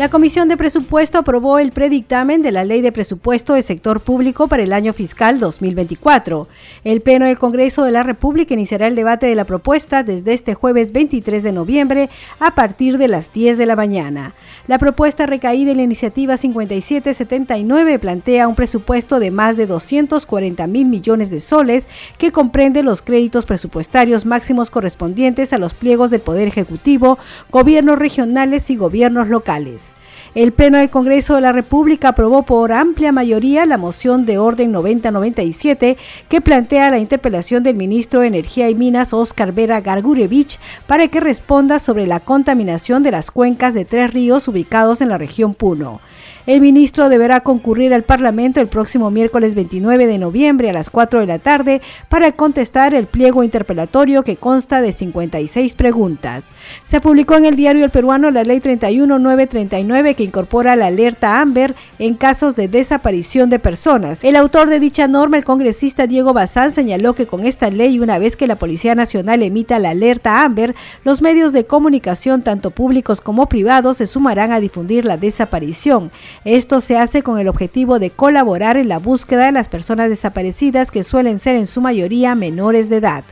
La 0.00 0.08
Comisión 0.08 0.48
de 0.48 0.56
Presupuesto 0.56 1.18
aprobó 1.18 1.58
el 1.58 1.72
predictamen 1.72 2.40
de 2.40 2.52
la 2.52 2.64
Ley 2.64 2.80
de 2.80 2.90
Presupuesto 2.90 3.52
del 3.52 3.62
Sector 3.62 4.00
Público 4.00 4.48
para 4.48 4.62
el 4.62 4.72
año 4.72 4.94
fiscal 4.94 5.38
2024. 5.38 6.48
El 6.84 7.02
Pleno 7.02 7.26
del 7.26 7.38
Congreso 7.38 7.84
de 7.84 7.90
la 7.90 8.02
República 8.02 8.54
iniciará 8.54 8.86
el 8.86 8.94
debate 8.94 9.26
de 9.26 9.34
la 9.34 9.44
propuesta 9.44 10.02
desde 10.02 10.32
este 10.32 10.54
jueves 10.54 10.92
23 10.92 11.42
de 11.42 11.52
noviembre 11.52 12.08
a 12.38 12.54
partir 12.54 12.96
de 12.96 13.08
las 13.08 13.34
10 13.34 13.58
de 13.58 13.66
la 13.66 13.76
mañana. 13.76 14.32
La 14.66 14.78
propuesta 14.78 15.26
recaída 15.26 15.72
en 15.72 15.76
la 15.76 15.82
iniciativa 15.82 16.38
5779 16.38 17.98
plantea 17.98 18.48
un 18.48 18.54
presupuesto 18.54 19.20
de 19.20 19.30
más 19.30 19.58
de 19.58 19.66
240 19.66 20.66
mil 20.66 20.86
millones 20.86 21.28
de 21.28 21.40
soles 21.40 21.88
que 22.16 22.32
comprende 22.32 22.82
los 22.82 23.02
créditos 23.02 23.44
presupuestarios 23.44 24.24
máximos 24.24 24.70
correspondientes 24.70 25.52
a 25.52 25.58
los 25.58 25.74
pliegos 25.74 26.10
del 26.10 26.22
Poder 26.22 26.48
Ejecutivo, 26.48 27.18
gobiernos 27.50 27.98
regionales 27.98 28.70
y 28.70 28.76
gobiernos 28.76 29.28
locales. 29.28 29.89
El 30.32 30.52
Pleno 30.52 30.78
del 30.78 30.90
Congreso 30.90 31.34
de 31.34 31.40
la 31.40 31.50
República 31.50 32.10
aprobó 32.10 32.44
por 32.44 32.70
amplia 32.70 33.10
mayoría 33.10 33.66
la 33.66 33.78
moción 33.78 34.26
de 34.26 34.38
orden 34.38 34.70
9097 34.70 35.96
que 36.28 36.40
plantea 36.40 36.92
la 36.92 37.00
interpelación 37.00 37.64
del 37.64 37.74
ministro 37.74 38.20
de 38.20 38.28
Energía 38.28 38.70
y 38.70 38.76
Minas, 38.76 39.12
Oscar 39.12 39.52
Vera 39.52 39.80
Gargurevich, 39.80 40.60
para 40.86 41.08
que 41.08 41.18
responda 41.18 41.80
sobre 41.80 42.06
la 42.06 42.20
contaminación 42.20 43.02
de 43.02 43.10
las 43.10 43.32
cuencas 43.32 43.74
de 43.74 43.84
tres 43.84 44.12
ríos 44.12 44.46
ubicados 44.46 45.00
en 45.00 45.08
la 45.08 45.18
región 45.18 45.52
Puno. 45.52 46.00
El 46.46 46.62
ministro 46.62 47.10
deberá 47.10 47.40
concurrir 47.40 47.92
al 47.92 48.02
Parlamento 48.02 48.60
el 48.60 48.66
próximo 48.66 49.10
miércoles 49.10 49.54
29 49.54 50.06
de 50.06 50.18
noviembre 50.18 50.70
a 50.70 50.72
las 50.72 50.88
4 50.88 51.20
de 51.20 51.26
la 51.26 51.38
tarde 51.38 51.82
para 52.08 52.32
contestar 52.32 52.94
el 52.94 53.06
pliego 53.06 53.44
interpelatorio 53.44 54.22
que 54.22 54.36
consta 54.36 54.80
de 54.80 54.92
56 54.92 55.74
preguntas. 55.74 56.46
Se 56.82 57.00
publicó 57.00 57.34
en 57.34 57.44
el 57.44 57.56
diario 57.56 57.84
El 57.84 57.90
Peruano 57.90 58.30
la 58.30 58.42
Ley 58.42 58.60
31939 58.60 60.14
que 60.14 60.24
incorpora 60.24 60.76
la 60.76 60.86
alerta 60.86 61.40
AMBER 61.42 61.74
en 61.98 62.14
casos 62.14 62.56
de 62.56 62.68
desaparición 62.68 63.50
de 63.50 63.58
personas. 63.58 64.24
El 64.24 64.36
autor 64.36 64.70
de 64.70 64.80
dicha 64.80 65.08
norma, 65.08 65.36
el 65.36 65.44
congresista 65.44 66.06
Diego 66.06 66.32
Bazán, 66.32 66.70
señaló 66.70 67.14
que 67.14 67.26
con 67.26 67.46
esta 67.46 67.70
ley, 67.70 67.98
una 67.98 68.18
vez 68.18 68.36
que 68.36 68.46
la 68.46 68.56
Policía 68.56 68.94
Nacional 68.94 69.42
emita 69.42 69.78
la 69.78 69.90
alerta 69.90 70.42
AMBER, 70.42 70.74
los 71.04 71.20
medios 71.20 71.52
de 71.52 71.66
comunicación, 71.66 72.42
tanto 72.42 72.70
públicos 72.70 73.20
como 73.20 73.46
privados, 73.46 73.98
se 73.98 74.06
sumarán 74.06 74.52
a 74.52 74.60
difundir 74.60 75.04
la 75.04 75.18
desaparición. 75.18 76.10
Esto 76.44 76.80
se 76.80 76.96
hace 76.96 77.22
con 77.22 77.38
el 77.38 77.48
objetivo 77.48 77.98
de 77.98 78.10
colaborar 78.10 78.76
en 78.76 78.88
la 78.88 78.98
búsqueda 78.98 79.46
de 79.46 79.52
las 79.52 79.68
personas 79.68 80.08
desaparecidas 80.08 80.90
que 80.90 81.02
suelen 81.02 81.38
ser 81.38 81.56
en 81.56 81.66
su 81.66 81.80
mayoría 81.80 82.34
menores 82.34 82.88
de 82.88 82.96
edad. 82.96 83.24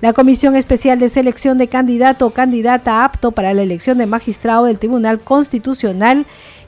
La 0.00 0.12
Comisión 0.12 0.56
Especial 0.56 0.98
de 0.98 1.08
Selección 1.08 1.58
de 1.58 1.68
Candidato 1.68 2.26
o 2.26 2.30
Candidata 2.30 3.04
apto 3.04 3.32
para 3.32 3.54
la 3.54 3.62
elección 3.62 3.98
de 3.98 4.06
magistrado 4.06 4.64
del 4.64 4.78
Tribunal 4.78 5.20
Constitucional 5.20 6.26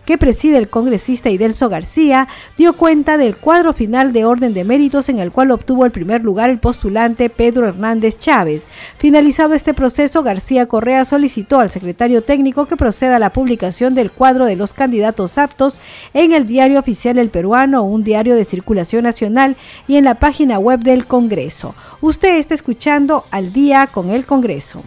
que 0.08 0.16
preside 0.16 0.56
el 0.56 0.70
congresista 0.70 1.28
Idelso 1.28 1.68
García, 1.68 2.28
dio 2.56 2.72
cuenta 2.72 3.18
del 3.18 3.36
cuadro 3.36 3.74
final 3.74 4.14
de 4.14 4.24
orden 4.24 4.54
de 4.54 4.64
méritos 4.64 5.10
en 5.10 5.18
el 5.18 5.30
cual 5.30 5.50
obtuvo 5.50 5.84
el 5.84 5.90
primer 5.90 6.24
lugar 6.24 6.48
el 6.48 6.58
postulante 6.58 7.28
Pedro 7.28 7.68
Hernández 7.68 8.18
Chávez. 8.18 8.68
Finalizado 8.96 9.52
este 9.52 9.74
proceso, 9.74 10.22
García 10.22 10.64
Correa 10.64 11.04
solicitó 11.04 11.60
al 11.60 11.68
secretario 11.68 12.22
técnico 12.22 12.64
que 12.64 12.78
proceda 12.78 13.16
a 13.16 13.18
la 13.18 13.34
publicación 13.34 13.94
del 13.94 14.10
cuadro 14.10 14.46
de 14.46 14.56
los 14.56 14.72
candidatos 14.72 15.36
aptos 15.36 15.78
en 16.14 16.32
el 16.32 16.46
diario 16.46 16.80
oficial 16.80 17.18
El 17.18 17.28
Peruano, 17.28 17.82
un 17.82 18.02
diario 18.02 18.34
de 18.34 18.46
circulación 18.46 19.02
nacional, 19.02 19.56
y 19.88 19.96
en 19.96 20.04
la 20.04 20.14
página 20.14 20.58
web 20.58 20.80
del 20.80 21.04
Congreso. 21.04 21.74
Usted 22.00 22.38
está 22.38 22.54
escuchando 22.54 23.26
al 23.30 23.52
día 23.52 23.86
con 23.88 24.08
el 24.08 24.24
Congreso. 24.24 24.82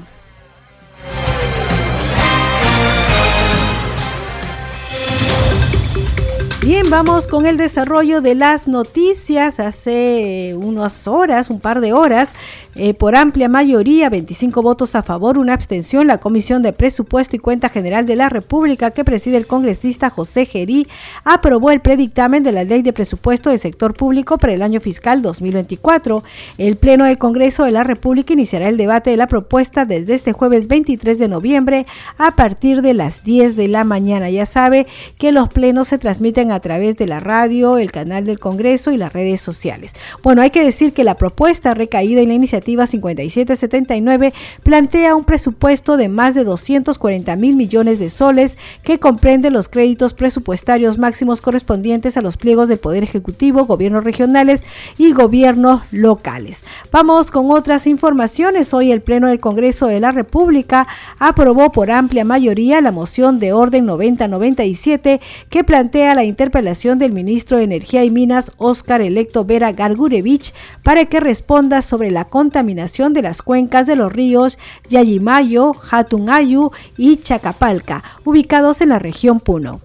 Bien, 6.64 6.84
vamos 6.92 7.26
con 7.26 7.48
el 7.48 7.58
desarrollo 7.58 8.22
de 8.22 8.36
las 8.36 8.68
noticias. 8.68 9.60
Hace 9.60 10.56
unas 10.56 11.08
horas, 11.08 11.50
un 11.50 11.60
par 11.60 11.82
de 11.82 11.92
horas, 11.92 12.30
eh, 12.76 12.94
por 12.94 13.16
amplia 13.16 13.50
mayoría, 13.50 14.12
25 14.12 14.62
votos 14.62 14.94
a 14.94 15.02
favor, 15.02 15.40
una 15.40 15.56
abstención, 15.56 16.06
la 16.06 16.20
Comisión 16.20 16.62
de 16.62 16.72
Presupuesto 16.72 17.36
y 17.36 17.40
Cuenta 17.40 17.68
General 17.68 18.06
de 18.06 18.16
la 18.16 18.30
República, 18.30 18.92
que 18.92 19.04
preside 19.04 19.38
el 19.38 19.48
congresista 19.48 20.12
José 20.12 20.46
Gerí, 20.46 20.88
aprobó 21.24 21.72
el 21.72 21.82
predictamen 21.82 22.44
de 22.44 22.52
la 22.52 22.64
Ley 22.64 22.84
de 22.84 22.94
Presupuesto 22.94 23.50
del 23.50 23.58
Sector 23.58 23.96
Público 23.96 24.38
para 24.38 24.54
el 24.54 24.62
año 24.62 24.82
fiscal 24.82 25.24
2024. 25.24 26.24
El 26.60 26.76
Pleno 26.76 27.06
del 27.06 27.18
Congreso 27.18 27.66
de 27.66 27.72
la 27.72 27.84
República 27.84 28.34
iniciará 28.34 28.70
el 28.70 28.78
debate 28.78 29.10
de 29.10 29.18
la 29.18 29.26
propuesta 29.26 29.86
desde 29.86 30.14
este 30.14 30.32
jueves 30.32 30.68
23 30.68 31.18
de 31.18 31.28
noviembre 31.28 31.88
a 32.20 32.36
partir 32.36 32.84
de 32.84 32.94
las 32.94 33.24
10 33.24 33.56
de 33.56 33.68
la 33.68 33.84
mañana. 33.84 34.30
Ya 34.30 34.46
sabe 34.46 34.86
que 35.18 35.32
los 35.32 35.50
plenos 35.50 35.88
se 35.88 35.98
transmiten 35.98 36.51
a 36.52 36.60
través 36.60 36.98
de 36.98 37.08
la 37.08 37.20
radio, 37.20 37.78
el 37.78 37.92
canal 37.92 38.26
del 38.26 38.40
Congreso 38.40 38.92
y 38.92 38.98
las 38.98 39.14
redes 39.14 39.42
sociales. 39.42 39.94
Bueno, 40.24 40.42
hay 40.42 40.50
que 40.50 40.64
decir 40.64 40.94
que 40.94 41.04
la 41.04 41.16
propuesta 41.16 41.74
recaída 41.74 42.22
en 42.22 42.30
la 42.30 42.34
iniciativa 42.36 42.88
5779 42.88 44.34
plantea 44.64 45.16
un 45.16 45.24
presupuesto 45.24 45.98
de 45.98 46.10
más 46.10 46.36
de 46.36 46.44
240 46.44 47.36
mil 47.36 47.56
millones 47.56 48.00
de 48.00 48.10
soles 48.10 48.58
que 48.84 49.00
comprende 49.00 49.52
los 49.52 49.68
créditos 49.68 50.14
presupuestarios 50.14 50.98
máximos 50.98 51.42
correspondientes 51.42 52.18
a 52.18 52.22
los 52.22 52.38
pliegos 52.38 52.70
del 52.70 52.80
Poder 52.80 53.04
Ejecutivo, 53.04 53.66
gobiernos 53.66 54.04
regionales 54.04 54.64
y 54.98 55.14
gobiernos 55.14 55.82
locales. 55.92 56.64
Vamos 56.92 57.32
con 57.32 57.52
otras 57.52 57.88
informaciones. 57.88 58.74
Hoy 58.74 58.92
el 58.92 59.02
Pleno 59.02 59.28
del 59.28 59.40
Congreso 59.40 59.88
de 59.88 60.00
la 60.00 60.12
República 60.12 60.88
aprobó 61.20 61.72
por 61.72 61.92
amplia 61.92 62.26
mayoría 62.26 62.82
la 62.82 62.92
moción 62.92 63.40
de 63.40 63.54
orden 63.54 63.86
9097 63.86 65.22
que 65.50 65.64
plantea 65.64 66.16
la 66.16 66.24
interpelación 66.42 66.98
del 66.98 67.12
ministro 67.12 67.58
de 67.58 67.66
Energía 67.66 68.04
y 68.04 68.10
Minas, 68.10 68.52
Óscar 68.58 69.02
Electo 69.02 69.46
Vera 69.46 69.74
Gargurevich, 69.74 70.56
para 70.82 71.06
que 71.06 71.20
responda 71.20 71.84
sobre 71.84 72.10
la 72.10 72.26
contaminación 72.26 73.14
de 73.14 73.22
las 73.22 73.44
cuencas 73.44 73.86
de 73.86 73.96
los 73.96 74.12
ríos 74.12 74.58
Yayimayo, 74.90 75.74
Hatungayu 75.92 76.72
y 76.98 77.18
Chacapalca, 77.18 78.04
ubicados 78.26 78.82
en 78.82 78.90
la 78.90 78.98
región 78.98 79.40
Puno. 79.40 79.82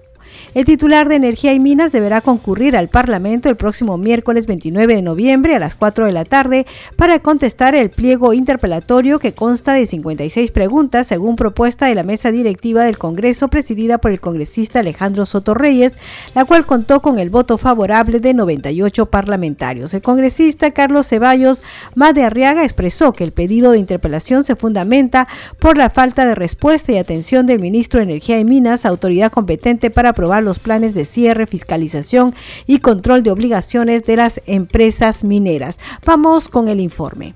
El 0.57 0.65
titular 0.65 1.07
de 1.07 1.17
Energía 1.17 1.53
y 1.53 1.61
Minas 1.61 1.93
deberá 1.93 2.23
concurrir 2.23 2.79
al 2.79 2.89
Parlamento 2.89 3.51
el 3.51 3.57
próximo 3.57 3.99
miércoles 3.99 4.47
29 4.47 4.95
de 4.95 5.03
noviembre 5.03 5.55
a 5.55 5.59
las 5.59 5.75
4 5.75 6.07
de 6.07 6.13
la 6.13 6.25
tarde 6.25 6.65
para 6.97 7.19
contestar 7.19 7.75
el 7.75 7.91
pliego 7.91 8.33
interpelatorio 8.33 9.19
que 9.19 9.35
consta 9.35 9.75
de 9.75 9.85
56 9.85 10.51
preguntas 10.53 11.09
según 11.09 11.37
propuesta 11.37 11.85
de 11.85 11.95
la 11.95 12.05
mesa 12.05 12.31
directiva 12.31 12.85
del 12.85 12.97
Congreso 12.97 13.49
presidida 13.49 13.99
por 13.99 14.13
el 14.13 14.21
congresista 14.21 14.81
Alejandro 14.81 15.27
Soto 15.27 15.53
Reyes, 15.53 15.93
la 16.35 16.47
cual 16.47 16.65
contó 16.65 17.03
con 17.03 17.19
el 17.19 17.29
voto 17.29 17.59
favorable 17.59 18.19
de 18.19 18.33
98 18.33 19.05
parlamentarios. 19.11 19.93
El 19.93 20.01
congresista 20.01 20.71
Carlos 20.71 21.07
Ceballos 21.07 21.63
Made 21.97 22.25
Arriaga 22.25 22.65
expresó 22.65 23.13
que 23.13 23.25
el 23.25 23.33
pedido 23.33 23.73
de 23.73 23.79
interpelación 23.79 24.43
se 24.43 24.57
fundamenta 24.57 25.29
por 25.59 25.77
la 25.77 25.91
falta 25.91 26.25
de 26.25 26.35
respuesta 26.35 26.93
y 26.93 26.97
atención 26.97 27.45
del 27.45 27.61
ministro 27.61 27.99
de 27.99 28.05
Energía 28.05 28.39
y 28.39 28.47
Minas, 28.47 28.87
autoridad 28.87 29.31
competente 29.31 29.91
para 29.91 30.09
aprobar 30.09 30.46
los 30.47 30.59
planes 30.59 30.95
de 30.95 31.05
cierre, 31.05 31.47
fiscalización 31.47 32.35
y 32.67 32.79
control 32.79 33.23
de 33.23 33.31
obligaciones 33.31 34.05
de 34.05 34.17
las 34.17 34.41
empresas 34.47 35.25
mineras. 35.25 35.79
Vamos 36.07 36.49
con 36.49 36.69
el 36.69 36.81
informe. 36.81 37.35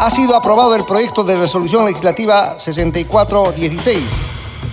Ha 0.00 0.10
sido 0.10 0.34
aprobado 0.34 0.74
el 0.74 0.84
proyecto 0.84 1.24
de 1.24 1.36
resolución 1.36 1.84
legislativa 1.84 2.58
6416. 2.58 4.02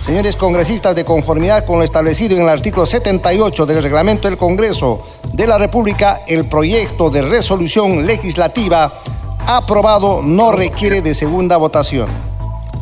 Señores 0.02 0.36
congresistas, 0.36 0.94
de 0.94 1.04
conformidad 1.04 1.64
con 1.64 1.78
lo 1.78 1.84
establecido 1.84 2.36
en 2.36 2.42
el 2.42 2.48
artículo 2.48 2.84
78 2.84 3.64
del 3.64 3.82
reglamento 3.82 4.28
del 4.28 4.36
Congreso 4.36 5.02
de 5.32 5.46
la 5.46 5.56
República, 5.56 6.22
el 6.26 6.46
proyecto 6.46 7.08
de 7.08 7.22
resolución 7.22 8.06
legislativa 8.06 9.00
aprobado 9.46 10.22
no 10.22 10.52
requiere 10.52 11.00
de 11.00 11.14
segunda 11.14 11.56
votación. 11.56 12.33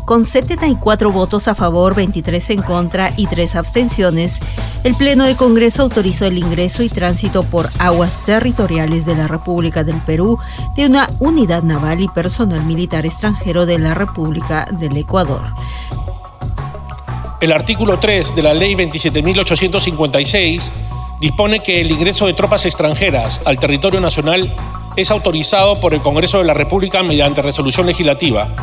Con 0.05 0.25
74 0.25 1.13
votos 1.13 1.47
a 1.49 1.55
favor, 1.55 1.95
23 1.95 2.51
en 2.51 2.63
contra 2.63 3.13
y 3.17 3.27
3 3.27 3.55
abstenciones, 3.55 4.41
el 4.83 4.97
Pleno 4.97 5.25
de 5.25 5.37
Congreso 5.37 5.83
autorizó 5.83 6.27
el 6.27 6.39
ingreso 6.39 6.83
y 6.83 6.89
tránsito 6.89 7.45
por 7.45 7.71
aguas 7.79 8.25
territoriales 8.25 9.07
de 9.07 9.15
la 9.15 9.29
República 9.29 9.85
del 9.85 10.01
Perú 10.01 10.39
de 10.77 10.87
una 10.87 11.09
unidad 11.21 11.63
naval 11.63 12.01
y 12.01 12.09
personal 12.09 12.65
militar 12.65 13.07
extranjero 13.07 13.65
de 13.65 13.79
la 13.79 13.95
República 13.95 14.67
del 14.73 14.97
Ecuador. 14.97 15.55
El 17.41 17.53
artículo 17.53 17.99
3 17.99 18.35
de 18.35 18.43
la 18.43 18.55
Ley 18.55 18.75
27.856 18.75 20.63
dispone 21.21 21.61
que 21.61 21.81
el 21.81 21.91
ingreso 21.91 22.27
de 22.27 22.35
tropas 22.35 22.67
extranjeras 22.67 23.41
al 23.45 23.59
territorio 23.59 24.01
nacional 24.01 24.53
es 24.97 25.11
autorizado 25.11 25.81
por 25.81 25.95
el 25.95 26.03
Congreso 26.03 26.39
de 26.39 26.45
la 26.45 26.55
República 26.55 27.03
mediante 27.03 27.41
resolución 27.41 27.87
legislativa. 27.87 28.55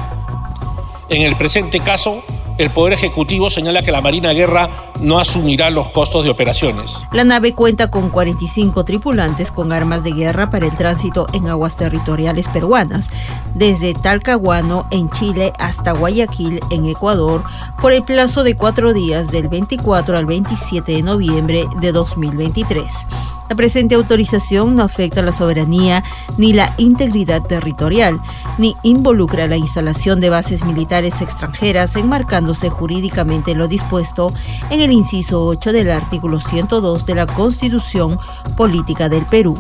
En 1.10 1.24
el 1.24 1.36
presente 1.36 1.80
caso, 1.80 2.24
el 2.60 2.70
Poder 2.70 2.94
Ejecutivo 2.94 3.50
señala 3.50 3.82
que 3.82 3.92
la 3.92 4.00
Marina 4.02 4.32
Guerra 4.32 4.70
no 5.02 5.20
asumirá 5.20 5.70
los 5.70 5.90
costos 5.90 6.24
de 6.24 6.30
operaciones. 6.30 7.06
La 7.12 7.24
nave 7.24 7.54
cuenta 7.54 7.90
con 7.90 8.10
45 8.10 8.84
tripulantes 8.86 9.52
con 9.52 9.72
armas 9.72 10.04
de 10.04 10.12
guerra 10.12 10.50
para 10.50 10.66
el 10.66 10.74
tránsito 10.74 11.28
en 11.34 11.48
aguas 11.48 11.76
territoriales 11.76 12.48
peruanas, 12.48 13.12
desde 13.56 13.94
Talcahuano 13.94 14.88
en 14.92 15.10
Chile 15.10 15.54
hasta 15.60 15.92
Guayaquil 15.92 16.60
en 16.70 16.86
Ecuador, 16.86 17.44
por 17.82 17.94
el 17.94 18.04
plazo 18.04 18.44
de 18.44 18.56
cuatro 18.56 18.94
días 18.94 19.32
del 19.32 19.48
24 19.48 20.18
al 20.18 20.26
27 20.26 20.92
de 20.92 21.02
noviembre 21.02 21.66
de 21.80 21.92
2023. 21.92 23.08
La 23.50 23.56
presente 23.56 23.96
autorización 23.96 24.76
no 24.76 24.84
afecta 24.84 25.24
la 25.24 25.32
soberanía 25.32 26.04
ni 26.38 26.54
la 26.54 26.76
integridad 26.78 27.42
territorial, 27.42 28.22
ni 28.60 28.76
involucra 28.84 29.48
la 29.48 29.58
instalación 29.58 30.20
de 30.20 30.30
bases 30.30 30.64
militares 30.66 31.22
extranjeras 31.22 31.96
enmarcándose 31.96 32.70
jurídicamente 32.70 33.56
lo 33.56 33.68
dispuesto 33.68 34.32
en 34.70 34.82
el 34.82 34.89
inciso 34.92 35.46
8 35.46 35.74
del 35.74 35.92
artículo 35.92 36.40
102 36.40 37.06
de 37.06 37.16
la 37.16 37.28
Constitución 37.28 38.18
Política 38.56 39.10
del 39.10 39.26
Perú. 39.26 39.58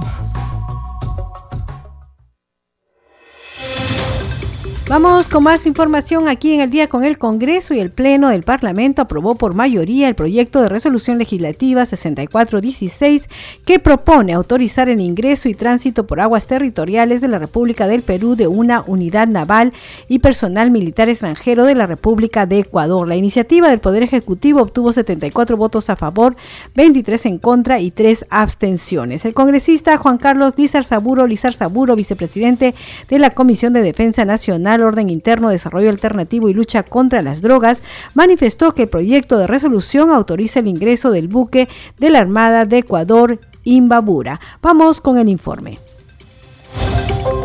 Vamos 4.90 5.28
con 5.28 5.44
más 5.44 5.68
información 5.68 6.28
aquí 6.28 6.52
en 6.52 6.62
el 6.62 6.72
día 6.72 6.90
con 6.90 7.04
el 7.04 7.20
Congreso 7.20 7.76
y 7.76 7.80
el 7.80 7.92
Pleno 7.92 8.30
del 8.30 8.42
Parlamento 8.42 9.04
aprobó 9.04 9.36
por 9.36 9.54
mayoría 9.54 10.08
el 10.08 10.16
proyecto 10.16 10.64
de 10.64 10.68
resolución 10.68 11.20
legislativa 11.20 11.86
6416 11.86 13.30
que 13.68 13.78
propone 13.78 14.34
autorizar 14.34 14.90
el 14.90 15.00
ingreso 15.00 15.48
y 15.48 15.54
tránsito 15.54 16.08
por 16.08 16.20
aguas 16.20 16.48
territoriales 16.48 17.22
de 17.22 17.28
la 17.28 17.38
República 17.38 17.86
del 17.86 18.02
Perú 18.02 18.36
de 18.36 18.48
una 18.48 18.82
unidad 18.82 19.28
naval 19.28 19.74
y 20.08 20.18
personal 20.20 20.72
militar 20.72 21.08
extranjero 21.08 21.66
de 21.66 21.76
la 21.76 21.86
República 21.86 22.48
de 22.48 22.58
Ecuador. 22.58 23.08
La 23.08 23.16
iniciativa 23.16 23.70
del 23.70 23.82
Poder 23.82 24.02
Ejecutivo 24.02 24.60
obtuvo 24.60 24.92
74 24.92 25.56
votos 25.56 25.92
a 25.92 25.98
favor, 25.98 26.36
23 26.74 27.28
en 27.28 27.38
contra 27.38 27.80
y 27.80 27.92
3 27.92 28.26
abstenciones. 28.32 29.24
El 29.24 29.36
congresista 29.36 29.98
Juan 29.98 30.18
Carlos 30.18 30.56
Lizar 30.58 30.84
Saburo, 30.84 31.28
Lizar 31.28 31.54
Saburo, 31.54 31.96
vicepresidente 31.96 32.74
de 33.08 33.20
la 33.20 33.30
Comisión 33.30 33.72
de 33.72 33.84
Defensa 33.84 34.26
Nacional, 34.26 34.79
Orden 34.84 35.10
Interno, 35.10 35.50
Desarrollo 35.50 35.90
Alternativo 35.90 36.50
y 36.50 36.54
Lucha 36.54 36.84
contra 36.84 37.22
las 37.22 37.42
Drogas, 37.42 37.84
manifestó 38.14 38.74
que 38.74 38.84
el 38.84 38.90
proyecto 38.90 39.38
de 39.38 39.48
resolución 39.48 40.12
autoriza 40.12 40.60
el 40.60 40.68
ingreso 40.68 41.12
del 41.12 41.28
buque 41.28 41.70
de 41.98 42.10
la 42.10 42.20
Armada 42.20 42.66
de 42.66 42.80
Ecuador, 42.80 43.40
Imbabura. 43.64 44.40
Vamos 44.62 45.02
con 45.02 45.18
el 45.18 45.30
informe. 45.30 45.80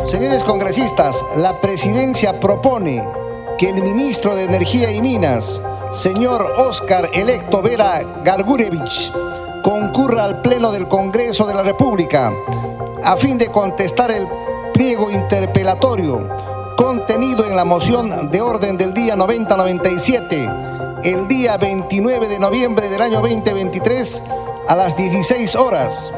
Señores 0.07 0.45
congresistas, 0.45 1.25
la 1.37 1.61
presidencia 1.61 2.39
propone 2.39 3.03
que 3.59 3.71
el 3.71 3.83
ministro 3.83 4.35
de 4.35 4.45
Energía 4.45 4.93
y 4.93 5.01
Minas, 5.01 5.61
señor 5.93 6.55
Oscar 6.59 7.11
Electo 7.15 7.63
Vera 7.63 8.23
Gargurevich, 8.25 9.13
concurra 9.63 10.25
al 10.25 10.43
Pleno 10.43 10.73
del 10.73 10.89
Congreso 10.89 11.47
de 11.47 11.55
la 11.55 11.63
República 11.63 12.33
a 13.03 13.17
fin 13.17 13.39
de 13.39 13.49
contestar 13.49 14.11
el 14.11 14.27
pliego 14.73 15.11
interpelatorio 15.11 16.29
contenido 16.77 17.45
en 17.45 17.57
la 17.57 17.65
moción 17.65 18.31
de 18.31 18.41
orden 18.41 18.77
del 18.77 18.95
día 18.95 19.17
9097, 19.17 20.51
el 21.05 21.29
día 21.29 21.57
29 21.57 22.29
de 22.29 22.39
noviembre 22.39 22.89
del 22.89 23.01
año 23.03 23.21
2023 23.21 24.23
a 24.69 24.75
las 24.75 24.97
16 24.97 25.55
horas. 25.57 26.13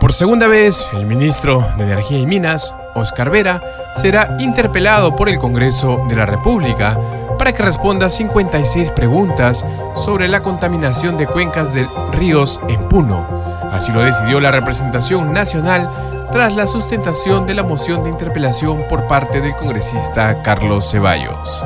Por 0.00 0.12
segunda 0.12 0.46
vez, 0.46 0.88
el 0.92 1.06
ministro 1.06 1.66
de 1.76 1.84
Energía 1.84 2.18
y 2.18 2.26
Minas, 2.26 2.74
Oscar 2.94 3.30
Vera, 3.30 3.62
será 3.94 4.36
interpelado 4.38 5.16
por 5.16 5.28
el 5.28 5.38
Congreso 5.38 6.04
de 6.08 6.16
la 6.16 6.26
República 6.26 6.98
para 7.38 7.52
que 7.52 7.62
responda 7.62 8.08
56 8.08 8.90
preguntas 8.90 9.64
sobre 9.94 10.28
la 10.28 10.42
contaminación 10.42 11.16
de 11.16 11.26
cuencas 11.26 11.74
de 11.74 11.88
ríos 12.12 12.60
en 12.68 12.88
Puno. 12.88 13.26
Así 13.70 13.92
lo 13.92 14.02
decidió 14.02 14.40
la 14.40 14.52
representación 14.52 15.32
nacional 15.32 15.90
tras 16.32 16.56
la 16.56 16.66
sustentación 16.66 17.46
de 17.46 17.54
la 17.54 17.62
moción 17.62 18.02
de 18.02 18.10
interpelación 18.10 18.84
por 18.88 19.06
parte 19.06 19.40
del 19.40 19.54
congresista 19.54 20.42
Carlos 20.42 20.90
Ceballos. 20.90 21.64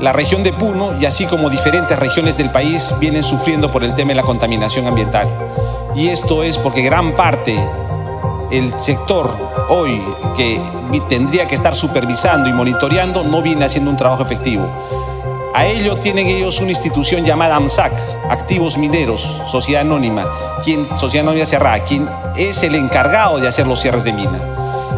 La 0.00 0.12
región 0.12 0.42
de 0.42 0.52
Puno 0.52 0.98
y 0.98 1.04
así 1.04 1.26
como 1.26 1.50
diferentes 1.50 1.98
regiones 1.98 2.36
del 2.38 2.50
país 2.50 2.94
vienen 2.98 3.22
sufriendo 3.22 3.70
por 3.70 3.84
el 3.84 3.94
tema 3.94 4.10
de 4.10 4.14
la 4.16 4.22
contaminación 4.22 4.86
ambiental. 4.86 5.28
Y 5.94 6.08
esto 6.08 6.42
es 6.42 6.56
porque 6.56 6.82
gran 6.82 7.12
parte 7.12 7.58
el 8.50 8.72
sector 8.80 9.36
hoy 9.68 10.02
que 10.36 10.60
tendría 11.08 11.46
que 11.46 11.54
estar 11.54 11.74
supervisando 11.74 12.48
y 12.48 12.52
monitoreando 12.52 13.22
no 13.22 13.42
viene 13.42 13.66
haciendo 13.66 13.90
un 13.90 13.96
trabajo 13.96 14.22
efectivo. 14.22 14.66
A 15.52 15.66
ello 15.66 15.96
tienen 15.96 16.28
ellos 16.28 16.60
una 16.60 16.70
institución 16.70 17.24
llamada 17.24 17.56
AMSAC, 17.56 17.92
Activos 18.30 18.78
Mineros, 18.78 19.28
Sociedad 19.50 19.82
Anónima, 19.82 20.30
quien, 20.62 20.86
Sociedad 20.96 21.26
Anónima 21.26 21.44
cerrada, 21.44 21.82
quien 21.82 22.08
es 22.36 22.62
el 22.62 22.76
encargado 22.76 23.38
de 23.38 23.48
hacer 23.48 23.66
los 23.66 23.80
cierres 23.80 24.04
de 24.04 24.12
mina. 24.12 24.40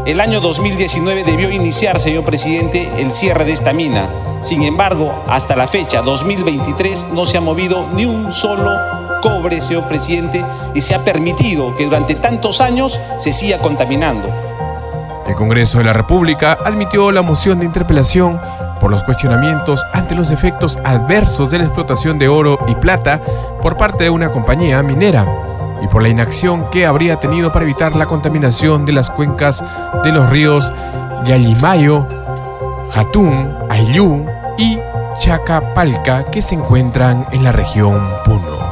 El 0.04 0.20
año 0.20 0.40
2019 0.40 1.24
debió 1.24 1.50
iniciar, 1.50 1.98
señor 1.98 2.24
presidente, 2.24 2.90
el 2.98 3.12
cierre 3.12 3.46
de 3.46 3.52
esta 3.52 3.72
mina. 3.72 4.10
Sin 4.42 4.62
embargo, 4.62 5.24
hasta 5.26 5.56
la 5.56 5.66
fecha, 5.66 6.02
2023, 6.02 7.08
no 7.12 7.24
se 7.24 7.38
ha 7.38 7.40
movido 7.40 7.86
ni 7.94 8.04
un 8.04 8.30
solo 8.30 8.76
cobre, 9.22 9.62
señor 9.62 9.88
presidente, 9.88 10.44
y 10.74 10.82
se 10.82 10.94
ha 10.94 11.02
permitido 11.02 11.74
que 11.76 11.84
durante 11.84 12.14
tantos 12.16 12.60
años 12.60 13.00
se 13.16 13.32
siga 13.32 13.58
contaminando. 13.58 14.28
El 15.26 15.34
Congreso 15.34 15.78
de 15.78 15.84
la 15.84 15.92
República 15.92 16.58
admitió 16.64 17.12
la 17.12 17.22
moción 17.22 17.60
de 17.60 17.66
interpelación 17.66 18.40
por 18.80 18.90
los 18.90 19.04
cuestionamientos 19.04 19.84
ante 19.92 20.14
los 20.14 20.30
efectos 20.30 20.78
adversos 20.84 21.50
de 21.50 21.58
la 21.58 21.64
explotación 21.64 22.18
de 22.18 22.28
oro 22.28 22.58
y 22.66 22.74
plata 22.74 23.20
por 23.60 23.76
parte 23.76 24.04
de 24.04 24.10
una 24.10 24.30
compañía 24.30 24.82
minera 24.82 25.26
y 25.82 25.86
por 25.86 26.02
la 26.02 26.08
inacción 26.08 26.68
que 26.70 26.86
habría 26.86 27.20
tenido 27.20 27.52
para 27.52 27.64
evitar 27.64 27.94
la 27.94 28.06
contaminación 28.06 28.84
de 28.84 28.92
las 28.92 29.10
cuencas 29.10 29.64
de 30.02 30.12
los 30.12 30.28
ríos 30.30 30.72
Yalimayo, 31.24 32.06
Jatún, 32.90 33.54
Ayllú 33.70 34.26
y 34.58 34.78
Chacapalca 35.20 36.24
que 36.24 36.42
se 36.42 36.56
encuentran 36.56 37.26
en 37.32 37.44
la 37.44 37.52
región 37.52 38.00
Puno 38.24 38.71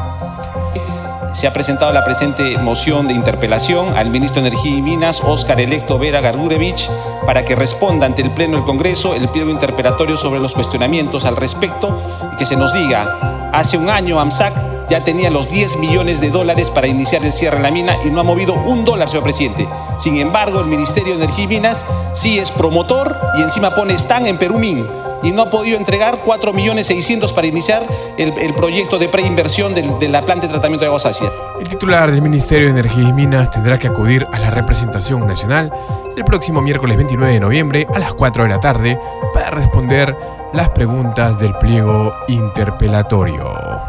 se 1.32 1.46
ha 1.46 1.52
presentado 1.52 1.92
la 1.92 2.04
presente 2.04 2.58
moción 2.58 3.06
de 3.06 3.14
interpelación 3.14 3.96
al 3.96 4.10
ministro 4.10 4.42
de 4.42 4.49
Energía 4.49 4.76
y 4.76 4.82
Minas, 4.82 5.20
Óscar 5.25 5.60
Electo 5.60 5.99
Vera 5.99 6.20
Gargurevich, 6.20 6.90
para 7.25 7.44
que 7.44 7.54
responda 7.54 8.06
ante 8.06 8.22
el 8.22 8.32
Pleno 8.32 8.56
del 8.56 8.64
Congreso 8.64 9.14
el 9.14 9.28
pliego 9.28 9.50
interpelatorio 9.50 10.16
sobre 10.16 10.40
los 10.40 10.54
cuestionamientos 10.54 11.25
al 11.25 11.37
respecto 11.37 12.00
y 12.32 12.37
que 12.37 12.46
se 12.46 12.56
nos 12.56 12.72
diga, 12.72 13.50
hace 13.52 13.78
un 13.78 13.90
año 13.90 14.20
AMSAC 14.20 14.88
ya 14.88 15.04
tenía 15.04 15.30
los 15.30 15.49
10 15.49 15.76
millones 15.76 16.20
de 16.20 16.30
dólares 16.30 16.68
para 16.68 16.88
iniciar 16.88 17.25
el 17.25 17.32
cierre 17.32 17.58
de 17.58 17.62
la 17.62 17.70
mina 17.70 17.99
y 18.04 18.10
no 18.10 18.20
ha 18.20 18.25
movido 18.25 18.54
un 18.54 18.84
dólar, 18.84 19.08
señor 19.08 19.22
presidente. 19.22 19.68
Sin 19.99 20.16
embargo, 20.16 20.58
el 20.58 20.66
Ministerio 20.66 21.16
de 21.16 21.25
Energía 21.25 21.44
y 21.44 21.49
Minas 21.49 21.87
sí 22.12 22.40
es 22.40 22.50
promotor 22.50 23.16
y 23.38 23.42
encima 23.42 23.72
pone 23.72 23.94
stand 23.94 24.26
en 24.26 24.38
Perumín 24.38 24.87
y 25.23 25.33
no 25.33 25.43
ha 25.43 25.50
podido 25.50 25.77
entregar 25.77 26.23
4 26.25 26.53
millones 26.53 26.87
600 26.87 27.33
para 27.33 27.47
iniciar 27.47 27.87
el, 28.17 28.55
proyecto 28.55 28.99
de 28.99 29.09
preinversión 29.09 29.75
de, 29.75 29.83
de, 30.00 30.09
la 30.09 30.25
planta 30.25 30.47
de 30.47 30.53
tratamiento 30.53 30.85
de 30.85 30.89
aguas 30.89 31.07
ácidas. 31.07 31.33
El 31.61 31.69
titular 31.69 32.11
del 32.11 32.23
Ministerio 32.23 32.67
de 32.67 32.81
Energía 32.81 33.09
y 33.09 33.12
Minas 33.12 33.50
tendrá 33.50 33.79
que 33.79 33.89
acudir 33.89 34.27
a 34.33 34.39
la 34.39 34.50
representación 34.50 35.27
nacional 35.27 35.73
el 36.17 36.25
próximo 36.25 36.61
miércoles 36.61 36.97
29 36.97 37.33
de 37.33 37.41
noviembre 37.41 37.87
a 37.95 37.99
las 37.99 38.12
4 38.15 38.45
de 38.45 38.49
la 38.49 38.61
tarde 38.61 38.99
para 39.33 39.50
responder 39.50 40.17
las 40.53 40.69
preguntas 40.71 41.39
del 41.39 41.55
pliego 41.55 42.12
interpelatorio. 42.29 43.79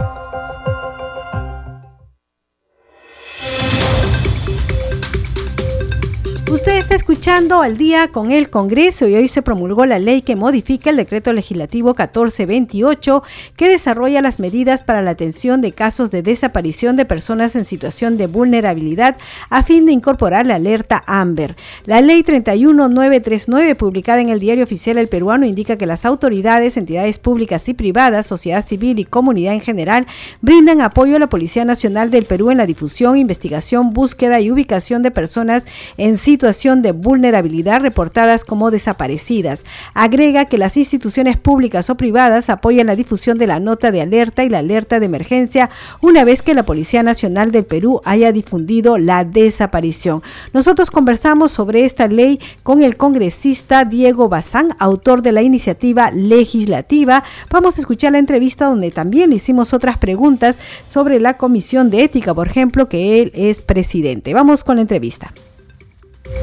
Usted 6.51 6.79
está 6.79 6.95
escuchando 6.95 7.61
al 7.61 7.77
día 7.77 8.09
con 8.09 8.33
el 8.33 8.49
Congreso 8.49 9.07
y 9.07 9.15
hoy 9.15 9.29
se 9.29 9.41
promulgó 9.41 9.85
la 9.85 9.99
ley 9.99 10.21
que 10.21 10.35
modifica 10.35 10.89
el 10.89 10.97
decreto 10.97 11.31
legislativo 11.31 11.91
1428 11.91 13.23
que 13.55 13.69
desarrolla 13.69 14.21
las 14.21 14.41
medidas 14.41 14.83
para 14.83 15.01
la 15.01 15.11
atención 15.11 15.61
de 15.61 15.71
casos 15.71 16.11
de 16.11 16.23
desaparición 16.23 16.97
de 16.97 17.05
personas 17.05 17.55
en 17.55 17.63
situación 17.63 18.17
de 18.17 18.27
vulnerabilidad 18.27 19.15
a 19.49 19.63
fin 19.63 19.85
de 19.85 19.93
incorporar 19.93 20.45
la 20.45 20.55
alerta 20.55 21.05
AMBER. 21.07 21.55
La 21.85 22.01
ley 22.01 22.21
31939 22.21 23.75
publicada 23.75 24.19
en 24.19 24.27
el 24.27 24.41
diario 24.41 24.65
oficial 24.65 24.97
El 24.97 25.07
Peruano 25.07 25.45
indica 25.45 25.77
que 25.77 25.85
las 25.85 26.05
autoridades, 26.05 26.75
entidades 26.75 27.17
públicas 27.17 27.69
y 27.69 27.73
privadas, 27.73 28.27
sociedad 28.27 28.65
civil 28.65 28.99
y 28.99 29.05
comunidad 29.05 29.53
en 29.53 29.61
general 29.61 30.05
brindan 30.41 30.81
apoyo 30.81 31.15
a 31.15 31.19
la 31.19 31.29
Policía 31.29 31.63
Nacional 31.63 32.11
del 32.11 32.25
Perú 32.25 32.51
en 32.51 32.57
la 32.57 32.65
difusión, 32.65 33.17
investigación, 33.17 33.93
búsqueda 33.93 34.41
y 34.41 34.51
ubicación 34.51 35.01
de 35.01 35.11
personas 35.11 35.65
en 35.95 36.17
situación 36.17 36.40
de 36.41 36.91
vulnerabilidad 36.91 37.81
reportadas 37.81 38.43
como 38.45 38.71
desaparecidas. 38.71 39.63
Agrega 39.93 40.45
que 40.45 40.57
las 40.57 40.75
instituciones 40.75 41.37
públicas 41.37 41.89
o 41.91 41.95
privadas 41.95 42.49
apoyan 42.49 42.87
la 42.87 42.95
difusión 42.95 43.37
de 43.37 43.45
la 43.45 43.59
nota 43.59 43.91
de 43.91 44.01
alerta 44.01 44.43
y 44.43 44.49
la 44.49 44.57
alerta 44.57 44.99
de 44.99 45.05
emergencia 45.05 45.69
una 46.01 46.23
vez 46.23 46.41
que 46.41 46.55
la 46.55 46.63
Policía 46.63 47.03
Nacional 47.03 47.51
del 47.51 47.65
Perú 47.65 48.01
haya 48.05 48.31
difundido 48.31 48.97
la 48.97 49.23
desaparición. 49.23 50.23
Nosotros 50.51 50.89
conversamos 50.89 51.51
sobre 51.51 51.85
esta 51.85 52.07
ley 52.07 52.39
con 52.63 52.81
el 52.81 52.97
congresista 52.97 53.85
Diego 53.85 54.27
Bazán, 54.27 54.69
autor 54.79 55.21
de 55.21 55.33
la 55.33 55.43
iniciativa 55.43 56.09
legislativa. 56.09 57.23
Vamos 57.51 57.77
a 57.77 57.81
escuchar 57.81 58.13
la 58.13 58.17
entrevista 58.17 58.65
donde 58.65 58.89
también 58.89 59.31
hicimos 59.31 59.73
otras 59.73 59.99
preguntas 59.99 60.57
sobre 60.87 61.19
la 61.19 61.37
Comisión 61.37 61.91
de 61.91 62.03
Ética, 62.03 62.33
por 62.33 62.47
ejemplo, 62.47 62.89
que 62.89 63.21
él 63.21 63.31
es 63.35 63.61
presidente. 63.61 64.33
Vamos 64.33 64.63
con 64.63 64.77
la 64.77 64.81
entrevista. 64.81 65.31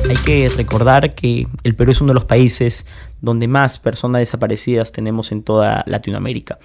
Hay 0.08 0.16
que 0.24 0.48
recordar 0.48 1.14
que 1.14 1.46
el 1.64 1.74
Perú 1.74 1.90
es 1.90 2.00
uno 2.00 2.10
de 2.10 2.14
los 2.14 2.24
países 2.24 2.86
donde 3.20 3.46
más 3.46 3.78
personas 3.78 4.20
desaparecidas 4.20 4.92
tenemos 4.92 5.32
en 5.32 5.42
toda 5.42 5.84
Latinoamérica. 5.86 6.58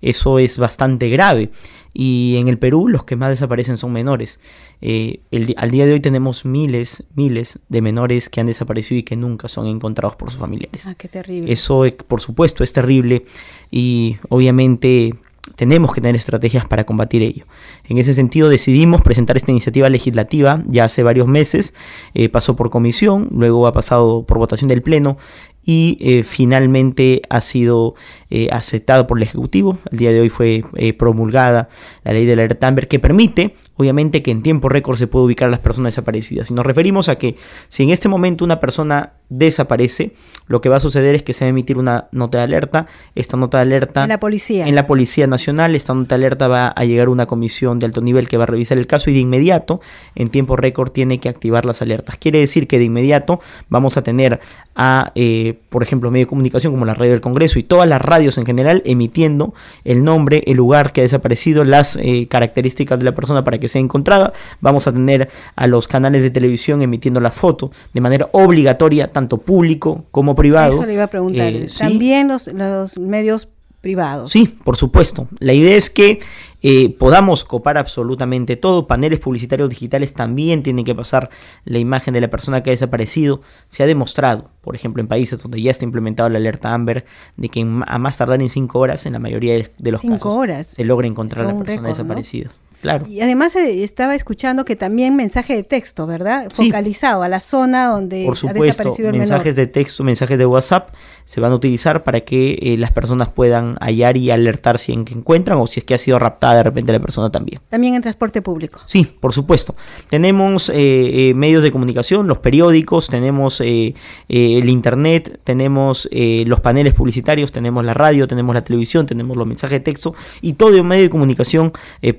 Eso 0.00 0.38
es 0.38 0.58
bastante 0.58 1.08
grave 1.08 1.50
y 1.92 2.36
en 2.38 2.48
el 2.48 2.58
Perú 2.58 2.88
los 2.88 3.04
que 3.04 3.16
más 3.16 3.30
desaparecen 3.30 3.78
son 3.78 3.92
menores. 3.92 4.40
Eh, 4.80 5.20
al 5.56 5.70
día 5.70 5.86
de 5.86 5.94
hoy 5.94 6.00
tenemos 6.00 6.44
miles, 6.44 7.04
miles 7.14 7.58
de 7.68 7.80
menores 7.80 8.28
que 8.28 8.40
han 8.40 8.46
desaparecido 8.46 8.98
y 8.98 9.02
que 9.02 9.16
nunca 9.16 9.48
son 9.48 9.66
encontrados 9.66 10.16
por 10.16 10.30
sus 10.30 10.40
familiares. 10.40 10.86
Ah, 10.86 10.94
qué 10.94 11.08
terrible. 11.08 11.52
Eso, 11.52 11.84
por 12.06 12.20
supuesto, 12.20 12.62
es 12.62 12.72
terrible 12.72 13.24
y 13.70 14.16
obviamente 14.28 15.14
tenemos 15.54 15.92
que 15.92 16.00
tener 16.00 16.16
estrategias 16.16 16.66
para 16.66 16.84
combatir 16.84 17.22
ello. 17.22 17.44
En 17.84 17.98
ese 17.98 18.12
sentido 18.12 18.48
decidimos 18.48 19.02
presentar 19.02 19.36
esta 19.36 19.50
iniciativa 19.50 19.88
legislativa 19.88 20.62
ya 20.66 20.84
hace 20.84 21.02
varios 21.02 21.28
meses, 21.28 21.74
eh, 22.14 22.28
pasó 22.28 22.56
por 22.56 22.70
comisión, 22.70 23.28
luego 23.30 23.66
ha 23.66 23.72
pasado 23.72 24.24
por 24.24 24.38
votación 24.38 24.68
del 24.68 24.82
Pleno 24.82 25.16
y 25.64 25.98
eh, 26.00 26.22
finalmente 26.22 27.22
ha 27.28 27.40
sido 27.40 27.94
eh, 28.30 28.48
aceptado 28.52 29.06
por 29.06 29.18
el 29.18 29.24
Ejecutivo. 29.24 29.78
El 29.90 29.98
día 29.98 30.12
de 30.12 30.20
hoy 30.20 30.28
fue 30.28 30.64
promulgada 30.96 31.68
la 32.04 32.12
ley 32.12 32.24
de 32.24 32.36
la 32.36 32.42
alerta 32.42 32.68
Amber 32.68 32.88
que 32.88 32.98
permite 32.98 33.54
obviamente 33.76 34.22
que 34.22 34.30
en 34.30 34.42
tiempo 34.42 34.68
récord 34.68 34.96
se 34.96 35.06
puede 35.06 35.26
ubicar 35.26 35.48
a 35.48 35.50
las 35.50 35.60
personas 35.60 35.94
desaparecidas. 35.94 36.50
Y 36.50 36.54
nos 36.54 36.66
referimos 36.66 37.08
a 37.08 37.16
que 37.16 37.36
si 37.68 37.82
en 37.82 37.90
este 37.90 38.08
momento 38.08 38.44
una 38.44 38.60
persona 38.60 39.14
desaparece, 39.28 40.12
lo 40.46 40.60
que 40.60 40.68
va 40.68 40.76
a 40.76 40.80
suceder 40.80 41.14
es 41.14 41.22
que 41.22 41.32
se 41.32 41.44
va 41.44 41.46
a 41.46 41.50
emitir 41.50 41.78
una 41.78 42.08
nota 42.12 42.38
de 42.38 42.44
alerta. 42.44 42.86
Esta 43.14 43.36
nota 43.36 43.58
de 43.58 43.62
alerta... 43.62 44.02
En 44.04 44.08
la 44.08 44.20
policía. 44.20 44.66
En 44.66 44.74
la 44.74 44.86
Policía 44.86 45.26
Nacional. 45.26 45.74
Esta 45.74 45.94
nota 45.94 46.16
de 46.16 46.24
alerta 46.26 46.48
va 46.48 46.68
a 46.68 46.84
llegar 46.84 47.08
a 47.08 47.10
una 47.10 47.26
comisión 47.26 47.78
de 47.78 47.86
alto 47.86 48.00
nivel 48.00 48.28
que 48.28 48.36
va 48.36 48.44
a 48.44 48.46
revisar 48.46 48.78
el 48.78 48.86
caso 48.86 49.10
y 49.10 49.14
de 49.14 49.20
inmediato, 49.20 49.80
en 50.14 50.28
tiempo 50.28 50.56
récord, 50.56 50.90
tiene 50.90 51.18
que 51.18 51.28
activar 51.28 51.64
las 51.64 51.82
alertas. 51.82 52.16
Quiere 52.18 52.38
decir 52.38 52.68
que 52.68 52.78
de 52.78 52.84
inmediato 52.84 53.40
vamos 53.68 53.96
a 53.96 54.02
tener 54.02 54.40
a, 54.76 55.12
eh, 55.14 55.58
por 55.70 55.82
ejemplo, 55.82 56.10
medio 56.10 56.26
de 56.26 56.28
comunicación 56.28 56.72
como 56.72 56.84
la 56.84 56.94
radio 56.94 57.12
del 57.12 57.20
Congreso 57.20 57.58
y 57.58 57.62
todas 57.62 57.88
las 57.88 58.00
radios 58.00 58.38
en 58.38 58.46
general 58.46 58.82
emitiendo 58.84 59.54
el 59.84 60.04
nombre, 60.04 60.42
el 60.46 60.56
lugar 60.56 60.92
que 60.92 61.00
ha 61.00 61.04
desaparecido, 61.04 61.64
las 61.64 61.96
eh, 61.96 62.26
características 62.28 62.98
de 62.98 63.04
la 63.04 63.14
persona 63.14 63.42
para 63.42 63.58
que 63.58 63.68
sea 63.68 63.80
encontrada. 63.80 64.32
Vamos 64.60 64.86
a 64.86 64.92
tener 64.92 65.28
a 65.56 65.66
los 65.66 65.88
canales 65.88 66.22
de 66.22 66.30
televisión 66.30 66.82
emitiendo 66.82 67.20
la 67.20 67.30
foto 67.30 67.70
de 67.94 68.00
manera 68.00 68.28
obligatoria, 68.32 69.08
tanto 69.16 69.38
público 69.38 70.04
como 70.10 70.34
privado. 70.34 70.74
Eso 70.74 70.84
le 70.84 70.92
iba 70.92 71.04
a 71.04 71.06
preguntar. 71.06 71.50
Eh, 71.50 71.68
También 71.78 72.28
los, 72.28 72.48
los 72.48 72.98
medios 72.98 73.48
privados. 73.80 74.30
Sí, 74.30 74.58
por 74.62 74.76
supuesto. 74.76 75.26
La 75.38 75.54
idea 75.54 75.74
es 75.74 75.88
que 75.88 76.18
eh, 76.60 76.90
podamos 76.90 77.44
copar 77.44 77.78
absolutamente 77.78 78.56
todo. 78.56 78.86
Paneles 78.86 79.18
publicitarios 79.18 79.70
digitales 79.70 80.12
también 80.12 80.62
tienen 80.62 80.84
que 80.84 80.94
pasar 80.94 81.30
la 81.64 81.78
imagen 81.78 82.12
de 82.12 82.20
la 82.20 82.28
persona 82.28 82.62
que 82.62 82.68
ha 82.68 82.72
desaparecido. 82.72 83.40
Se 83.70 83.82
ha 83.82 83.86
demostrado, 83.86 84.50
por 84.60 84.74
ejemplo, 84.74 85.00
en 85.00 85.08
países 85.08 85.42
donde 85.42 85.62
ya 85.62 85.70
está 85.70 85.86
implementado 85.86 86.28
la 86.28 86.36
alerta 86.36 86.74
Amber, 86.74 87.06
de 87.38 87.48
que 87.48 87.62
a 87.86 87.98
más 87.98 88.18
tardar 88.18 88.42
en 88.42 88.50
cinco 88.50 88.80
horas, 88.80 89.06
en 89.06 89.14
la 89.14 89.18
mayoría 89.18 89.54
de, 89.54 89.90
los 89.90 90.02
cinco 90.02 90.16
casos, 90.16 90.34
horas. 90.34 90.66
se 90.66 90.84
logra 90.84 91.06
encontrar 91.06 91.46
a 91.46 91.54
la 91.54 91.58
persona 91.58 91.88
desaparecida. 91.88 92.50
Claro. 92.82 93.06
Y 93.08 93.20
además 93.20 93.56
eh, 93.56 93.82
estaba 93.82 94.14
escuchando 94.14 94.64
que 94.64 94.76
también 94.76 95.16
mensaje 95.16 95.56
de 95.56 95.62
texto, 95.62 96.06
¿verdad? 96.06 96.48
Focalizado 96.54 97.22
a 97.22 97.28
la 97.28 97.40
zona 97.40 97.88
donde 97.88 98.24
Por 98.26 98.36
supuesto, 98.36 98.62
ha 98.62 98.66
desaparecido 98.66 99.08
el 99.10 99.18
mensajes 99.18 99.56
de 99.56 99.66
texto, 99.66 100.04
mensajes 100.04 100.38
de 100.38 100.46
WhatsApp 100.46 100.90
se 101.24 101.40
van 101.40 101.52
a 101.52 101.54
utilizar 101.54 102.04
para 102.04 102.20
que 102.20 102.58
eh, 102.60 102.76
las 102.78 102.92
personas 102.92 103.28
puedan 103.28 103.76
hallar 103.80 104.16
y 104.16 104.30
alertar 104.30 104.78
si 104.78 104.92
en 104.92 105.04
que 105.04 105.14
encuentran 105.14 105.58
o 105.58 105.66
si 105.66 105.80
es 105.80 105.84
que 105.84 105.94
ha 105.94 105.98
sido 105.98 106.18
raptada 106.18 106.56
de 106.56 106.62
repente 106.64 106.92
la 106.92 107.00
persona 107.00 107.30
también. 107.30 107.60
También 107.68 107.94
en 107.94 108.02
transporte 108.02 108.42
público. 108.42 108.80
Sí, 108.84 109.04
por 109.20 109.32
supuesto. 109.32 109.74
Tenemos 110.08 110.70
eh, 110.72 111.32
medios 111.34 111.62
de 111.62 111.72
comunicación, 111.72 112.28
los 112.28 112.38
periódicos, 112.38 113.08
tenemos 113.08 113.60
el 113.60 113.94
internet, 114.28 115.40
tenemos 115.42 116.08
los 116.12 116.60
paneles 116.60 116.94
publicitarios, 116.94 117.50
tenemos 117.50 117.84
la 117.84 117.94
radio, 117.94 118.28
tenemos 118.28 118.54
la 118.54 118.62
televisión, 118.62 119.06
tenemos 119.06 119.36
los 119.36 119.46
mensajes 119.46 119.78
de 119.78 119.84
texto 119.84 120.14
y 120.40 120.54
todo 120.54 120.80
un 120.80 120.86
medio 120.86 121.04
de 121.04 121.10
comunicación, 121.10 121.72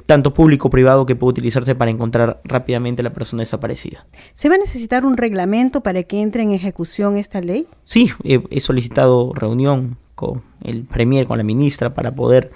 tanto 0.06 0.34
público 0.34 0.47
público-privado 0.48 1.06
que 1.06 1.18
puede 1.18 1.32
utilizarse 1.32 1.76
para 1.76 1.92
encontrar 1.92 2.40
rápidamente 2.46 3.02
a 3.02 3.04
la 3.04 3.12
persona 3.12 3.42
desaparecida. 3.42 4.06
¿Se 4.34 4.48
va 4.48 4.56
a 4.56 4.58
necesitar 4.58 5.04
un 5.04 5.18
reglamento 5.18 5.82
para 5.82 6.04
que 6.04 6.22
entre 6.22 6.42
en 6.42 6.52
ejecución 6.52 7.18
esta 7.18 7.42
ley? 7.42 7.68
Sí, 7.84 8.12
he 8.24 8.62
solicitado 8.62 9.34
reunión 9.34 9.98
con 10.16 10.44
el 10.64 10.86
Premier, 10.86 11.28
con 11.28 11.38
la 11.38 11.44
ministra, 11.44 11.94
para 11.94 12.16
poder 12.16 12.52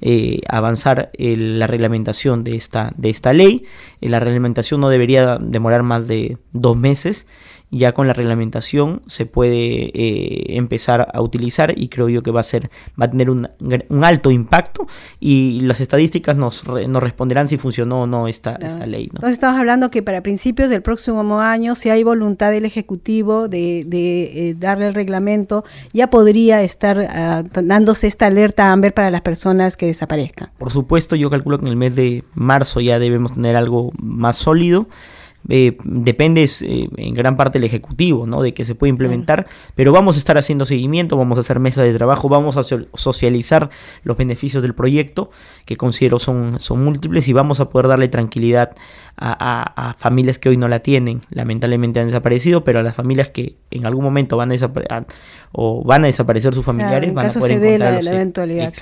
eh, 0.00 0.40
avanzar 0.48 1.12
la 1.16 1.68
reglamentación 1.68 2.42
de 2.42 2.56
esta, 2.56 2.92
de 2.96 3.10
esta 3.10 3.32
ley. 3.32 3.64
Eh, 4.00 4.08
la 4.08 4.18
reglamentación 4.18 4.80
no 4.80 4.88
debería 4.88 5.38
demorar 5.38 5.84
más 5.84 6.08
de 6.08 6.38
dos 6.52 6.76
meses 6.76 7.28
ya 7.76 7.92
con 7.92 8.06
la 8.06 8.12
reglamentación 8.12 9.02
se 9.06 9.26
puede 9.26 9.90
eh, 9.94 10.56
empezar 10.56 11.08
a 11.12 11.20
utilizar 11.20 11.76
y 11.76 11.88
creo 11.88 12.08
yo 12.08 12.22
que 12.22 12.30
va 12.30 12.40
a 12.40 12.44
ser 12.44 12.70
va 13.00 13.06
a 13.06 13.10
tener 13.10 13.30
un, 13.30 13.48
alto 14.04 14.30
impacto 14.30 14.86
y 15.20 15.60
las 15.60 15.80
estadísticas 15.80 16.36
nos, 16.36 16.64
nos 16.66 17.02
responderán 17.02 17.48
si 17.48 17.58
funcionó 17.58 18.02
o 18.02 18.06
no 18.06 18.28
esta, 18.28 18.56
esta 18.56 18.86
ley. 18.86 19.04
Entonces 19.04 19.32
estamos 19.32 19.58
hablando 19.58 19.90
que 19.90 20.02
para 20.02 20.22
principios 20.22 20.70
del 20.70 20.82
próximo 20.82 21.40
año, 21.40 21.74
si 21.74 21.90
hay 21.90 22.02
voluntad 22.02 22.50
del 22.50 22.64
Ejecutivo 22.64 23.48
de, 23.48 23.84
de 23.86 24.50
eh, 24.50 24.54
darle 24.58 24.86
el 24.86 24.94
reglamento, 24.94 25.64
ya 25.92 26.10
podría 26.10 26.62
estar 26.62 26.98
ah, 26.98 27.42
dándose 27.52 28.06
esta 28.06 28.26
alerta 28.26 28.72
Amber 28.72 28.94
para 28.94 29.10
las 29.10 29.20
personas 29.20 29.76
que 29.76 29.86
desaparezcan. 29.86 30.50
Por 30.58 30.70
supuesto, 30.70 31.16
yo 31.16 31.30
calculo 31.30 31.58
que 31.58 31.64
en 31.64 31.70
el 31.70 31.76
mes 31.76 31.94
de 31.94 32.24
marzo 32.34 32.80
ya 32.80 32.98
debemos 32.98 33.32
tener 33.32 33.56
algo 33.56 33.92
más 34.00 34.36
sólido. 34.36 34.86
Eh, 35.48 35.76
depende 35.84 36.44
eh, 36.44 36.88
en 36.96 37.14
gran 37.14 37.36
parte 37.36 37.58
del 37.58 37.66
Ejecutivo, 37.66 38.26
¿no? 38.26 38.42
De 38.42 38.54
que 38.54 38.64
se 38.64 38.74
puede 38.74 38.90
implementar, 38.90 39.46
pero 39.74 39.92
vamos 39.92 40.16
a 40.16 40.18
estar 40.18 40.36
haciendo 40.38 40.64
seguimiento, 40.64 41.16
vamos 41.16 41.38
a 41.38 41.42
hacer 41.42 41.60
mesas 41.60 41.84
de 41.84 41.94
trabajo, 41.94 42.28
vamos 42.28 42.56
a 42.56 42.62
socializar 42.62 43.70
los 44.02 44.16
beneficios 44.16 44.62
del 44.62 44.74
proyecto, 44.74 45.30
que 45.64 45.76
considero 45.76 46.18
son, 46.18 46.58
son 46.60 46.84
múltiples, 46.84 47.28
y 47.28 47.32
vamos 47.32 47.60
a 47.60 47.68
poder 47.68 47.88
darle 47.88 48.08
tranquilidad 48.08 48.74
a, 49.18 49.94
familias 49.98 50.38
que 50.38 50.50
hoy 50.50 50.56
no 50.56 50.68
la 50.68 50.80
tienen, 50.80 51.22
lamentablemente 51.30 52.00
han 52.00 52.06
desaparecido, 52.06 52.64
pero 52.64 52.80
a 52.80 52.82
las 52.82 52.94
familias 52.94 53.30
que 53.30 53.56
en 53.70 53.86
algún 53.86 54.04
momento 54.04 54.36
van 54.36 54.50
a 54.50 54.52
desaparecer 54.52 55.06
o 55.52 55.82
van 55.84 56.04
a 56.04 56.06
desaparecer 56.06 56.54
sus 56.54 56.64
familiares, 56.64 57.14
van 57.14 57.26
a 57.26 57.32
poder 57.32 57.60
se 57.60 57.78
la, 57.78 57.98
eventualidad. 57.98 58.72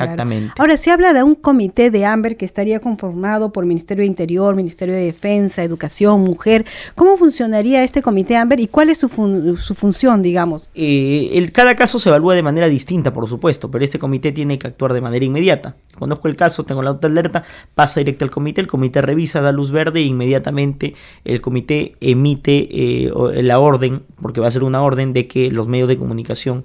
Ahora 0.59 0.77
se 0.77 0.91
habla 0.91 1.13
de 1.13 1.23
un 1.23 1.37
comité 1.37 1.91
de 1.91 2.05
Amber 2.05 2.37
que 2.37 2.45
estaría 2.45 2.81
conformado 2.81 3.53
por 3.53 3.65
Ministerio 3.65 4.03
de 4.03 4.07
Interior, 4.07 4.57
Ministerio 4.57 4.95
de 4.95 5.05
Defensa, 5.05 5.63
Educación, 5.63 6.23
Mujer. 6.23 6.54
¿Cómo 6.95 7.17
funcionaría 7.17 7.83
este 7.83 8.03
comité 8.03 8.37
Amber 8.37 8.61
y 8.61 8.69
cuál 8.69 8.91
es 8.91 8.99
su, 8.99 9.09
función, 9.09 10.23
digamos? 10.23 10.69
Eh, 10.75 11.31
el, 11.35 11.53
cada 11.53 11.75
caso 11.75 11.99
se 11.99 12.09
evalúa 12.09 12.35
de 12.35 12.43
manera 12.43 12.69
distinta, 12.69 13.13
por 13.13 13.29
supuesto, 13.29 13.71
pero 13.71 13.85
este 13.85 13.99
comité 13.99 14.33
tiene 14.33 14.59
que 14.59 14.69
actuar 14.69 14.93
de 14.93 15.01
manera 15.01 15.25
inmediata. 15.25 15.75
Conozco 15.99 16.29
el 16.29 16.37
caso, 16.37 16.65
tengo 16.65 16.83
la 16.83 16.99
alerta, 17.03 17.45
pasa 17.75 18.01
directo 18.01 18.25
al 18.25 18.31
comité, 18.31 18.61
el 18.61 18.67
comité 18.67 19.01
revisa, 19.01 19.41
da 19.41 19.53
luz 19.53 19.71
verde 19.71 20.01
e 20.01 20.05
inmediatamente 20.05 20.95
el 21.25 21.41
comité 21.41 21.97
emite 22.01 22.69
eh, 22.71 23.43
la 23.43 23.59
orden, 23.59 24.03
porque 24.21 24.41
va 24.41 24.49
a 24.49 24.51
ser 24.51 24.65
una 24.65 24.83
orden 24.83 25.13
de 25.13 25.27
que 25.27 25.51
los 25.51 25.67
medios 25.67 25.89
de 25.89 25.97
comunicación 25.97 26.65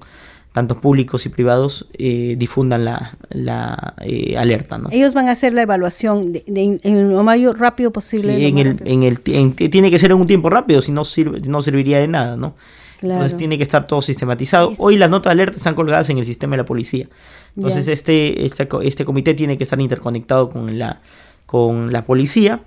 tanto 0.52 0.82
públicos 0.82 1.26
y 1.26 1.30
privados, 1.30 1.88
eh, 1.94 2.36
difundan 2.38 2.84
la, 2.86 3.18
la 3.30 3.94
eh, 4.02 4.36
alerta. 4.38 4.78
¿no? 4.78 4.90
Ellos 4.92 5.14
van 5.14 5.28
a 5.28 5.32
hacer 5.32 5.54
la 5.54 5.62
evaluación 5.62 6.34
de, 6.34 6.44
en 6.48 7.12
lo 7.12 7.24
más 7.24 7.40
rápido 7.58 7.92
posible. 7.92 8.48
en 8.48 8.58
el, 8.58 8.78
en 8.86 9.04
el, 9.04 9.20
tiene 9.22 9.92
que 9.92 10.00
ser 10.00 10.12
en 10.12 10.18
un 10.18 10.28
tiempo 10.28 10.50
rápido, 10.50 10.82
si 10.82 10.92
no, 10.92 11.06
sirve, 11.06 11.40
no 11.42 11.62
serviría 11.62 12.00
de 12.00 12.08
nada, 12.08 12.36
¿no? 12.36 12.56
Entonces 13.02 13.38
tiene 13.38 13.58
que 13.58 13.64
estar 13.64 13.88
todo 13.88 14.02
sistematizado. 14.02 14.74
Hoy 14.78 14.98
las 14.98 15.10
notas 15.10 15.30
de 15.30 15.34
alerta 15.34 15.58
están 15.58 15.74
colgadas 15.74 16.10
en 16.10 16.18
el 16.18 16.26
sistema 16.26 16.54
de 16.54 16.58
la 16.58 16.66
policía. 16.66 17.08
Entonces 17.56 17.88
este, 17.88 18.46
este, 18.46 18.68
este 18.84 19.06
comité 19.06 19.34
tiene 19.34 19.58
que 19.58 19.64
estar 19.64 19.80
interconectado 19.80 20.50
con 20.50 20.78
la, 20.78 21.00
con 21.46 21.94
la 21.94 22.04
policía 22.04 22.60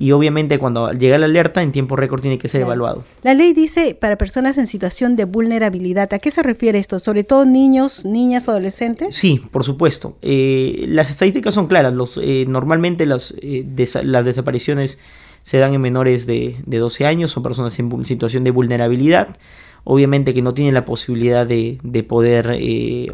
y 0.00 0.12
obviamente 0.12 0.58
cuando 0.58 0.90
llega 0.92 1.18
la 1.18 1.26
alerta 1.26 1.62
en 1.62 1.72
tiempo 1.72 1.94
récord 1.94 2.22
tiene 2.22 2.38
que 2.38 2.48
ser 2.48 2.62
evaluado. 2.62 3.04
La 3.22 3.34
ley 3.34 3.52
dice 3.52 3.94
para 3.94 4.16
personas 4.16 4.56
en 4.56 4.66
situación 4.66 5.14
de 5.14 5.26
vulnerabilidad. 5.26 6.12
¿A 6.14 6.18
qué 6.18 6.30
se 6.30 6.42
refiere 6.42 6.78
esto? 6.78 6.98
¿Sobre 6.98 7.22
todo 7.22 7.44
niños, 7.44 8.06
niñas, 8.06 8.48
adolescentes? 8.48 9.14
Sí, 9.14 9.42
por 9.50 9.62
supuesto. 9.62 10.16
Eh, 10.22 10.86
las 10.88 11.10
estadísticas 11.10 11.52
son 11.52 11.66
claras. 11.66 11.92
Los, 11.92 12.18
eh, 12.22 12.46
normalmente 12.48 13.04
las, 13.04 13.34
eh, 13.42 13.66
las 14.02 14.24
desapariciones 14.24 14.98
se 15.42 15.58
dan 15.58 15.74
en 15.74 15.82
menores 15.82 16.26
de, 16.26 16.56
de 16.64 16.78
12 16.78 17.04
años 17.04 17.36
o 17.36 17.42
personas 17.42 17.78
en 17.78 18.06
situación 18.06 18.42
de 18.42 18.52
vulnerabilidad 18.52 19.36
obviamente 19.84 20.34
que 20.34 20.42
no 20.42 20.52
tienen 20.52 20.74
la 20.74 20.84
posibilidad 20.84 21.46
de, 21.46 21.78
de 21.82 22.02
poder 22.02 22.58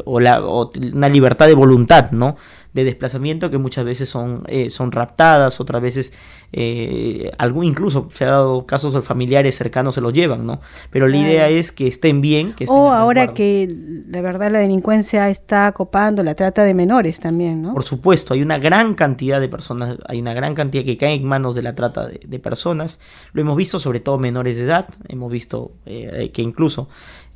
o, 0.03 0.19
la, 0.19 0.45
o 0.45 0.69
una 0.93 1.07
libertad 1.07 1.47
de 1.47 1.53
voluntad, 1.53 2.11
¿no? 2.11 2.35
De 2.73 2.83
desplazamiento 2.83 3.49
que 3.49 3.57
muchas 3.57 3.85
veces 3.85 4.09
son, 4.09 4.43
eh, 4.47 4.69
son 4.69 4.91
raptadas, 4.91 5.59
otras 5.59 5.81
veces 5.81 6.13
eh, 6.53 7.31
algún, 7.37 7.65
incluso 7.65 8.09
se 8.13 8.25
ha 8.25 8.29
dado 8.29 8.65
casos 8.65 8.93
de 8.93 9.01
familiares 9.01 9.55
cercanos 9.55 9.95
se 9.95 10.01
los 10.01 10.13
llevan, 10.13 10.45
¿no? 10.45 10.61
Pero 10.91 11.07
la 11.07 11.17
idea 11.17 11.49
es 11.49 11.71
que 11.71 11.87
estén 11.87 12.21
bien, 12.21 12.53
que 12.53 12.65
estén 12.65 12.77
O 12.77 12.91
ahora 12.91 13.33
que 13.33 13.67
la 14.07 14.21
verdad 14.21 14.51
la 14.51 14.59
delincuencia 14.59 15.29
está 15.29 15.71
copando 15.71 16.23
la 16.23 16.35
trata 16.35 16.63
de 16.63 16.73
menores 16.73 17.19
también, 17.19 17.61
¿no? 17.61 17.73
Por 17.73 17.83
supuesto, 17.83 18.33
hay 18.33 18.41
una 18.41 18.57
gran 18.59 18.93
cantidad 18.93 19.41
de 19.41 19.49
personas, 19.49 19.97
hay 20.07 20.19
una 20.19 20.33
gran 20.33 20.55
cantidad 20.55 20.85
que 20.85 20.97
caen 20.97 21.21
en 21.21 21.27
manos 21.27 21.55
de 21.55 21.63
la 21.63 21.75
trata 21.75 22.07
de, 22.07 22.39
personas. 22.39 22.99
Lo 23.33 23.41
hemos 23.41 23.57
visto 23.57 23.79
sobre 23.79 23.99
todo 23.99 24.17
menores 24.17 24.55
de 24.55 24.63
edad, 24.63 24.87
hemos 25.07 25.31
visto 25.31 25.71
eh, 25.85 26.31
que 26.33 26.41
incluso 26.41 26.87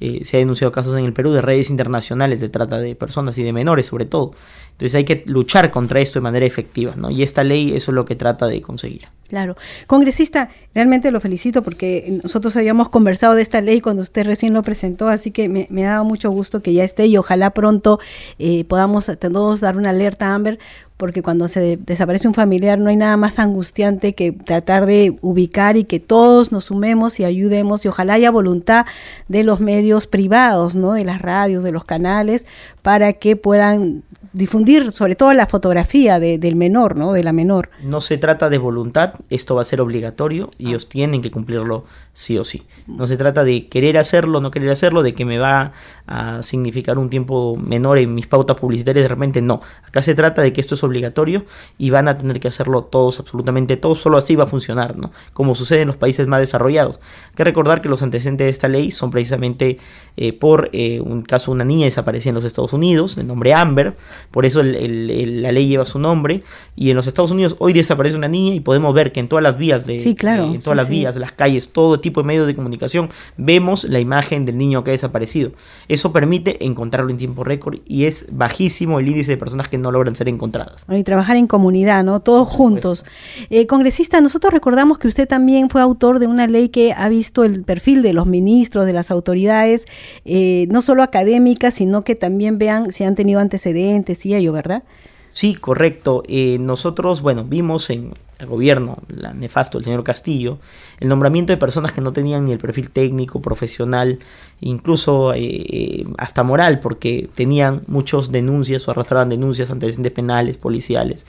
eh, 0.02 0.26
se 0.26 0.38
ha 0.38 0.40
denunciado 0.40 0.72
casos 0.72 0.98
en 0.98 1.06
el 1.06 1.14
Perú 1.14 1.32
de 1.32 1.42
redes 1.42 1.70
internacionales 1.70 2.40
de 2.40 2.50
trata 2.50 2.80
de 2.80 2.96
personas 2.96 3.38
y 3.38 3.44
de 3.44 3.54
menores 3.54 3.86
sobre 3.86 4.06
todo. 4.06 4.34
Entonces 4.72 4.96
hay 4.96 5.06
que 5.06 5.24
luchar 5.28 5.70
contra 5.70 6.00
esto 6.00 6.18
de 6.18 6.24
manera 6.24 6.46
efectiva, 6.46 6.94
¿no? 6.96 7.12
Y 7.12 7.22
esta 7.22 7.44
ley 7.44 7.76
eso 7.76 7.92
es 7.92 7.96
lo 7.96 8.04
que 8.04 8.16
trata 8.16 8.48
de 8.48 8.62
conseguir. 8.62 9.08
Claro. 9.30 9.56
Congresista, 9.88 10.50
realmente 10.74 11.12
lo 11.12 11.22
felicito 11.22 11.62
porque 11.62 12.20
nosotros 12.22 12.58
habíamos 12.58 12.90
conversado 12.90 13.36
de 13.36 13.42
esta 13.42 13.62
ley 13.62 13.80
cuando 13.80 14.02
usted 14.02 14.26
recién 14.26 14.54
lo 14.54 14.62
presentó, 14.62 15.08
así 15.08 15.32
que 15.32 15.48
me, 15.48 15.86
ha 15.86 15.92
dado 15.92 16.04
mucho 16.04 16.32
gusto 16.32 16.62
que 16.62 16.74
ya 16.74 16.84
esté 16.84 17.06
y 17.06 17.16
ojalá 17.16 17.52
pronto 17.52 18.00
eh, 18.40 18.66
podamos 18.66 19.10
todos 19.20 19.62
dar 19.62 19.78
una 19.78 19.92
alerta 19.92 20.28
a 20.28 20.36
Amber 20.36 20.60
porque 21.02 21.24
cuando 21.24 21.48
se 21.48 21.78
desaparece 21.78 22.28
un 22.28 22.36
familiar 22.36 22.78
no 22.78 22.92
hay 22.92 22.96
nada 22.96 23.18
más 23.18 23.40
angustiante 23.40 24.14
que 24.14 24.34
tratar 24.34 24.86
de 24.86 25.18
ubicar 25.22 25.76
y 25.76 25.84
que 25.84 26.00
todos 26.00 26.52
nos 26.52 26.66
sumemos 26.66 27.20
y 27.20 27.24
ayudemos 27.24 27.84
y 27.84 27.88
ojalá 27.88 28.14
haya 28.14 28.30
voluntad 28.30 28.86
de 29.28 29.44
los 29.44 29.60
medios 29.62 30.06
privados, 30.06 30.76
¿no? 30.76 30.94
de 30.94 31.04
las 31.04 31.20
radios, 31.20 31.64
de 31.64 31.72
los 31.72 31.86
canales, 31.86 32.46
para 32.84 33.14
que 33.14 33.36
puedan 33.36 34.04
difundir 34.34 34.92
sobre 34.92 35.16
todo 35.16 35.34
la 35.34 35.48
fotografía 35.48 36.20
del 36.20 36.56
menor, 36.56 36.96
¿no? 36.96 37.14
De 37.14 37.24
la 37.24 37.34
menor. 37.34 37.70
No 37.84 38.00
se 38.00 38.18
trata 38.18 38.50
de 38.50 38.60
voluntad, 38.60 39.16
esto 39.30 39.56
va 39.56 39.64
a 39.64 39.66
ser 39.66 39.82
obligatorio 39.82 40.52
y 40.60 40.70
ellos 40.70 40.88
tienen 40.88 41.24
que 41.24 41.32
cumplirlo 41.32 41.86
sí 42.14 42.38
o 42.38 42.44
sí. 42.44 42.64
No 42.88 43.08
se 43.08 43.18
trata 43.18 43.44
de 43.44 43.68
querer 43.68 43.98
hacerlo, 43.98 44.42
no 44.42 44.52
querer 44.52 44.70
hacerlo, 44.70 45.04
de 45.04 45.14
que 45.14 45.26
me 45.26 45.38
va 45.38 45.74
a 46.08 46.44
significar 46.44 46.98
un 46.98 47.10
tiempo 47.10 47.56
menor 47.56 47.98
en 47.98 48.14
mis 48.14 48.28
pautas 48.28 48.58
publicitarias, 48.58 49.04
de 49.04 49.08
repente 49.08 49.42
no. 49.42 49.62
Acá 49.84 50.02
se 50.02 50.14
trata 50.14 50.42
de 50.42 50.52
que 50.52 50.62
esto 50.62 50.76
es 50.76 50.84
obligatorio 50.84 51.46
y 51.78 51.90
van 51.90 52.08
a 52.08 52.18
tener 52.18 52.40
que 52.40 52.48
hacerlo 52.48 52.84
todos, 52.84 53.20
absolutamente 53.20 53.78
todos, 53.78 54.02
solo 54.02 54.18
así 54.18 54.36
va 54.36 54.44
a 54.44 54.48
funcionar, 54.48 54.98
¿no? 54.98 55.12
Como 55.34 55.56
sucede 55.56 55.82
en 55.82 55.88
los 55.88 55.96
países 55.96 56.28
más 56.28 56.42
desarrollados. 56.42 57.00
Hay 57.30 57.36
que 57.36 57.44
recordar 57.44 57.82
que 57.82 57.90
los 57.90 58.02
antecedentes 58.02 58.46
de 58.46 58.50
esta 58.50 58.68
ley 58.68 58.92
son 58.92 59.12
precisamente 59.12 59.78
eh, 60.18 60.34
por 60.34 60.70
eh, 60.74 61.00
un 61.00 61.22
caso 61.22 61.52
de 61.52 61.56
una 61.56 61.66
niña 61.66 61.86
desaparecida 61.86 62.30
en 62.30 62.36
los 62.36 62.46
Estados 62.46 62.74
Unidos, 62.74 63.16
de 63.16 63.24
nombre 63.24 63.54
Amber, 63.54 63.96
por 64.32 64.46
eso 64.46 64.62
la 64.64 65.52
ley 65.52 65.68
lleva 65.68 65.86
su 65.86 66.00
nombre, 66.00 66.44
y 66.76 66.90
en 66.90 66.96
los 66.98 67.08
Estados 67.08 67.32
Unidos 67.32 67.56
hoy 67.60 67.74
desaparece 67.74 68.18
una 68.18 68.28
niña 68.28 68.54
y 68.54 68.60
podemos 68.60 68.94
ver 68.94 69.12
que 69.12 69.22
en 69.22 69.30
todas 69.30 69.44
las 69.44 69.58
vías 69.58 69.86
de, 69.86 70.00
sí, 70.00 70.16
claro, 70.16 70.46
en 70.46 70.60
todas 70.60 70.76
las 70.76 70.90
vías, 70.90 71.16
las 71.16 71.32
calles, 71.32 71.72
todo 71.72 72.01
tipo 72.02 72.22
de 72.22 72.28
medios 72.28 72.48
de 72.48 72.56
comunicación, 72.56 73.10
vemos 73.38 73.84
la 73.86 74.00
imagen 74.00 74.46
del 74.46 74.58
niño 74.58 74.84
que 74.84 74.92
ha 74.92 74.94
desaparecido. 74.94 75.52
Eso 75.88 76.12
permite 76.12 76.66
encontrarlo 76.66 77.12
en 77.12 77.18
tiempo 77.18 77.44
récord 77.44 77.80
y 77.86 78.06
es 78.06 78.28
bajísimo 78.32 79.00
el 79.00 79.08
índice 79.08 79.32
de 79.32 79.38
personas 79.38 79.68
que 79.68 79.78
no 79.78 79.92
logran 79.92 80.16
ser 80.16 80.28
encontradas. 80.28 80.86
Y 80.90 81.04
trabajar 81.04 81.38
en 81.38 81.48
comunidad, 81.48 82.04
¿no? 82.04 82.20
Todos 82.20 82.50
juntos. 82.50 83.06
Eh, 83.50 83.68
congresista, 83.68 84.22
nosotros 84.22 84.54
recordamos 84.54 84.98
que 84.98 85.08
usted 85.08 85.28
también 85.28 85.70
fue 85.70 85.82
autor 85.82 86.20
de 86.20 86.28
una 86.28 86.48
ley 86.48 86.70
que 86.70 86.94
ha 86.94 87.10
visto 87.10 87.44
el 87.44 87.64
perfil 87.64 88.02
de 88.02 88.14
los 88.14 88.26
ministros, 88.26 88.86
de 88.86 88.94
las 88.94 89.12
autoridades, 89.12 89.86
eh, 90.26 90.68
no 90.70 90.82
solo 90.82 91.04
académicas, 91.04 91.76
sino 91.76 92.04
que 92.04 92.16
también 92.16 92.58
vean 92.58 92.92
si 92.92 93.04
han 93.04 93.16
tenido 93.16 93.40
antecedentes 93.40 94.26
y 94.26 94.36
ello, 94.36 94.52
¿verdad? 94.52 94.84
Sí, 95.32 95.56
correcto. 95.56 96.24
Eh, 96.28 96.58
nosotros, 96.60 97.22
bueno, 97.22 97.46
vimos 97.46 97.90
en 97.90 98.14
el 98.42 98.48
gobierno, 98.48 98.98
la 99.08 99.34
nefasto 99.34 99.78
del 99.78 99.86
señor 99.86 100.04
Castillo, 100.04 100.58
el 101.00 101.08
nombramiento 101.08 101.54
de 101.54 101.58
personas 101.58 101.94
que 101.94 102.02
no 102.02 102.12
tenían 102.12 102.46
ni 102.46 102.52
el 102.52 102.58
perfil 102.58 102.90
técnico, 102.90 103.42
profesional, 103.42 104.20
incluso 104.60 105.34
eh, 105.36 106.06
hasta 106.18 106.44
moral, 106.44 106.80
porque 106.80 107.30
tenían 107.36 107.84
muchas 107.88 108.32
denuncias 108.32 108.88
o 108.88 108.92
arrastraban 108.92 109.30
denuncias, 109.30 109.70
antecedentes 109.70 110.12
penales, 110.12 110.58
policiales, 110.58 111.26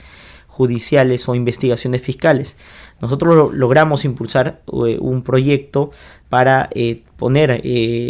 judiciales 0.47 1.29
o 1.29 1.35
investigaciones 1.35 2.01
fiscales. 2.01 2.57
Nosotros 2.99 3.53
logramos 3.53 4.05
impulsar 4.05 4.61
eh, 4.67 4.97
un 4.99 5.21
proyecto 5.21 5.91
para 6.29 6.69
poner 7.17 7.61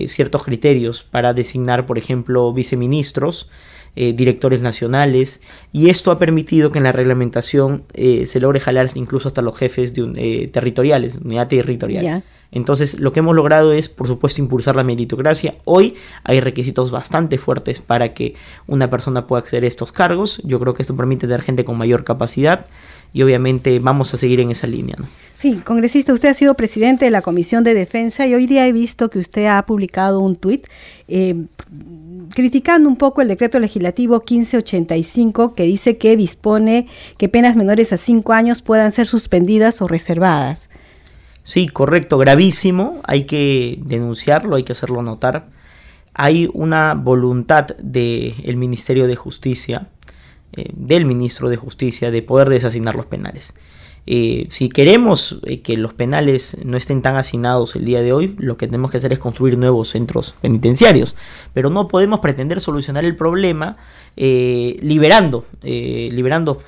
ciertos 0.08 0.44
criterios 0.44 1.04
para 1.04 1.34
designar, 1.34 1.86
por 1.86 1.98
ejemplo, 1.98 2.54
viceministros, 2.54 3.50
eh, 3.96 4.14
directores 4.14 4.62
nacionales 4.62 5.40
y 5.72 5.90
esto 5.90 6.10
ha 6.10 6.18
permitido 6.18 6.72
que 6.72 6.80
en 6.80 6.84
la 6.84 6.92
reglamentación 6.92 7.84
eh, 7.94 8.26
se 8.26 8.40
logre 8.40 8.60
jalar 8.60 8.90
incluso 8.96 9.28
hasta 9.28 9.44
los 9.44 9.56
jefes 9.56 9.94
de 9.94 10.12
eh, 10.16 10.48
territoriales, 10.48 11.18
unidad 11.18 11.48
territorial. 11.48 12.24
Entonces 12.52 13.00
lo 13.00 13.14
que 13.14 13.20
hemos 13.20 13.36
logrado 13.36 13.72
es 13.72 13.90
por 13.90 14.08
supuesto 14.08 14.42
impulsar 14.42 14.76
la 14.76 14.84
meritocracia. 14.84 15.56
Hoy 15.64 15.94
hay 16.24 16.40
requisitos 16.40 16.90
bastante 16.90 17.38
fuertes 17.38 17.82
para 17.82 18.16
que 18.16 18.34
una 18.66 18.90
persona 18.90 19.28
pueda 19.28 19.42
acceder 19.42 19.64
a 19.64 19.68
estos 19.68 19.92
cargos. 19.92 20.42
Yo 20.44 20.60
creo 20.60 20.74
que 20.74 20.82
esto 20.82 20.96
permite 20.96 21.28
tener 21.28 21.44
gente 21.44 21.64
con 21.64 21.78
mayor 21.78 22.04
capacidad 22.04 22.66
y 23.14 23.22
obviamente 23.22 23.78
vamos 23.78 24.14
a 24.14 24.18
seguir 24.18 24.40
en 24.40 24.50
esa 24.50 24.66
línea. 24.66 24.96
Sí, 25.44 25.56
congresista, 25.56 26.14
usted 26.14 26.30
ha 26.30 26.34
sido 26.34 26.54
presidente 26.54 27.04
de 27.04 27.12
la 27.12 27.22
Comisión 27.22 27.66
de 27.66 27.74
Defensa 27.74 28.26
y 28.26 28.34
hoy 28.34 28.48
día 28.48 28.66
he 28.66 28.72
visto 28.72 29.10
que 29.10 29.20
usted 29.20 29.48
ha 29.48 29.66
publicado 29.66 30.22
un 30.22 30.38
tuit 30.38 30.68
criticando 32.34 32.88
un 32.88 32.96
poco 32.96 33.22
el 33.22 33.28
decreto 33.28 33.60
legislativo 33.60 34.20
1585 34.20 35.54
que 35.54 35.64
dice 35.64 35.98
que 35.98 36.16
dispone 36.16 36.88
que 37.18 37.28
penas 37.28 37.58
menores 37.58 37.92
a 37.92 37.98
cinco 37.98 38.32
años 38.32 38.62
puedan 38.62 38.94
ser 38.94 39.06
suspendidas 39.06 39.82
o 39.82 39.90
reservadas. 39.90 40.70
Sí, 41.44 41.68
correcto, 41.68 42.18
gravísimo, 42.18 43.02
hay 43.04 43.26
que 43.26 43.80
denunciarlo, 43.82 44.56
hay 44.56 44.64
que 44.64 44.72
hacerlo 44.72 45.02
notar. 45.02 45.50
Hay 46.14 46.50
una 46.54 46.94
voluntad 46.94 47.68
del 47.80 48.56
Ministerio 48.56 49.08
de 49.08 49.18
Justicia, 49.18 49.90
eh, 50.54 50.70
del 50.74 51.04
Ministro 51.04 51.50
de 51.50 51.58
Justicia, 51.58 52.12
de 52.12 52.22
poder 52.22 52.48
desasignar 52.48 52.96
los 52.96 53.08
penales. 53.08 53.54
Eh, 54.06 54.48
si 54.50 54.70
queremos 54.70 55.40
eh, 55.44 55.62
que 55.62 55.78
los 55.78 55.94
penales 55.94 56.58
no 56.64 56.76
estén 56.76 57.02
tan 57.02 57.16
hacinados 57.16 57.76
el 57.76 57.86
día 57.86 58.02
de 58.02 58.12
hoy, 58.12 58.36
lo 58.38 58.58
que 58.58 58.68
tenemos 58.68 58.92
que 58.92 58.98
hacer 58.98 59.14
es 59.14 59.20
construir 59.20 59.58
nuevos 59.58 59.90
centros 59.90 60.36
penitenciarios. 60.42 61.16
Pero 61.54 61.70
no 61.70 61.88
podemos 61.88 62.20
pretender 62.20 62.60
solucionar 62.60 63.06
el 63.06 63.16
problema 63.16 63.78
eh, 64.18 64.78
liberando, 64.82 65.46
liberando 65.62 66.62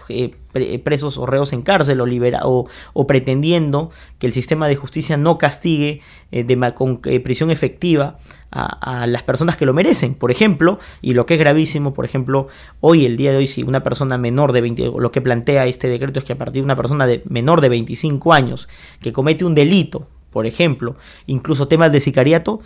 presos 0.84 1.18
o 1.18 1.26
reos 1.26 1.54
en 1.54 1.62
cárcel 1.62 2.02
o, 2.02 2.06
libera, 2.06 2.42
o, 2.44 2.68
pretendiendo 3.08 3.92
que 4.20 4.28
el 4.28 4.34
sistema 4.34 4.68
de 4.68 4.76
justicia 4.76 5.18
no 5.18 5.38
castigue 5.38 6.02
de, 6.32 6.74
con 6.76 6.98
prisión 6.98 7.52
efectiva 7.52 8.18
a, 8.56 9.06
las 9.08 9.24
personas 9.24 9.58
que 9.58 9.66
lo 9.66 9.74
merecen. 9.74 10.16
Por 10.16 10.32
ejemplo, 10.32 10.80
y 11.02 11.14
lo 11.14 11.26
que 11.26 11.36
es 11.36 11.40
gravísimo, 11.40 11.94
por 11.94 12.06
ejemplo, 12.06 12.48
hoy, 12.80 13.06
el 13.06 13.18
día 13.18 13.32
de 13.32 13.38
hoy, 13.38 13.48
si 13.48 13.64
una 13.64 13.84
persona 13.84 14.18
menor 14.18 14.54
de 14.54 14.62
20, 14.62 14.92
lo 14.98 15.12
que 15.12 15.22
plantea 15.22 15.66
este 15.66 15.88
decreto 15.88 16.20
es 16.20 16.26
que 16.26 16.34
a 16.34 16.38
partir 16.38 16.62
de 16.62 16.66
una 16.66 16.76
persona 16.76 17.06
de 17.06 17.22
menor 17.28 17.62
de 17.62 17.70
25 17.70 18.34
años 18.34 18.70
que 19.02 19.12
comete 19.12 19.46
un 19.46 19.56
delito, 19.56 20.08
por 20.32 20.46
ejemplo, 20.46 20.96
incluso 21.28 21.68
temas 21.68 21.92
de 21.92 22.00
sicariato, 22.00 22.62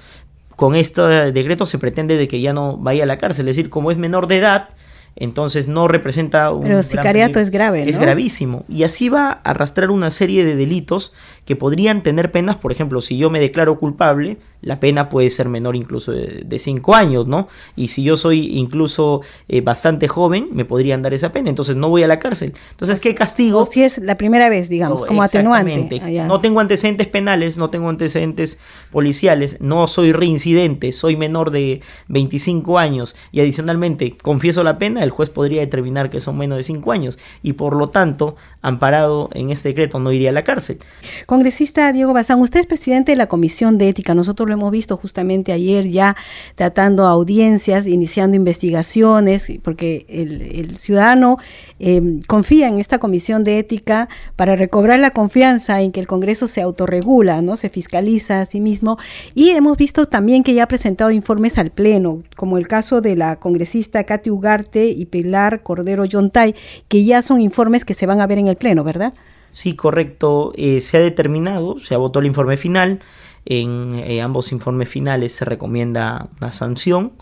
con 0.56 0.76
este 0.76 1.02
decreto 1.32 1.66
se 1.66 1.80
pretende 1.80 2.18
de 2.18 2.28
que 2.28 2.42
ya 2.42 2.52
no 2.52 2.78
vaya 2.78 3.04
a 3.04 3.06
la 3.06 3.18
cárcel. 3.18 3.48
Es 3.48 3.56
decir, 3.56 3.70
como 3.70 3.92
es 3.92 3.98
menor 3.98 4.28
de 4.28 4.38
edad, 4.38 4.70
Entonces 5.16 5.68
no 5.68 5.88
representa 5.88 6.52
un... 6.52 6.64
Pero 6.64 6.84
sicariato 6.84 7.40
es 7.40 7.50
grave, 7.50 7.84
¿no? 7.84 7.90
Es 7.90 8.00
gravísimo. 8.00 8.66
Y 8.70 8.84
así 8.84 9.10
va 9.10 9.28
a 9.28 9.50
arrastrar 9.52 9.92
una 9.92 10.12
serie 10.12 10.46
de 10.46 10.56
delitos 10.56 11.14
que 11.46 11.56
podrían 11.56 12.04
tener 12.04 12.32
penas, 12.32 12.58
por 12.58 12.72
ejemplo, 12.72 13.02
si 13.02 13.18
yo 13.18 13.30
me 13.30 13.40
declaro 13.40 13.78
culpable, 13.80 14.38
la 14.62 14.80
pena 14.80 15.10
puede 15.10 15.30
ser 15.30 15.48
menor 15.48 15.76
incluso 15.76 16.12
de 16.12 16.60
5 16.60 16.94
años, 16.96 17.28
¿no? 17.28 17.48
Y 17.76 17.90
si 17.90 18.04
yo 18.04 18.18
soy 18.18 18.58
incluso 18.58 19.22
eh, 19.48 19.62
bastante 19.62 20.08
joven, 20.08 20.50
me 20.52 20.66
podrían 20.66 21.02
dar 21.02 21.14
esa 21.14 21.32
pena, 21.32 21.50
entonces 21.50 21.76
no 21.76 21.90
voy 21.90 22.04
a 22.04 22.08
la 22.08 22.20
cárcel. 22.20 22.54
Entonces, 22.72 23.00
¿qué 23.00 23.16
castigo? 23.16 23.60
O 23.60 23.66
si 23.66 23.84
es 23.84 24.00
la 24.00 24.18
primera 24.18 24.50
vez, 24.50 24.68
digamos, 24.68 25.06
como 25.06 25.24
atenuante. 25.24 26.02
Ah, 26.04 26.26
no 26.28 26.42
tengo 26.42 26.60
antecedentes 26.60 27.08
penales, 27.08 27.58
no 27.58 27.70
tengo 27.70 27.90
antecedentes 27.90 28.60
policiales, 28.92 29.58
no 29.62 29.88
soy 29.88 30.12
reincidente, 30.12 30.92
soy 30.92 31.16
menor 31.16 31.52
de 31.52 31.82
25 32.10 32.78
años 32.78 33.16
y 33.32 33.40
adicionalmente 33.40 34.18
confieso 34.18 34.64
la 34.64 34.78
pena, 34.78 34.99
el 35.04 35.10
juez 35.10 35.30
podría 35.30 35.62
determinar 35.62 36.10
que 36.10 36.20
son 36.20 36.38
menos 36.38 36.58
de 36.58 36.64
5 36.64 36.92
años 36.92 37.20
y 37.42 37.54
por 37.54 37.76
lo 37.76 37.88
tanto, 37.88 38.36
amparado 38.62 39.30
en 39.34 39.50
este 39.50 39.70
decreto, 39.70 40.00
no 40.00 40.12
iría 40.12 40.30
a 40.30 40.34
la 40.34 40.44
cárcel. 40.44 40.80
Congresista 41.26 41.92
Diego 41.92 42.14
Bazán, 42.14 42.40
usted 42.42 42.60
es 42.60 42.66
presidente 42.66 43.12
de 43.12 43.16
la 43.16 43.28
Comisión 43.28 43.78
de 43.78 43.90
Ética, 43.90 44.16
nosotros 44.16 44.48
lo 44.48 44.54
hemos 44.54 44.72
visto 44.72 44.98
justamente 44.98 45.52
ayer 45.52 45.88
ya 45.88 46.16
tratando 46.56 47.06
audiencias, 47.06 47.88
iniciando 47.88 48.36
investigaciones, 48.36 49.52
porque 49.64 50.06
el, 50.10 50.78
ciudadano 50.78 51.38
em, 51.80 52.22
confía 52.22 52.68
en 52.68 52.80
esta 52.80 53.00
comisión 53.00 53.44
de 53.44 53.60
ética 53.60 54.10
para 54.36 54.56
recobrar 54.56 55.00
la 55.00 55.12
confianza 55.12 55.82
en 55.82 55.92
que 55.92 56.00
el 56.00 56.08
Congreso 56.08 56.48
se 56.48 56.62
autorregula, 56.62 57.42
¿no? 57.42 57.56
se 57.56 57.70
fiscaliza 57.70 58.42
a 58.42 58.46
sí 58.46 58.60
mismo. 58.60 58.98
Y 59.34 59.52
hemos 59.52 59.78
visto 59.78 60.06
también 60.06 60.44
que 60.44 60.54
ya 60.54 60.64
ha 60.64 60.68
presentado 60.68 61.12
informes 61.12 61.58
al 61.58 61.72
Pleno, 61.72 62.24
como 62.36 62.58
el 62.58 62.68
caso 62.68 63.02
de 63.02 63.16
la 63.16 63.38
congresista 63.38 64.04
Katy 64.04 64.30
Ugarte 64.30 64.88
y 64.88 65.06
Pilar 65.06 65.64
Cordero 65.64 66.06
Yontay, 66.06 66.56
que 66.88 67.04
ya 67.04 67.22
son 67.22 67.42
informes 67.42 67.86
que 67.86 67.94
se 67.94 68.06
van 68.06 68.22
a 68.22 68.28
ver 68.28 68.38
en 68.38 68.48
el 68.48 68.56
Pleno, 68.56 68.84
¿verdad? 68.84 69.14
Sí, 69.52 69.76
correcto. 69.76 70.54
Eh, 70.56 70.82
se 70.82 70.98
ha 70.98 71.02
determinado, 71.02 71.80
se 71.80 71.96
ha 71.96 71.98
votado 71.98 72.22
el 72.22 72.28
informe 72.28 72.58
final. 72.58 73.00
En 73.46 73.96
eh, 73.96 74.22
ambos 74.22 74.52
informes 74.52 74.90
finales 74.90 75.34
se 75.34 75.46
recomienda 75.46 76.30
una 76.40 76.52
sanción. 76.52 77.14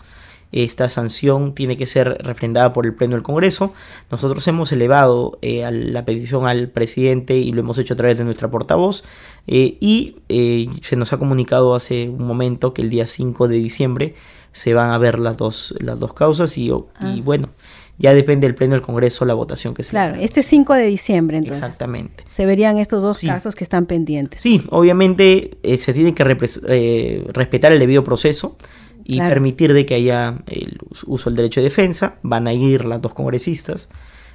Esta 0.52 0.88
sanción 0.88 1.54
tiene 1.54 1.76
que 1.76 1.86
ser 1.86 2.18
refrendada 2.22 2.72
por 2.72 2.86
el 2.86 2.94
Pleno 2.94 3.14
del 3.14 3.22
Congreso. 3.22 3.72
Nosotros 4.10 4.46
hemos 4.48 4.72
elevado 4.72 5.38
eh, 5.42 5.68
la 5.70 6.04
petición 6.04 6.46
al 6.46 6.68
presidente 6.68 7.36
y 7.36 7.52
lo 7.52 7.60
hemos 7.60 7.78
hecho 7.78 7.94
a 7.94 7.96
través 7.96 8.18
de 8.18 8.24
nuestra 8.24 8.50
portavoz. 8.50 9.04
y 9.46 10.16
se 10.82 10.96
nos 10.96 11.12
ha 11.12 11.18
comunicado 11.18 11.74
hace 11.74 12.08
un 12.08 12.26
momento 12.26 12.74
que 12.74 12.82
el 12.82 12.90
día 12.90 13.06
5 13.06 13.48
de 13.48 13.56
diciembre 13.56 14.14
se 14.52 14.74
van 14.74 14.90
a 14.90 14.98
ver 14.98 15.18
las 15.18 15.36
dos, 15.36 15.74
las 15.78 15.98
dos 15.98 16.14
causas 16.14 16.56
y, 16.58 16.66
y 16.66 16.72
ah. 16.96 17.16
bueno, 17.22 17.50
ya 17.98 18.14
depende 18.14 18.46
del 18.46 18.54
Pleno 18.54 18.74
del 18.74 18.82
Congreso 18.82 19.24
la 19.24 19.34
votación 19.34 19.74
que 19.74 19.82
se 19.82 19.90
Claro, 19.90 20.16
este 20.20 20.42
5 20.42 20.74
de 20.74 20.86
diciembre 20.86 21.38
entonces. 21.38 21.64
Exactamente. 21.64 22.24
Se 22.28 22.46
verían 22.46 22.78
estos 22.78 23.02
dos 23.02 23.20
casos 23.20 23.54
que 23.54 23.64
están 23.64 23.86
pendientes. 23.86 24.40
Sí, 24.40 24.62
obviamente 24.70 25.58
eh, 25.62 25.76
se 25.76 25.92
tiene 25.92 26.14
que 26.14 26.24
eh, 26.68 27.26
respetar 27.32 27.72
el 27.72 27.78
debido 27.78 28.04
proceso 28.04 28.56
y 29.08 29.18
permitir 29.18 29.72
de 29.72 29.86
que 29.86 29.94
haya 29.94 30.42
el 30.46 30.78
uso 31.06 31.30
del 31.30 31.36
derecho 31.36 31.60
de 31.60 31.64
defensa. 31.64 32.18
Van 32.22 32.46
a 32.46 32.52
ir 32.52 32.84
las 32.84 33.00
dos 33.00 33.14
congresistas 33.14 33.88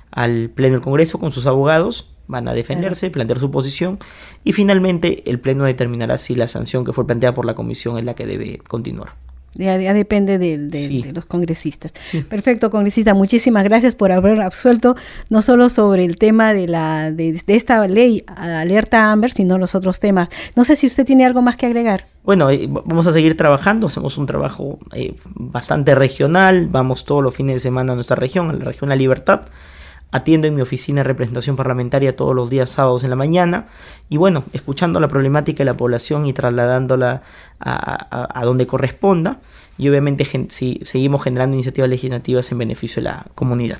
al 0.09 0.49
Pleno 0.49 0.73
del 0.73 0.81
Congreso 0.81 1.19
con 1.19 1.31
sus 1.31 1.45
abogados, 1.45 2.15
van 2.27 2.47
a 2.47 2.53
defenderse, 2.53 3.11
plantear 3.11 3.39
su 3.39 3.51
posición 3.51 3.99
y 4.43 4.53
finalmente 4.53 5.29
el 5.29 5.39
Pleno 5.39 5.65
determinará 5.65 6.17
si 6.17 6.35
la 6.35 6.47
sanción 6.47 6.85
que 6.85 6.91
fue 6.91 7.05
planteada 7.05 7.35
por 7.35 7.45
la 7.45 7.53
Comisión 7.53 7.97
es 7.99 8.03
la 8.03 8.15
que 8.15 8.25
debe 8.25 8.57
continuar. 8.57 9.22
Ya, 9.55 9.77
depende 9.93 10.39
de, 10.39 11.11
los 11.13 11.25
congresistas. 11.25 11.93
Perfecto, 12.27 12.71
congresista. 12.71 13.13
Muchísimas 13.13 13.63
gracias 13.63 13.93
por 13.93 14.11
haber 14.11 14.41
absuelto 14.41 14.95
no 15.29 15.43
solo 15.43 15.69
sobre 15.69 16.05
el 16.05 16.15
tema 16.15 16.53
de, 16.53 16.67
la, 16.67 17.11
de, 17.11 17.39
esta 17.47 17.87
ley 17.87 18.23
alerta 18.27 19.11
Amber, 19.11 19.31
sino 19.31 19.59
los 19.59 19.75
otros 19.75 19.99
temas. 19.99 20.29
No 20.55 20.65
sé 20.65 20.75
si 20.75 20.87
usted 20.87 21.05
tiene 21.05 21.25
algo 21.25 21.43
más 21.43 21.55
que 21.55 21.67
agregar. 21.67 22.07
Bueno, 22.23 22.49
eh, 22.49 22.67
vamos 22.67 23.05
a 23.05 23.13
seguir 23.13 23.37
trabajando, 23.37 23.87
hacemos 23.87 24.17
un 24.17 24.25
trabajo 24.25 24.79
eh, 24.93 25.15
bastante 25.35 25.93
regional, 25.93 26.67
vamos 26.67 27.05
todos 27.05 27.21
los 27.21 27.35
fines 27.35 27.55
de 27.55 27.59
semana 27.59 27.91
a 27.91 27.95
nuestra 27.95 28.15
región, 28.15 28.49
a 28.49 28.53
la 28.53 28.65
región 28.65 28.89
La 28.89 28.95
Libertad 28.95 29.41
atiendo 30.13 30.47
en 30.47 30.55
mi 30.55 30.61
oficina 30.61 30.99
de 30.99 31.05
representación 31.05 31.55
parlamentaria 31.55 32.15
todos 32.15 32.35
los 32.35 32.49
días 32.49 32.69
sábados 32.69 33.03
en 33.03 33.09
la 33.09 33.15
mañana 33.15 33.65
y 34.09 34.17
bueno, 34.17 34.43
escuchando 34.53 34.99
la 34.99 35.07
problemática 35.07 35.57
de 35.57 35.65
la 35.65 35.73
población 35.73 36.27
y 36.27 36.33
trasladándola 36.33 37.23
a, 37.59 38.41
donde 38.45 38.67
corresponda 38.67 39.41
y 39.77 39.89
obviamente 39.89 40.23
si, 40.49 40.79
seguimos 40.83 41.23
generando 41.23 41.55
iniciativas 41.55 41.89
legislativas 41.89 42.51
en 42.51 42.59
beneficio 42.59 43.01
de 43.01 43.09
la 43.09 43.25
comunidad. 43.33 43.79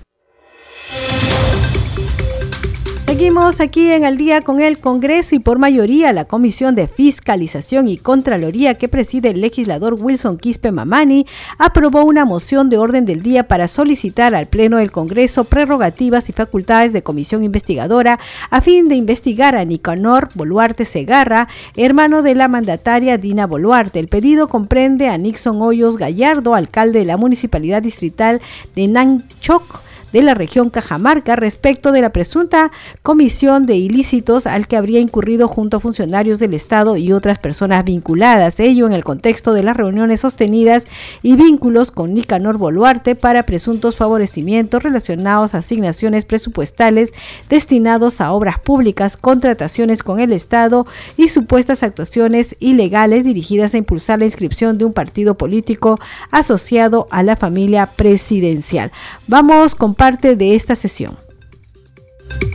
Seguimos 3.14 3.62
aquí 3.62 3.92
en 3.92 4.06
el 4.06 4.18
día 4.18 4.42
con 4.42 4.60
el 4.60 4.80
Congreso 4.80 5.36
y 5.36 5.40
por 5.40 5.60
mayoría 5.60 6.12
la 6.14 6.26
Comisión 6.26 6.74
de 6.74 6.88
Fiscalización 6.88 7.88
y 7.88 7.98
Contraloría 7.98 8.74
que 8.74 8.88
preside 8.88 9.30
el 9.30 9.40
legislador 9.40 9.94
Wilson 9.94 10.40
Quispe 10.40 10.72
Mamani 10.72 11.28
aprobó 11.60 12.06
una 12.06 12.26
moción 12.26 12.70
de 12.70 12.80
orden 12.80 13.06
del 13.06 13.22
día 13.22 13.48
para 13.48 13.68
solicitar 13.68 14.34
al 14.34 14.48
Pleno 14.48 14.78
del 14.78 14.92
Congreso 14.92 15.44
prerrogativas 15.44 16.28
y 16.30 16.34
facultades 16.34 16.92
de 16.92 17.04
comisión 17.04 17.44
investigadora 17.44 18.20
a 18.50 18.62
fin 18.62 18.88
de 18.88 18.96
investigar 18.96 19.56
a 19.56 19.64
Nicanor 19.64 20.30
Boluarte 20.34 20.84
Segarra, 20.84 21.50
hermano 21.76 22.24
de 22.24 22.34
la 22.34 22.48
mandataria 22.48 23.20
Dina 23.20 23.46
Boluarte. 23.46 24.00
El 24.00 24.08
pedido 24.08 24.48
comprende 24.50 25.10
a 25.10 25.20
Nixon 25.20 25.62
Hoyos 25.62 25.98
Gallardo, 25.98 26.56
alcalde 26.56 26.98
de 26.98 27.06
la 27.06 27.18
Municipalidad 27.18 27.84
Distrital 27.84 28.42
de 28.76 28.88
Nanchoc, 28.88 29.84
de 30.14 30.22
la 30.22 30.36
región 30.36 30.70
Cajamarca 30.70 31.36
respecto 31.36 31.92
de 31.92 32.02
la 32.02 32.12
presunta 32.12 32.72
comisión 33.02 33.66
de 33.66 33.76
ilícitos 33.76 34.48
al 34.48 34.68
que 34.68 34.78
habría 34.78 35.00
incurrido 35.00 35.48
junto 35.48 35.78
a 35.78 35.80
funcionarios 35.82 36.40
del 36.40 36.54
Estado 36.54 36.96
y 36.96 37.12
otras 37.12 37.40
personas 37.40 37.84
vinculadas, 37.84 38.60
ello 38.60 38.86
en 38.86 38.94
el 38.94 39.04
contexto 39.04 39.54
de 39.54 39.64
las 39.64 39.76
reuniones 39.76 40.22
sostenidas 40.22 40.86
y 41.22 41.36
vínculos 41.36 41.92
con 41.92 42.14
Nicanor 42.14 42.58
Boluarte 42.58 43.16
para 43.16 43.44
presuntos 43.44 43.98
favorecimientos 43.98 44.84
relacionados 44.84 45.56
a 45.56 45.58
asignaciones 45.58 46.26
presupuestales 46.26 47.12
destinados 47.50 48.22
a 48.22 48.32
obras 48.32 48.60
públicas, 48.60 49.18
contrataciones 49.18 50.04
con 50.04 50.20
el 50.20 50.32
Estado 50.32 50.86
y 51.18 51.30
supuestas 51.30 51.84
actuaciones 51.84 52.56
ilegales 52.60 53.26
dirigidas 53.26 53.74
a 53.74 53.78
impulsar 53.78 54.20
la 54.20 54.26
inscripción 54.26 54.78
de 54.78 54.86
un 54.86 54.94
partido 54.94 55.36
político 55.36 56.00
asociado 56.30 57.08
a 57.10 57.24
la 57.24 57.36
familia 57.36 57.88
presidencial. 57.88 58.92
Vamos 59.28 59.74
con 59.74 59.96
parte 60.04 60.36
de 60.36 60.54
esta 60.54 60.76
sesión. 60.76 61.18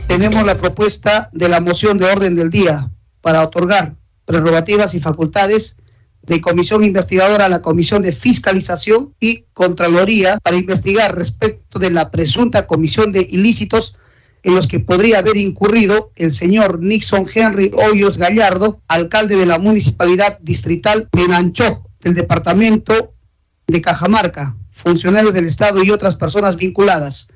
Tenemos 0.07 0.45
la 0.45 0.59
propuesta 0.59 1.31
de 1.33 1.49
la 1.49 1.59
moción 1.59 1.97
de 1.97 2.05
orden 2.05 2.35
del 2.35 2.51
día 2.51 2.91
para 3.21 3.41
otorgar 3.41 3.95
prerrogativas 4.25 4.93
y 4.93 4.99
facultades 4.99 5.75
de 6.21 6.41
comisión 6.41 6.83
investigadora 6.83 7.45
a 7.45 7.49
la 7.49 7.63
Comisión 7.63 8.03
de 8.03 8.11
Fiscalización 8.11 9.15
y 9.19 9.45
Contraloría 9.53 10.37
para 10.43 10.57
investigar 10.57 11.15
respecto 11.15 11.79
de 11.79 11.89
la 11.89 12.11
presunta 12.11 12.67
comisión 12.67 13.11
de 13.11 13.25
ilícitos 13.27 13.95
en 14.43 14.53
los 14.53 14.67
que 14.67 14.79
podría 14.79 15.17
haber 15.17 15.37
incurrido 15.37 16.11
el 16.17 16.31
señor 16.31 16.77
Nixon 16.79 17.25
Henry 17.33 17.71
Hoyos 17.73 18.19
Gallardo, 18.19 18.79
alcalde 18.87 19.35
de 19.37 19.47
la 19.47 19.57
Municipalidad 19.57 20.37
Distrital 20.43 21.09
de 21.13 21.27
Nancho, 21.27 21.81
del 22.01 22.13
departamento 22.13 23.15
de 23.65 23.81
Cajamarca, 23.81 24.55
funcionarios 24.69 25.33
del 25.33 25.45
Estado 25.45 25.83
y 25.83 25.89
otras 25.89 26.15
personas 26.15 26.55
vinculadas 26.55 27.27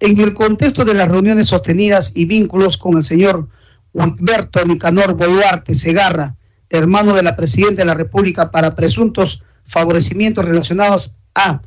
en 0.00 0.18
el 0.18 0.34
contexto 0.34 0.84
de 0.84 0.94
las 0.94 1.08
reuniones 1.08 1.48
sostenidas 1.48 2.12
y 2.14 2.24
vínculos 2.24 2.76
con 2.76 2.96
el 2.96 3.04
señor 3.04 3.48
Humberto 3.92 4.64
Nicanor 4.64 5.14
Boluarte 5.14 5.74
Segarra, 5.74 6.36
hermano 6.70 7.14
de 7.14 7.22
la 7.22 7.36
Presidenta 7.36 7.82
de 7.82 7.86
la 7.86 7.94
República, 7.94 8.50
para 8.50 8.74
presuntos 8.74 9.42
favorecimientos 9.66 10.44
relacionados 10.44 11.16
a 11.34 11.62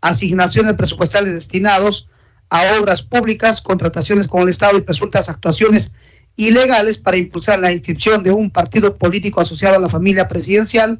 asignaciones 0.00 0.74
presupuestales 0.74 1.32
destinados 1.32 2.08
a 2.50 2.62
obras 2.80 3.02
públicas, 3.02 3.60
contrataciones 3.60 4.28
con 4.28 4.42
el 4.42 4.48
Estado 4.48 4.76
y 4.76 4.82
presuntas 4.82 5.28
actuaciones 5.28 5.94
ilegales 6.36 6.98
para 6.98 7.16
impulsar 7.16 7.60
la 7.60 7.72
inscripción 7.72 8.22
de 8.22 8.32
un 8.32 8.50
partido 8.50 8.96
político 8.96 9.40
asociado 9.40 9.76
a 9.76 9.80
la 9.80 9.88
familia 9.88 10.28
presidencial, 10.28 10.98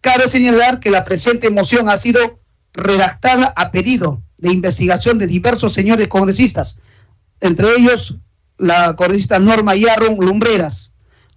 cabe 0.00 0.28
señalar 0.28 0.80
que 0.80 0.90
la 0.90 1.04
presente 1.04 1.50
moción 1.50 1.88
ha 1.88 1.96
sido 1.96 2.38
redactada 2.74 3.52
a 3.56 3.70
pedido 3.70 4.22
de 4.38 4.52
investigación 4.52 5.18
de 5.18 5.26
diversos 5.26 5.72
señores 5.72 6.08
congresistas, 6.08 6.80
entre 7.40 7.68
ellos 7.78 8.16
la 8.58 8.94
congresista 8.96 9.38
Norma 9.38 9.74
Yarron 9.74 10.16
Lumbreras, 10.18 10.92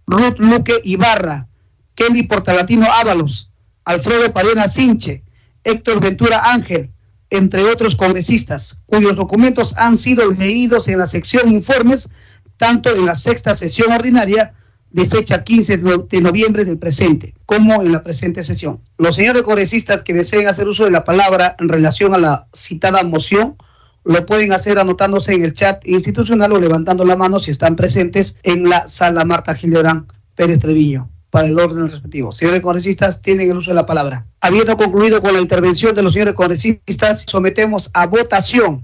Ruth 0.06 0.40
Luque 0.40 0.76
Ibarra, 0.84 1.48
Kelly 1.96 2.24
Portalatino 2.24 2.88
Ábalos, 2.92 3.52
Alfredo 3.86 4.34
Parena 4.34 4.68
Sinche, 4.68 5.24
Héctor 5.64 6.00
Ventura 6.00 6.52
Ángel, 6.52 6.92
entre 7.30 7.64
otros 7.64 7.96
congresistas, 7.96 8.84
cuyos 8.86 9.16
documentos 9.16 9.76
han 9.78 9.98
sido 9.98 10.32
leídos 10.32 10.88
en 10.88 11.00
la 11.00 11.08
sección 11.08 11.52
informes, 11.52 12.10
tanto 12.58 12.94
en 12.96 13.06
la 13.06 13.16
sexta 13.16 13.56
sesión 13.56 13.92
ordinaria 13.92 14.54
de 14.98 15.06
fecha 15.06 15.44
15 15.44 15.78
de 15.78 16.22
noviembre 16.22 16.66
del 16.66 16.80
presente, 16.80 17.36
como 17.46 17.84
en 17.84 17.92
la 17.92 18.04
presente 18.04 18.42
sesión. 18.42 18.82
Los 18.98 19.14
señores 19.14 19.44
congresistas 19.44 20.02
que 20.02 20.12
deseen 20.12 20.48
hacer 20.48 20.68
uso 20.68 20.86
de 20.86 20.92
la 20.92 21.04
palabra 21.04 21.56
en 21.60 21.70
relación 21.70 22.16
a 22.16 22.18
la 22.18 22.48
citada 22.52 23.04
moción, 23.04 23.58
lo 24.04 24.26
pueden 24.26 24.54
hacer 24.54 24.80
anotándose 24.80 25.36
en 25.36 25.44
el 25.44 25.54
chat 25.54 25.88
institucional 25.88 26.52
o 26.52 26.60
levantando 26.60 27.06
la 27.06 27.16
mano 27.16 27.40
si 27.40 27.52
están 27.52 27.76
presentes 27.76 28.40
en 28.42 28.68
la 28.68 28.88
sala 28.88 29.24
Marta 29.24 29.54
Gilderán 29.54 30.08
Pérez 30.34 30.58
Treviño 30.58 31.12
para 31.30 31.46
el 31.46 31.60
orden 31.60 31.90
respectivo. 31.90 32.32
Señores 32.32 32.62
congresistas, 32.62 33.22
tienen 33.22 33.52
el 33.52 33.58
uso 33.58 33.70
de 33.70 33.76
la 33.76 33.86
palabra. 33.86 34.26
Habiendo 34.42 34.78
concluido 34.78 35.22
con 35.22 35.32
la 35.32 35.42
intervención 35.42 35.94
de 35.94 36.02
los 36.02 36.14
señores 36.14 36.34
congresistas, 36.34 37.24
sometemos 37.28 37.92
a 37.94 38.08
votación. 38.08 38.84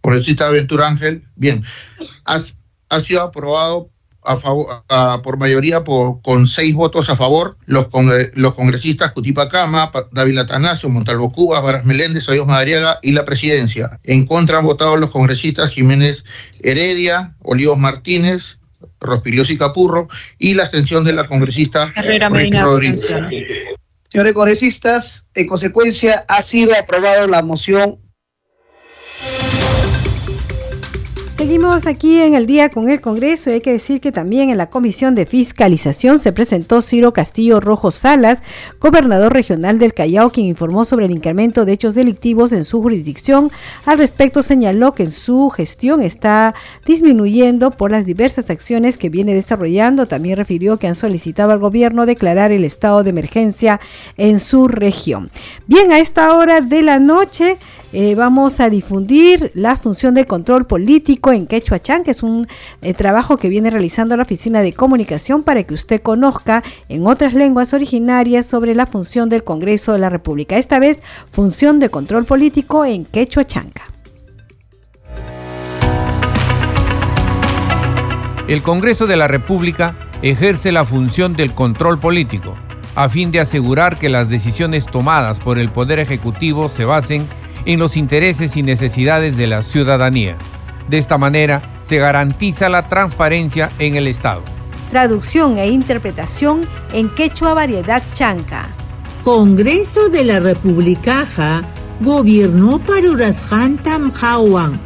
Congresista 0.00 0.50
Ventura 0.50 0.88
Ángel, 0.88 1.22
bien, 1.36 1.62
ha, 2.24 2.40
ha 2.88 3.00
sido 3.00 3.22
aprobado 3.22 3.91
a 4.24 4.36
favor, 4.36 4.84
a, 4.88 5.20
por 5.22 5.36
mayoría 5.38 5.84
por, 5.84 6.22
con 6.22 6.46
seis 6.46 6.74
votos 6.74 7.10
a 7.10 7.16
favor 7.16 7.56
los, 7.66 7.88
congre, 7.88 8.30
los 8.34 8.54
congresistas 8.54 9.12
Cutipa 9.12 9.48
Cama, 9.48 9.90
David 10.12 10.38
Atanasio, 10.38 10.88
Montalvo 10.88 11.32
Cuba, 11.32 11.60
Varas 11.60 11.84
Meléndez, 11.84 12.28
Ayos 12.28 12.46
Madariaga 12.46 12.98
y 13.02 13.12
la 13.12 13.24
presidencia. 13.24 14.00
En 14.04 14.26
contra 14.26 14.58
han 14.58 14.64
votado 14.64 14.96
los 14.96 15.10
congresistas 15.10 15.70
Jiménez 15.70 16.24
Heredia, 16.60 17.34
Olivos 17.40 17.78
Martínez, 17.78 18.58
Rospilios 19.00 19.50
y 19.50 19.58
Capurro 19.58 20.08
y 20.38 20.54
la 20.54 20.62
abstención 20.62 21.04
de 21.04 21.12
la 21.12 21.26
congresista 21.26 21.92
Herrera 21.96 22.30
Medina. 22.30 22.66
Señores 24.12 24.34
congresistas, 24.34 25.26
en 25.34 25.46
consecuencia 25.46 26.26
ha 26.28 26.42
sido 26.42 26.74
aprobada 26.78 27.26
la 27.26 27.42
moción 27.42 27.98
Seguimos 31.42 31.88
aquí 31.88 32.20
en 32.20 32.34
el 32.34 32.46
día 32.46 32.68
con 32.68 32.88
el 32.88 33.00
Congreso 33.00 33.50
hay 33.50 33.60
que 33.60 33.72
decir 33.72 34.00
que 34.00 34.12
también 34.12 34.50
en 34.50 34.58
la 34.58 34.70
Comisión 34.70 35.16
de 35.16 35.26
Fiscalización 35.26 36.20
se 36.20 36.32
presentó 36.32 36.80
Ciro 36.82 37.12
Castillo 37.12 37.58
Rojo 37.58 37.90
Salas, 37.90 38.44
gobernador 38.78 39.32
regional 39.32 39.80
del 39.80 39.92
Callao, 39.92 40.30
quien 40.30 40.46
informó 40.46 40.84
sobre 40.84 41.06
el 41.06 41.10
incremento 41.10 41.64
de 41.64 41.72
hechos 41.72 41.96
delictivos 41.96 42.52
en 42.52 42.62
su 42.62 42.80
jurisdicción. 42.80 43.50
Al 43.86 43.98
respecto 43.98 44.44
señaló 44.44 44.92
que 44.92 45.02
en 45.02 45.10
su 45.10 45.50
gestión 45.50 46.00
está 46.00 46.54
disminuyendo 46.86 47.72
por 47.72 47.90
las 47.90 48.06
diversas 48.06 48.48
acciones 48.48 48.96
que 48.96 49.08
viene 49.08 49.34
desarrollando. 49.34 50.06
También 50.06 50.36
refirió 50.36 50.76
que 50.76 50.86
han 50.86 50.94
solicitado 50.94 51.50
al 51.50 51.58
gobierno 51.58 52.06
declarar 52.06 52.52
el 52.52 52.64
estado 52.64 53.02
de 53.02 53.10
emergencia 53.10 53.80
en 54.16 54.38
su 54.38 54.68
región. 54.68 55.28
Bien, 55.66 55.90
a 55.90 55.98
esta 55.98 56.36
hora 56.36 56.60
de 56.60 56.82
la 56.82 57.00
noche 57.00 57.58
eh, 57.92 58.14
vamos 58.14 58.60
a 58.60 58.70
difundir 58.70 59.50
la 59.54 59.76
función 59.76 60.14
de 60.14 60.24
control 60.24 60.66
político 60.66 61.30
en 61.32 61.46
Quechuachán, 61.46 62.04
que 62.04 62.12
es 62.12 62.22
un 62.22 62.46
eh, 62.80 62.94
trabajo 62.94 63.36
que 63.36 63.48
viene 63.48 63.70
realizando 63.70 64.16
la 64.16 64.22
Oficina 64.22 64.62
de 64.62 64.72
Comunicación 64.72 65.42
para 65.42 65.62
que 65.64 65.74
usted 65.74 66.00
conozca 66.00 66.62
en 66.88 67.06
otras 67.06 67.34
lenguas 67.34 67.74
originarias 67.74 68.46
sobre 68.46 68.74
la 68.74 68.86
función 68.86 69.28
del 69.28 69.44
Congreso 69.44 69.92
de 69.92 69.98
la 69.98 70.08
República. 70.08 70.56
Esta 70.56 70.78
vez, 70.78 71.02
función 71.30 71.80
de 71.80 71.90
control 71.90 72.24
político 72.24 72.84
en 72.84 73.04
Quechuachanca. 73.04 73.82
El 78.48 78.62
Congreso 78.62 79.06
de 79.06 79.16
la 79.16 79.28
República 79.28 79.94
ejerce 80.22 80.72
la 80.72 80.84
función 80.84 81.34
del 81.34 81.52
control 81.52 81.98
político, 81.98 82.54
a 82.94 83.08
fin 83.08 83.30
de 83.30 83.40
asegurar 83.40 83.98
que 83.98 84.08
las 84.08 84.28
decisiones 84.28 84.86
tomadas 84.86 85.40
por 85.40 85.58
el 85.58 85.70
Poder 85.70 85.98
Ejecutivo 85.98 86.68
se 86.68 86.84
basen 86.84 87.22
en 87.22 87.41
los 87.64 87.96
intereses 87.96 88.56
y 88.56 88.62
necesidades 88.62 89.36
de 89.36 89.46
la 89.46 89.62
ciudadanía. 89.62 90.36
De 90.88 90.98
esta 90.98 91.18
manera 91.18 91.62
se 91.82 91.98
garantiza 91.98 92.68
la 92.68 92.88
transparencia 92.88 93.70
en 93.78 93.96
el 93.96 94.06
Estado. 94.08 94.42
Traducción 94.90 95.58
e 95.58 95.68
interpretación 95.70 96.62
en 96.92 97.08
quechua 97.08 97.54
variedad 97.54 98.02
chanca. 98.12 98.68
Congreso 99.24 100.08
de 100.08 100.24
la 100.24 100.40
República 100.40 101.24
gobierno 102.00 102.80
parurashantam 102.80 104.10
hawan 104.20 104.80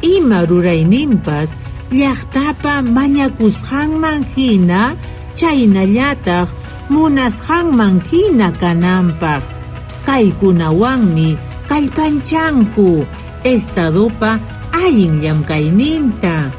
y 0.00 0.20
marurainimpas 0.22 1.58
llaqtapa 1.90 2.82
mañakushanman 2.82 4.24
hina 4.34 4.96
chaynallataq 5.36 6.48
munashanman 6.88 8.00
hina 8.10 8.50
kananpaq 8.52 9.42
kaykunawanmi 10.06 11.36
kallpanchanku 11.74 13.04
estadopa 13.42 14.38
allin 14.86 15.18
llamkayninta 15.20 16.52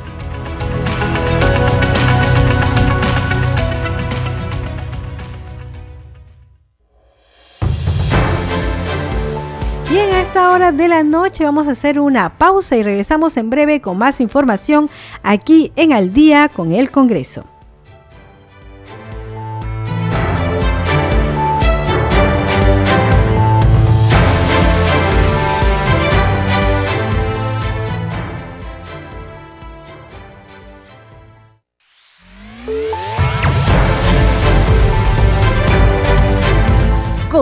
Bien, 9.89 10.11
a 10.11 10.19
esta 10.19 10.51
hora 10.51 10.73
de 10.73 10.89
la 10.89 11.03
noche 11.03 11.45
vamos 11.45 11.69
a 11.69 11.71
hacer 11.71 11.97
una 12.01 12.37
pausa 12.37 12.75
y 12.75 12.83
regresamos 12.83 13.37
en 13.37 13.49
breve 13.49 13.79
con 13.79 13.97
más 13.97 14.19
información 14.19 14.89
aquí 15.23 15.71
en 15.77 15.93
Al 15.93 16.11
día 16.11 16.49
con 16.49 16.73
el 16.73 16.91
Congreso. 16.91 17.54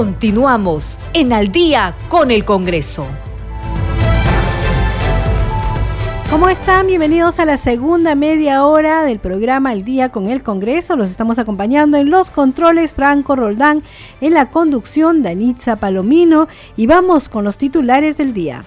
Continuamos 0.03 0.99
en 1.13 1.31
Al 1.31 1.49
día 1.49 1.95
con 2.09 2.29
el 2.29 2.43
Congreso. 2.43 3.07
¿Cómo 6.29 6.49
están? 6.49 6.87
Bienvenidos 6.87 7.39
a 7.39 7.45
la 7.45 7.55
segunda 7.55 8.13
media 8.13 8.65
hora 8.65 9.05
del 9.05 9.19
programa 9.19 9.69
Al 9.69 9.85
día 9.85 10.09
con 10.09 10.27
el 10.27 10.43
Congreso. 10.43 10.97
Los 10.97 11.09
estamos 11.09 11.39
acompañando 11.39 11.95
en 11.95 12.09
los 12.09 12.31
controles 12.31 12.93
Franco 12.93 13.37
Roldán, 13.37 13.81
en 14.19 14.33
la 14.33 14.51
conducción 14.51 15.23
Danitza 15.23 15.77
Palomino 15.77 16.49
y 16.75 16.85
vamos 16.85 17.29
con 17.29 17.45
los 17.45 17.57
titulares 17.57 18.17
del 18.17 18.33
día. 18.33 18.65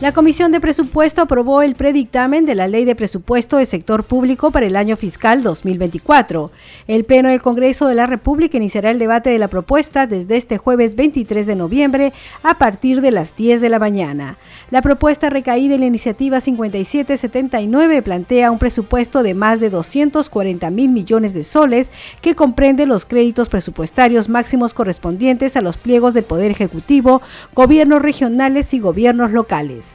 La 0.00 0.12
Comisión 0.12 0.50
de 0.50 0.62
Presupuesto 0.62 1.20
aprobó 1.20 1.60
el 1.60 1.74
predictamen 1.74 2.46
de 2.46 2.54
la 2.54 2.68
Ley 2.68 2.86
de 2.86 2.94
Presupuesto 2.94 3.58
del 3.58 3.66
Sector 3.66 4.02
Público 4.02 4.50
para 4.50 4.64
el 4.64 4.76
año 4.76 4.96
fiscal 4.96 5.42
2024. 5.42 6.50
El 6.88 7.04
Pleno 7.04 7.28
del 7.28 7.42
Congreso 7.42 7.86
de 7.86 7.94
la 7.94 8.06
República 8.06 8.56
iniciará 8.56 8.90
el 8.90 8.98
debate 8.98 9.28
de 9.28 9.38
la 9.38 9.48
propuesta 9.48 10.06
desde 10.06 10.38
este 10.38 10.56
jueves 10.56 10.96
23 10.96 11.46
de 11.46 11.54
noviembre 11.54 12.14
a 12.42 12.54
partir 12.54 13.02
de 13.02 13.10
las 13.10 13.36
10 13.36 13.60
de 13.60 13.68
la 13.68 13.78
mañana. 13.78 14.38
La 14.70 14.80
propuesta 14.80 15.28
recaída 15.28 15.74
en 15.74 15.80
la 15.80 15.86
iniciativa 15.86 16.40
5779 16.40 18.00
plantea 18.00 18.50
un 18.50 18.58
presupuesto 18.58 19.22
de 19.22 19.34
más 19.34 19.60
de 19.60 19.68
240 19.68 20.70
mil 20.70 20.88
millones 20.88 21.34
de 21.34 21.42
soles 21.42 21.90
que 22.22 22.34
comprende 22.34 22.86
los 22.86 23.04
créditos 23.04 23.50
presupuestarios 23.50 24.30
máximos 24.30 24.72
correspondientes 24.72 25.56
a 25.56 25.60
los 25.60 25.76
pliegos 25.76 26.14
del 26.14 26.24
Poder 26.24 26.50
Ejecutivo, 26.50 27.20
gobiernos 27.54 28.00
regionales 28.00 28.72
y 28.72 28.80
gobiernos 28.80 29.32
locales. 29.32 29.89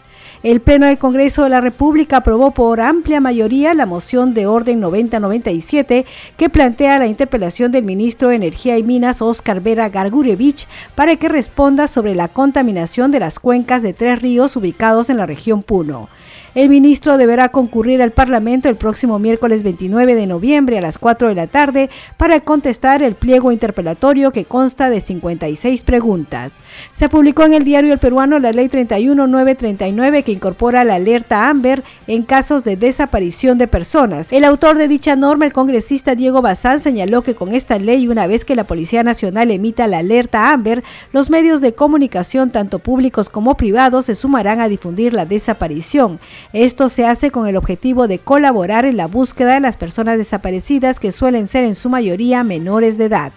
El 0.45 0.61
Pleno 0.61 0.85
del 0.85 0.99
Congreso 0.99 1.41
de 1.41 1.49
la 1.49 1.59
República 1.59 2.17
aprobó 2.17 2.51
por 2.51 2.79
amplia 2.79 3.19
mayoría 3.19 3.73
la 3.73 3.87
moción 3.87 4.35
de 4.35 4.45
orden 4.45 4.79
9097 4.79 6.05
que 6.37 6.49
plantea 6.51 6.99
la 6.99 7.07
interpelación 7.07 7.71
del 7.71 7.83
ministro 7.83 8.27
de 8.27 8.35
Energía 8.35 8.77
y 8.77 8.83
Minas, 8.83 9.23
Oscar 9.23 9.59
Vera 9.59 9.89
Gargurevich, 9.89 10.67
para 10.93 11.15
que 11.15 11.29
responda 11.29 11.87
sobre 11.87 12.13
la 12.13 12.27
contaminación 12.27 13.09
de 13.09 13.21
las 13.21 13.39
cuencas 13.39 13.81
de 13.81 13.93
tres 13.93 14.21
ríos 14.21 14.55
ubicados 14.55 15.09
en 15.09 15.17
la 15.17 15.25
región 15.25 15.63
Puno. 15.63 16.09
El 16.55 16.69
ministro 16.69 17.17
deberá 17.17 17.49
concurrir 17.49 18.01
al 18.01 18.11
Parlamento 18.11 18.69
el 18.69 18.77
próximo 18.77 19.19
miércoles 19.19 19.61
29 19.61 20.15
de 20.15 20.25
noviembre 20.25 20.77
a 20.77 20.81
las 20.81 20.97
4 20.97 21.27
de 21.27 21.35
la 21.35 21.47
tarde 21.47 21.89
para 22.15 22.39
contestar 22.39 23.03
el 23.03 23.15
pliego 23.15 23.51
interpelatorio 23.51 24.31
que 24.31 24.45
consta 24.45 24.89
de 24.89 25.01
56 25.01 25.83
preguntas. 25.83 26.53
Se 26.93 27.09
publicó 27.09 27.43
en 27.43 27.51
el 27.51 27.65
diario 27.65 27.91
El 27.91 27.99
Peruano 27.99 28.39
la 28.39 28.53
Ley 28.53 28.69
31939 28.69 30.23
que 30.23 30.31
incorpora 30.31 30.85
la 30.85 30.95
alerta 30.95 31.49
AMBER 31.49 31.83
en 32.07 32.23
casos 32.23 32.63
de 32.63 32.77
desaparición 32.77 33.57
de 33.57 33.67
personas. 33.67 34.31
El 34.31 34.45
autor 34.45 34.77
de 34.77 34.87
dicha 34.87 35.17
norma, 35.17 35.43
el 35.43 35.51
congresista 35.51 36.15
Diego 36.15 36.41
Bazán, 36.41 36.79
señaló 36.79 37.21
que 37.21 37.35
con 37.35 37.53
esta 37.53 37.79
ley, 37.79 38.07
una 38.07 38.27
vez 38.27 38.45
que 38.45 38.55
la 38.55 38.63
Policía 38.63 39.03
Nacional 39.03 39.51
emita 39.51 39.87
la 39.87 39.97
alerta 39.97 40.53
AMBER, 40.53 40.85
los 41.11 41.29
medios 41.29 41.59
de 41.59 41.73
comunicación, 41.73 42.51
tanto 42.51 42.79
públicos 42.79 43.27
como 43.27 43.57
privados, 43.57 44.05
se 44.05 44.15
sumarán 44.15 44.61
a 44.61 44.69
difundir 44.69 45.13
la 45.13 45.25
desaparición. 45.25 46.21
Esto 46.53 46.89
se 46.89 47.05
hace 47.05 47.31
con 47.31 47.47
el 47.47 47.57
objetivo 47.57 48.07
de 48.07 48.19
colaborar 48.19 48.85
en 48.85 48.97
la 48.97 49.07
búsqueda 49.07 49.55
de 49.55 49.59
las 49.59 49.77
personas 49.77 50.17
desaparecidas 50.17 50.99
que 50.99 51.11
suelen 51.11 51.47
ser 51.47 51.63
en 51.63 51.75
su 51.75 51.89
mayoría 51.89 52.43
menores 52.43 52.97
de 52.97 53.05
edad. 53.05 53.31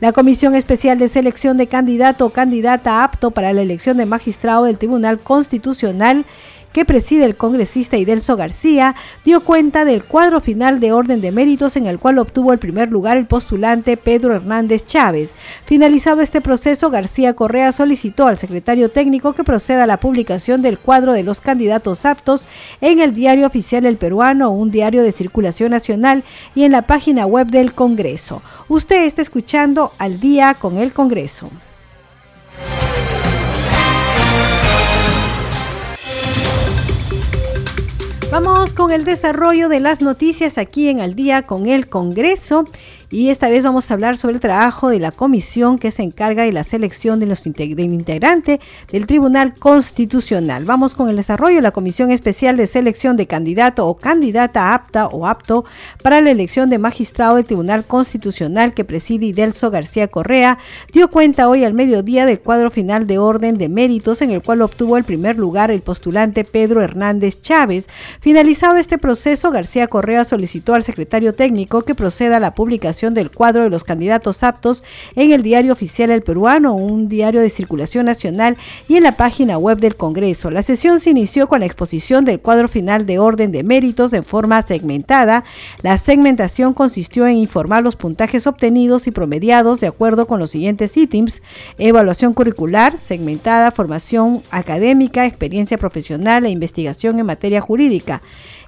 La 0.00 0.12
Comisión 0.12 0.54
Especial 0.54 0.98
de 0.98 1.08
Selección 1.08 1.56
de 1.56 1.66
Candidato 1.66 2.26
o 2.26 2.30
Candidata 2.30 3.04
apto 3.04 3.30
para 3.30 3.52
la 3.52 3.62
elección 3.62 3.96
de 3.96 4.06
magistrado 4.06 4.64
del 4.64 4.78
Tribunal 4.78 5.18
Constitucional 5.18 6.24
que 6.72 6.84
preside 6.84 7.24
el 7.24 7.36
congresista 7.36 7.96
Idelso 7.96 8.36
García, 8.36 8.94
dio 9.24 9.40
cuenta 9.40 9.84
del 9.84 10.02
cuadro 10.04 10.40
final 10.40 10.80
de 10.80 10.92
orden 10.92 11.20
de 11.20 11.32
méritos 11.32 11.76
en 11.76 11.86
el 11.86 11.98
cual 11.98 12.18
obtuvo 12.18 12.52
el 12.52 12.58
primer 12.58 12.90
lugar 12.90 13.16
el 13.16 13.26
postulante 13.26 13.96
Pedro 13.96 14.34
Hernández 14.34 14.86
Chávez. 14.86 15.34
Finalizado 15.64 16.20
este 16.20 16.40
proceso, 16.40 16.90
García 16.90 17.34
Correa 17.34 17.72
solicitó 17.72 18.26
al 18.26 18.38
secretario 18.38 18.90
técnico 18.90 19.32
que 19.32 19.44
proceda 19.44 19.84
a 19.84 19.86
la 19.86 19.98
publicación 19.98 20.62
del 20.62 20.78
cuadro 20.78 21.12
de 21.12 21.22
los 21.22 21.40
candidatos 21.40 22.04
aptos 22.04 22.46
en 22.80 23.00
el 23.00 23.14
diario 23.14 23.46
oficial 23.46 23.86
El 23.86 23.96
Peruano, 23.96 24.50
un 24.50 24.70
diario 24.70 25.02
de 25.02 25.12
circulación 25.12 25.70
nacional, 25.70 26.24
y 26.54 26.64
en 26.64 26.72
la 26.72 26.82
página 26.82 27.26
web 27.26 27.48
del 27.48 27.72
Congreso. 27.72 28.42
Usted 28.68 29.04
está 29.04 29.22
escuchando 29.22 29.92
al 29.98 30.20
día 30.20 30.54
con 30.54 30.78
el 30.78 30.92
Congreso. 30.92 31.50
Vamos 38.32 38.72
con 38.72 38.90
el 38.90 39.04
desarrollo 39.04 39.68
de 39.68 39.78
las 39.78 40.00
noticias 40.00 40.56
aquí 40.56 40.88
en 40.88 41.02
Al 41.02 41.14
día 41.14 41.42
con 41.42 41.66
el 41.66 41.86
Congreso 41.86 42.64
y 43.12 43.28
esta 43.28 43.50
vez 43.50 43.62
vamos 43.62 43.90
a 43.90 43.94
hablar 43.94 44.16
sobre 44.16 44.36
el 44.36 44.40
trabajo 44.40 44.88
de 44.88 44.98
la 44.98 45.12
comisión 45.12 45.78
que 45.78 45.90
se 45.90 46.02
encarga 46.02 46.44
de 46.44 46.52
la 46.52 46.64
selección 46.64 47.20
de 47.20 47.26
los 47.26 47.46
integrantes 47.46 48.58
del 48.90 49.06
Tribunal 49.06 49.54
Constitucional. 49.54 50.64
Vamos 50.64 50.94
con 50.94 51.10
el 51.10 51.16
desarrollo 51.16 51.56
de 51.56 51.62
la 51.62 51.72
Comisión 51.72 52.10
Especial 52.10 52.56
de 52.56 52.66
Selección 52.66 53.18
de 53.18 53.26
Candidato 53.26 53.86
o 53.86 53.98
Candidata 53.98 54.72
apta 54.72 55.08
o 55.08 55.26
apto 55.26 55.66
para 56.02 56.22
la 56.22 56.30
elección 56.30 56.70
de 56.70 56.78
magistrado 56.78 57.36
del 57.36 57.44
Tribunal 57.44 57.84
Constitucional 57.84 58.72
que 58.72 58.84
preside 58.84 59.26
Idelso 59.26 59.70
García 59.70 60.08
Correa. 60.08 60.56
Dio 60.90 61.10
cuenta 61.10 61.50
hoy 61.50 61.64
al 61.64 61.74
mediodía 61.74 62.24
del 62.24 62.40
cuadro 62.40 62.70
final 62.70 63.06
de 63.06 63.18
orden 63.18 63.58
de 63.58 63.68
méritos 63.68 64.22
en 64.22 64.30
el 64.30 64.42
cual 64.42 64.62
obtuvo 64.62 64.96
el 64.96 65.04
primer 65.04 65.36
lugar 65.36 65.70
el 65.70 65.82
postulante 65.82 66.44
Pedro 66.44 66.80
Hernández 66.80 67.42
Chávez. 67.42 67.90
Finalizado 68.20 68.78
este 68.78 68.96
proceso, 68.96 69.50
García 69.50 69.86
Correa 69.88 70.24
solicitó 70.24 70.72
al 70.72 70.82
secretario 70.82 71.34
técnico 71.34 71.82
que 71.82 71.94
proceda 71.94 72.38
a 72.38 72.40
la 72.40 72.54
publicación 72.54 73.01
del 73.10 73.32
cuadro 73.32 73.64
de 73.64 73.70
los 73.70 73.82
candidatos 73.82 74.44
aptos 74.44 74.84
en 75.16 75.32
el 75.32 75.42
diario 75.42 75.72
oficial 75.72 76.10
El 76.10 76.22
Peruano, 76.22 76.74
un 76.74 77.08
diario 77.08 77.40
de 77.40 77.50
circulación 77.50 78.06
nacional 78.06 78.56
y 78.88 78.96
en 78.96 79.02
la 79.02 79.16
página 79.16 79.58
web 79.58 79.78
del 79.78 79.96
Congreso. 79.96 80.50
La 80.50 80.62
sesión 80.62 81.00
se 81.00 81.10
inició 81.10 81.48
con 81.48 81.60
la 81.60 81.66
exposición 81.66 82.24
del 82.24 82.38
cuadro 82.38 82.68
final 82.68 83.04
de 83.04 83.18
orden 83.18 83.50
de 83.50 83.64
méritos 83.64 84.12
en 84.12 84.22
forma 84.22 84.62
segmentada. 84.62 85.42
La 85.82 85.98
segmentación 85.98 86.74
consistió 86.74 87.26
en 87.26 87.36
informar 87.36 87.82
los 87.82 87.96
puntajes 87.96 88.46
obtenidos 88.46 89.08
y 89.08 89.10
promediados 89.10 89.80
de 89.80 89.88
acuerdo 89.88 90.26
con 90.26 90.38
los 90.38 90.50
siguientes 90.50 90.96
ítems: 90.96 91.42
evaluación 91.78 92.34
curricular, 92.34 92.96
segmentada, 92.98 93.72
formación 93.72 94.42
académica, 94.50 95.26
experiencia 95.26 95.78
profesional 95.78 96.46
e 96.46 96.50
investigación 96.50 97.18
en 97.18 97.26
materia 97.26 97.60
jurídica. 97.60 98.22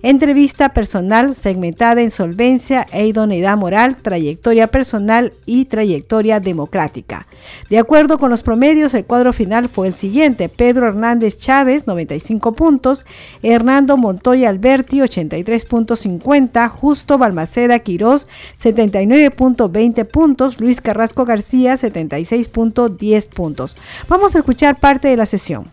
Entrevista 0.07 0.75
personal 0.75 1.35
segmentada 1.35 2.03
en 2.03 2.11
solvencia 2.11 2.85
e 2.93 3.07
idoneidad 3.07 3.57
moral, 3.57 3.97
trayectoria 3.97 4.67
personal 4.67 5.33
y 5.47 5.65
trayectoria 5.65 6.41
democrática. 6.41 7.27
De 7.71 7.79
acuerdo 7.79 8.19
con 8.19 8.29
los 8.29 8.43
promedios, 8.43 8.93
el 8.93 9.07
cuadro 9.07 9.33
final 9.33 9.71
fue 9.71 9.87
el 9.87 9.95
siguiente. 9.95 10.51
Pedro 10.51 10.89
Hernández 10.89 11.39
Chávez, 11.39 11.87
95 11.87 12.53
puntos. 12.53 13.07
Hernando 13.43 13.97
Montoya 13.97 14.51
Alberti, 14.51 14.99
83.50. 14.99 16.69
Justo 16.69 17.17
Balmaceda 17.17 17.79
Quirós, 17.79 18.27
79.20 18.63 20.05
puntos. 20.05 20.61
Luis 20.61 20.83
Carrasco 20.83 21.25
García, 21.25 21.77
76.10 21.77 23.29
puntos. 23.31 23.75
Vamos 24.07 24.37
a 24.37 24.41
escuchar 24.41 24.79
parte 24.79 25.09
de 25.09 25.17
la 25.17 25.25
sesión. 25.25 25.71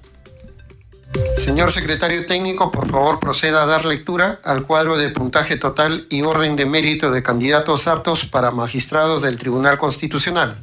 Señor 1.36 1.72
secretario 1.72 2.26
técnico, 2.26 2.72
por 2.72 2.90
favor 2.90 3.20
proceda 3.20 3.64
a 3.64 3.66
dar 3.66 3.86
lectura 3.86 4.40
al 4.44 4.64
cuadro 4.64 4.98
de 4.98 5.10
puntaje 5.10 5.58
total 5.58 6.06
y 6.10 6.22
orden 6.22 6.56
de 6.56 6.66
mérito 6.66 7.12
de 7.12 7.24
candidatos 7.24 7.88
aptos 7.88 8.26
para 8.26 8.52
magistrados 8.52 9.22
del 9.22 9.38
Tribunal 9.38 9.78
Constitucional. 9.78 10.58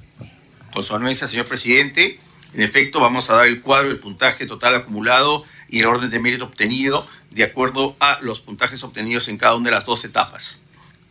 Con 0.72 0.82
su 0.82 0.94
anuencia, 0.94 1.26
señor 1.26 1.46
presidente, 1.46 2.20
en 2.54 2.62
efecto 2.62 3.00
vamos 3.00 3.28
a 3.28 3.36
dar 3.36 3.46
el 3.46 3.60
cuadro 3.60 3.88
del 3.88 3.98
puntaje 3.98 4.46
total 4.46 4.74
acumulado 4.74 5.44
y 5.68 5.80
el 5.80 5.86
orden 5.86 6.10
de 6.10 6.18
mérito 6.18 6.44
obtenido 6.44 7.06
de 7.30 7.44
acuerdo 7.44 7.96
a 8.00 8.18
los 8.22 8.40
puntajes 8.40 8.82
obtenidos 8.84 9.28
en 9.28 9.36
cada 9.36 9.56
una 9.56 9.66
de 9.66 9.74
las 9.74 9.84
dos 9.84 10.04
etapas. 10.04 10.60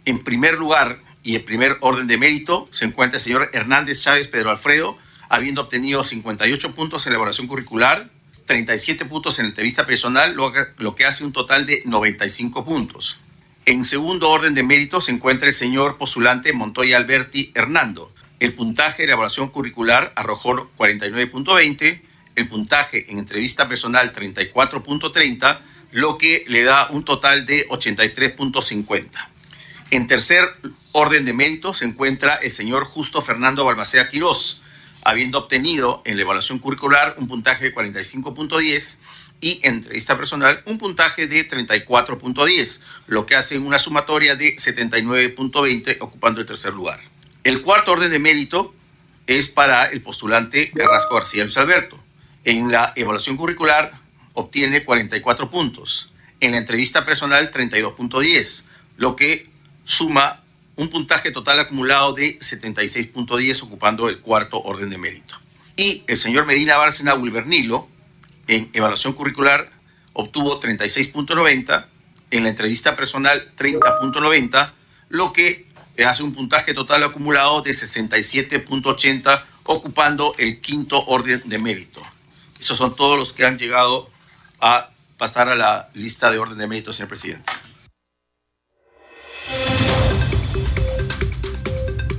En 0.05 0.23
primer 0.23 0.55
lugar 0.55 0.99
y 1.23 1.35
en 1.35 1.45
primer 1.45 1.77
orden 1.81 2.07
de 2.07 2.17
mérito 2.17 2.67
se 2.71 2.85
encuentra 2.85 3.17
el 3.17 3.23
señor 3.23 3.49
Hernández 3.53 4.01
Chávez 4.01 4.27
Pedro 4.27 4.49
Alfredo, 4.49 4.97
habiendo 5.29 5.61
obtenido 5.61 6.03
58 6.03 6.73
puntos 6.73 7.05
en 7.05 7.13
elaboración 7.13 7.47
curricular, 7.47 8.09
37 8.47 9.05
puntos 9.05 9.37
en 9.37 9.45
entrevista 9.45 9.85
personal, 9.85 10.33
lo 10.33 10.95
que, 10.95 11.05
hace 11.05 11.23
un 11.23 11.33
total 11.33 11.65
de 11.67 11.83
95 11.85 12.65
puntos. 12.65 13.19
En 13.65 13.83
segundo 13.83 14.29
orden 14.29 14.53
de 14.53 14.63
mérito 14.63 15.01
se 15.01 15.11
encuentra 15.11 15.49
el 15.49 15.53
señor 15.53 15.97
postulante 15.97 16.53
Montoya 16.53 16.97
Alberti 16.97 17.51
Hernando. 17.53 18.11
El 18.39 18.53
puntaje 18.53 19.03
de 19.03 19.09
elaboración 19.09 19.49
curricular 19.49 20.13
arrojó 20.15 20.71
49.20, 20.77 22.01
el 22.35 22.47
puntaje 22.47 23.11
en 23.11 23.17
entrevista 23.17 23.67
personal 23.67 24.13
34.30, 24.13 25.59
lo 25.91 26.17
que 26.17 26.45
le 26.47 26.63
da 26.63 26.87
un 26.89 27.03
total 27.03 27.45
de 27.45 27.67
83.50. 27.67 29.09
En 29.91 30.07
tercer 30.07 30.47
orden 30.93 31.25
de 31.25 31.33
mérito 31.33 31.73
se 31.73 31.85
encuentra 31.85 32.35
el 32.35 32.51
señor 32.51 32.85
Justo 32.85 33.21
Fernando 33.21 33.65
Balmaceda 33.65 34.09
Quirós, 34.09 34.61
habiendo 35.07 35.37
obtenido 35.37 36.01
en 36.03 36.17
la 36.17 36.23
evaluación 36.23 36.59
curricular 36.59 37.15
un 37.17 37.29
puntaje 37.29 37.63
de 37.63 37.73
45.10 37.73 38.97
y 39.39 39.61
en 39.63 39.75
entrevista 39.75 40.17
personal 40.17 40.61
un 40.65 40.77
puntaje 40.77 41.27
de 41.27 41.47
34.10, 41.47 42.81
lo 43.07 43.25
que 43.25 43.35
hace 43.37 43.57
una 43.57 43.79
sumatoria 43.79 44.35
de 44.35 44.57
79.20 44.57 45.95
ocupando 46.01 46.41
el 46.41 46.45
tercer 46.45 46.73
lugar. 46.73 46.99
El 47.45 47.61
cuarto 47.61 47.93
orden 47.93 48.11
de 48.11 48.19
mérito 48.19 48.75
es 49.27 49.47
para 49.47 49.85
el 49.85 50.01
postulante 50.01 50.71
Carrasco 50.71 51.15
García 51.15 51.45
Luis 51.45 51.55
Alberto. 51.55 51.97
En 52.43 52.69
la 52.69 52.91
evaluación 52.97 53.37
curricular 53.37 53.93
obtiene 54.33 54.83
44 54.83 55.49
puntos, 55.49 56.11
en 56.41 56.51
la 56.51 56.57
entrevista 56.57 57.05
personal 57.05 57.49
32.10, 57.53 58.65
lo 58.97 59.15
que 59.15 59.47
suma 59.85 60.43
un 60.77 60.89
puntaje 60.89 61.31
total 61.31 61.59
acumulado 61.59 62.13
de 62.13 62.39
76.10, 62.39 63.63
ocupando 63.63 64.09
el 64.09 64.19
cuarto 64.19 64.61
orden 64.61 64.89
de 64.89 64.97
mérito. 64.97 65.35
Y 65.75 66.03
el 66.07 66.17
señor 66.17 66.45
Medina 66.45 66.77
Bárcena 66.77 67.15
Wilbernilo, 67.15 67.87
en 68.47 68.69
evaluación 68.73 69.13
curricular, 69.13 69.69
obtuvo 70.13 70.61
36.90, 70.61 71.85
en 72.29 72.43
la 72.43 72.49
entrevista 72.49 72.95
personal 72.95 73.51
30.90, 73.57 74.71
lo 75.09 75.33
que 75.33 75.65
hace 76.05 76.23
un 76.23 76.33
puntaje 76.33 76.73
total 76.73 77.03
acumulado 77.03 77.61
de 77.61 77.71
67.80, 77.71 79.43
ocupando 79.63 80.35
el 80.37 80.61
quinto 80.61 81.03
orden 81.05 81.41
de 81.45 81.57
mérito. 81.57 82.01
Esos 82.59 82.77
son 82.77 82.95
todos 82.95 83.17
los 83.17 83.33
que 83.33 83.45
han 83.45 83.57
llegado 83.57 84.09
a 84.61 84.89
pasar 85.17 85.49
a 85.49 85.55
la 85.55 85.89
lista 85.93 86.29
de 86.31 86.37
orden 86.37 86.57
de 86.57 86.67
mérito, 86.67 86.93
señor 86.93 87.09
presidente. 87.09 87.51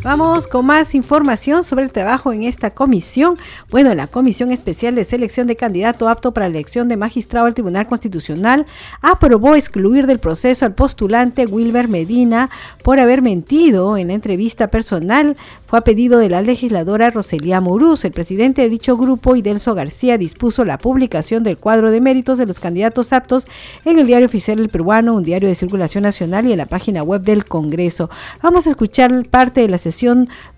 Vamos 0.05 0.47
con 0.47 0.65
más 0.65 0.95
información 0.95 1.65
sobre 1.65 1.85
el 1.85 1.91
trabajo 1.91 2.33
en 2.33 2.45
esta 2.45 2.71
comisión. 2.71 3.37
Bueno, 3.69 3.93
la 3.95 4.07
Comisión 4.07 4.53
Especial 4.53 4.95
de 4.95 5.03
Selección 5.03 5.49
de 5.49 5.57
Candidato 5.57 6.09
Apto 6.09 6.33
para 6.33 6.47
la 6.47 6.55
Elección 6.55 6.87
de 6.87 6.97
Magistrado 6.97 7.47
al 7.47 7.55
Tribunal 7.55 7.89
Constitucional 7.89 8.65
aprobó 9.03 9.57
excluir 9.57 10.07
del 10.07 10.21
proceso 10.21 10.65
al 10.65 10.75
postulante 10.75 11.47
Wilber 11.47 11.89
Medina 11.89 12.49
por 12.85 13.01
haber 13.01 13.23
mentido 13.23 13.97
en 13.97 14.09
la 14.09 14.15
entrevista 14.15 14.69
personal. 14.69 15.37
Fue 15.67 15.81
a 15.81 15.83
pedido 15.83 16.21
de 16.21 16.31
la 16.31 16.43
legisladora 16.43 17.11
Roselía 17.11 17.61
Mouruz. 17.61 18.05
El 18.05 18.13
presidente 18.13 18.63
de 18.63 18.71
dicho 18.71 18.97
grupo, 18.97 19.35
Idelso 19.35 19.75
García, 19.75 20.17
dispuso 20.17 20.65
la 20.65 20.79
publicación 20.79 21.43
del 21.43 21.59
cuadro 21.59 21.91
de 21.91 22.01
méritos 22.01 22.39
de 22.39 22.47
los 22.47 22.61
candidatos 22.61 23.13
aptos 23.13 23.49
en 23.85 23.99
el 23.99 24.07
Diario 24.07 24.29
Oficial 24.29 24.59
del 24.59 24.69
Peruano, 24.69 25.15
un 25.15 25.25
diario 25.25 25.49
de 25.49 25.57
circulación 25.57 26.05
nacional 26.05 26.47
y 26.47 26.53
en 26.53 26.59
la 26.59 26.67
página 26.67 27.03
web 27.03 27.23
del 27.23 27.45
Congreso. 27.45 28.09
Vamos 28.41 28.67
a 28.67 28.71
escuchar 28.71 29.27
parte 29.29 29.61
de 29.61 29.69
la 29.69 29.77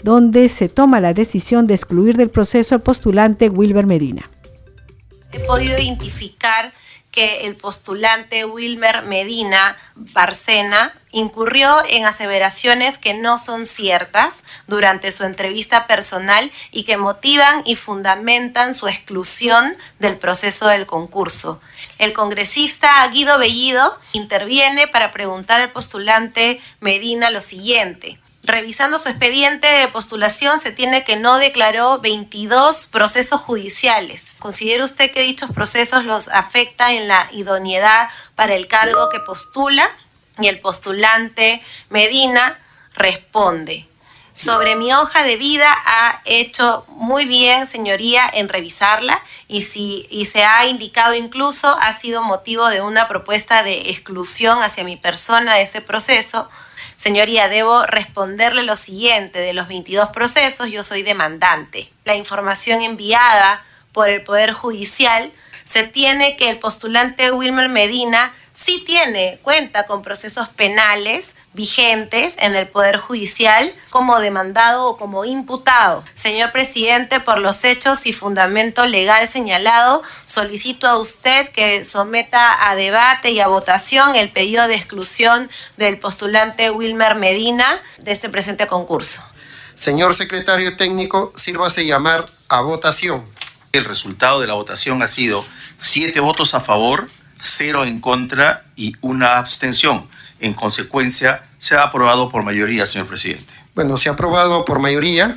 donde 0.03 0.49
se 0.49 0.69
toma 0.69 1.01
la 1.01 1.15
decisión 1.15 1.67
de 1.67 1.75
excluir 1.75 2.17
del 2.17 2.31
proceso 2.31 2.75
al 2.75 2.83
postulante 2.83 3.49
Wilber 3.49 3.87
Medina. 3.87 4.29
He 5.33 5.41
podido 5.41 5.79
identificar 5.79 6.73
que 7.11 7.47
el 7.47 7.57
postulante 7.57 8.45
Wilmer 8.45 9.03
Medina 9.03 9.77
Barcena 9.97 10.95
incurrió 11.11 11.83
en 11.89 12.07
aseveraciones 12.07 12.99
que 12.99 13.15
no 13.15 13.37
son 13.39 13.67
ciertas 13.67 14.45
durante 14.69 15.11
su 15.11 15.25
entrevista 15.25 15.87
personal 15.87 16.53
y 16.71 16.85
que 16.85 16.97
motivan 16.97 17.63
y 17.65 17.75
fundamentan 17.75 18.75
su 18.75 18.87
exclusión 18.87 19.77
del 19.99 20.19
proceso 20.19 20.69
del 20.69 20.87
concurso. 20.87 21.61
El 21.99 22.13
congresista 22.13 23.07
Guido 23.09 23.39
Bellido 23.39 23.99
interviene 24.13 24.87
para 24.87 25.11
preguntar 25.11 25.61
al 25.61 25.71
postulante 25.71 26.61
Medina 26.81 27.31
lo 27.31 27.41
siguiente. 27.41 28.21
Revisando 28.43 28.99
su 28.99 29.09
expediente 29.09 29.67
de 29.67 29.89
postulación, 29.89 30.61
se 30.61 30.73
tiene 30.73 31.05
que 31.05 31.17
no 31.17 31.39
declaró 31.39 32.01
22 32.01 32.87
procesos 32.87 33.41
judiciales. 33.41 34.29
¿Considera 34.39 34.85
usted 34.85 35.11
que 35.13 35.23
dichos 35.23 35.51
procesos 35.53 36.05
los 36.05 36.29
afecta 36.29 36.93
en 36.93 37.09
la 37.09 37.29
idoneidad 37.33 38.09
para 38.35 38.55
el 38.55 38.67
cargo 38.67 39.09
que 39.11 39.21
postula? 39.21 39.89
Y 40.39 40.49
el 40.49 40.61
postulante 40.61 41.63
Medina 41.91 42.59
responde. 42.95 43.87
Sobre 44.33 44.77
mi 44.77 44.93
hoja 44.93 45.25
de 45.25 45.37
vida 45.37 45.71
ha 45.85 46.23
hecho 46.25 46.87
muy 46.89 47.27
bien, 47.27 47.67
señoría, 47.67 48.31
en 48.33 48.49
revisarla 48.49 49.21
y, 49.49 49.63
si, 49.63 50.07
y 50.09 50.27
se 50.27 50.45
ha 50.45 50.67
indicado 50.67 51.15
incluso 51.15 51.69
ha 51.69 51.93
sido 51.95 52.23
motivo 52.23 52.69
de 52.69 52.81
una 52.81 53.09
propuesta 53.09 53.63
de 53.63 53.91
exclusión 53.91 54.63
hacia 54.63 54.85
mi 54.85 54.97
persona 54.97 55.57
de 55.57 55.63
este 55.63 55.81
proceso 55.81 56.49
Señoría, 57.01 57.49
debo 57.49 57.83
responderle 57.85 58.63
lo 58.63 58.77
siguiente. 58.77 59.39
De 59.39 59.55
los 59.55 59.69
22 59.69 60.11
procesos, 60.11 60.71
yo 60.71 60.83
soy 60.83 61.03
demandante. 61.03 61.91
La 62.05 62.15
información 62.15 62.83
enviada 62.83 63.65
por 63.93 64.11
el 64.11 64.23
Poder 64.23 64.53
Judicial 64.53 65.33
se 65.65 65.85
tiene 65.85 66.37
que 66.37 66.51
el 66.51 66.59
postulante 66.59 67.33
Wilmer 67.33 67.71
Medina 67.71 68.35
sí 68.63 68.83
tiene, 68.87 69.39
cuenta 69.43 69.87
con 69.87 70.03
procesos 70.03 70.49
penales 70.49 71.35
vigentes 71.55 72.37
en 72.39 72.55
el 72.55 72.69
Poder 72.69 72.99
Judicial 72.99 73.73
como 73.89 74.21
demandado 74.21 74.87
o 74.87 74.97
como 74.97 75.25
imputado. 75.25 76.05
Señor 76.15 76.53
presidente, 76.53 77.21
por 77.21 77.39
los 77.39 77.65
hechos 77.65 78.07
y 78.07 78.13
fundamento 78.13 78.85
legal 78.87 79.27
señalado, 79.27 80.03
solicito 80.27 80.87
a 80.87 80.99
usted 80.99 81.49
que 81.49 81.85
someta 81.85 82.71
a 82.71 82.75
debate 82.75 83.31
y 83.31 83.41
a 83.41 83.49
votación 83.49 84.15
el 84.15 84.31
pedido 84.31 84.69
de 84.69 84.75
exclusión 84.75 85.51
del 85.77 85.99
postulante 85.99 86.71
Wilmer 86.71 87.15
Medina 87.15 87.81
de 87.99 88.13
este 88.13 88.29
presente 88.29 88.67
concurso. 88.67 89.23
Señor 89.75 90.15
secretario 90.15 90.77
técnico, 90.77 91.33
sírvase 91.35 91.87
llamar 91.87 92.27
a 92.51 92.61
votación. 92.61 93.25
El 93.73 93.85
resultado 93.87 94.41
de 94.41 94.49
la 94.49 94.55
votación 94.55 95.03
ha 95.03 95.07
sido 95.07 95.45
siete 95.79 96.21
votos 96.21 96.55
a 96.55 96.61
favor, 96.61 97.09
cero 97.41 97.85
en 97.85 98.01
contra 98.01 98.65
y 98.77 98.95
una 99.01 99.39
abstención. 99.39 100.07
En 100.39 100.55
consecuencia, 100.55 101.43
se 101.59 101.77
ha 101.77 101.83
aprobado 101.83 102.31
por 102.31 102.45
mayoría, 102.45 102.87
señor 102.87 103.07
presidente. 103.07 103.53
Bueno, 103.75 103.97
se 103.97 104.09
ha 104.09 104.13
aprobado 104.13 104.65
por 104.65 104.79
mayoría. 104.79 105.37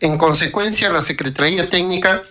En 0.00 0.16
consecuencia, 0.16 0.88
la 0.90 1.00
Secretaría 1.00 1.68
Técnica 1.68 2.22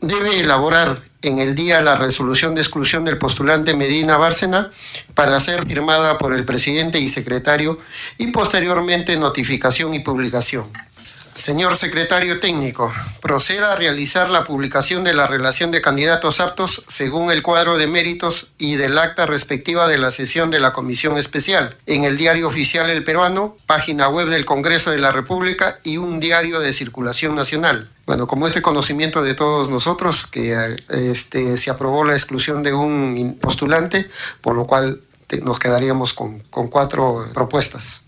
debe 0.00 0.40
elaborar 0.40 1.02
en 1.22 1.38
el 1.38 1.54
día 1.54 1.80
la 1.80 1.96
resolución 1.96 2.54
de 2.54 2.60
exclusión 2.60 3.04
del 3.04 3.18
postulante 3.18 3.74
Medina 3.74 4.16
Bárcena 4.16 4.70
para 5.14 5.40
ser 5.40 5.66
firmada 5.66 6.16
por 6.18 6.32
el 6.32 6.44
presidente 6.44 7.00
y 7.00 7.08
secretario 7.08 7.78
y 8.18 8.28
posteriormente 8.28 9.16
notificación 9.16 9.94
y 9.94 10.00
publicación. 10.00 10.66
Señor 11.38 11.76
secretario 11.76 12.40
técnico, 12.40 12.92
proceda 13.22 13.72
a 13.72 13.76
realizar 13.76 14.28
la 14.28 14.42
publicación 14.42 15.04
de 15.04 15.14
la 15.14 15.28
relación 15.28 15.70
de 15.70 15.80
candidatos 15.80 16.40
aptos 16.40 16.84
según 16.88 17.30
el 17.30 17.44
cuadro 17.44 17.78
de 17.78 17.86
méritos 17.86 18.50
y 18.58 18.74
del 18.74 18.98
acta 18.98 19.24
respectiva 19.24 19.86
de 19.86 19.98
la 19.98 20.10
sesión 20.10 20.50
de 20.50 20.58
la 20.58 20.72
Comisión 20.72 21.16
Especial 21.16 21.76
en 21.86 22.02
el 22.02 22.16
Diario 22.16 22.48
Oficial 22.48 22.90
El 22.90 23.04
Peruano, 23.04 23.56
página 23.66 24.08
web 24.08 24.28
del 24.30 24.44
Congreso 24.44 24.90
de 24.90 24.98
la 24.98 25.12
República 25.12 25.78
y 25.84 25.96
un 25.96 26.18
diario 26.18 26.58
de 26.58 26.72
circulación 26.72 27.36
nacional. 27.36 27.88
Bueno, 28.04 28.26
como 28.26 28.48
este 28.48 28.60
conocimiento 28.60 29.22
de 29.22 29.34
todos 29.34 29.70
nosotros, 29.70 30.26
que 30.26 30.76
este, 30.88 31.56
se 31.56 31.70
aprobó 31.70 32.04
la 32.04 32.14
exclusión 32.14 32.64
de 32.64 32.74
un 32.74 33.38
postulante, 33.40 34.10
por 34.40 34.56
lo 34.56 34.64
cual 34.64 35.02
nos 35.44 35.60
quedaríamos 35.60 36.14
con 36.14 36.40
cuatro 36.50 37.28
propuestas. 37.32 38.02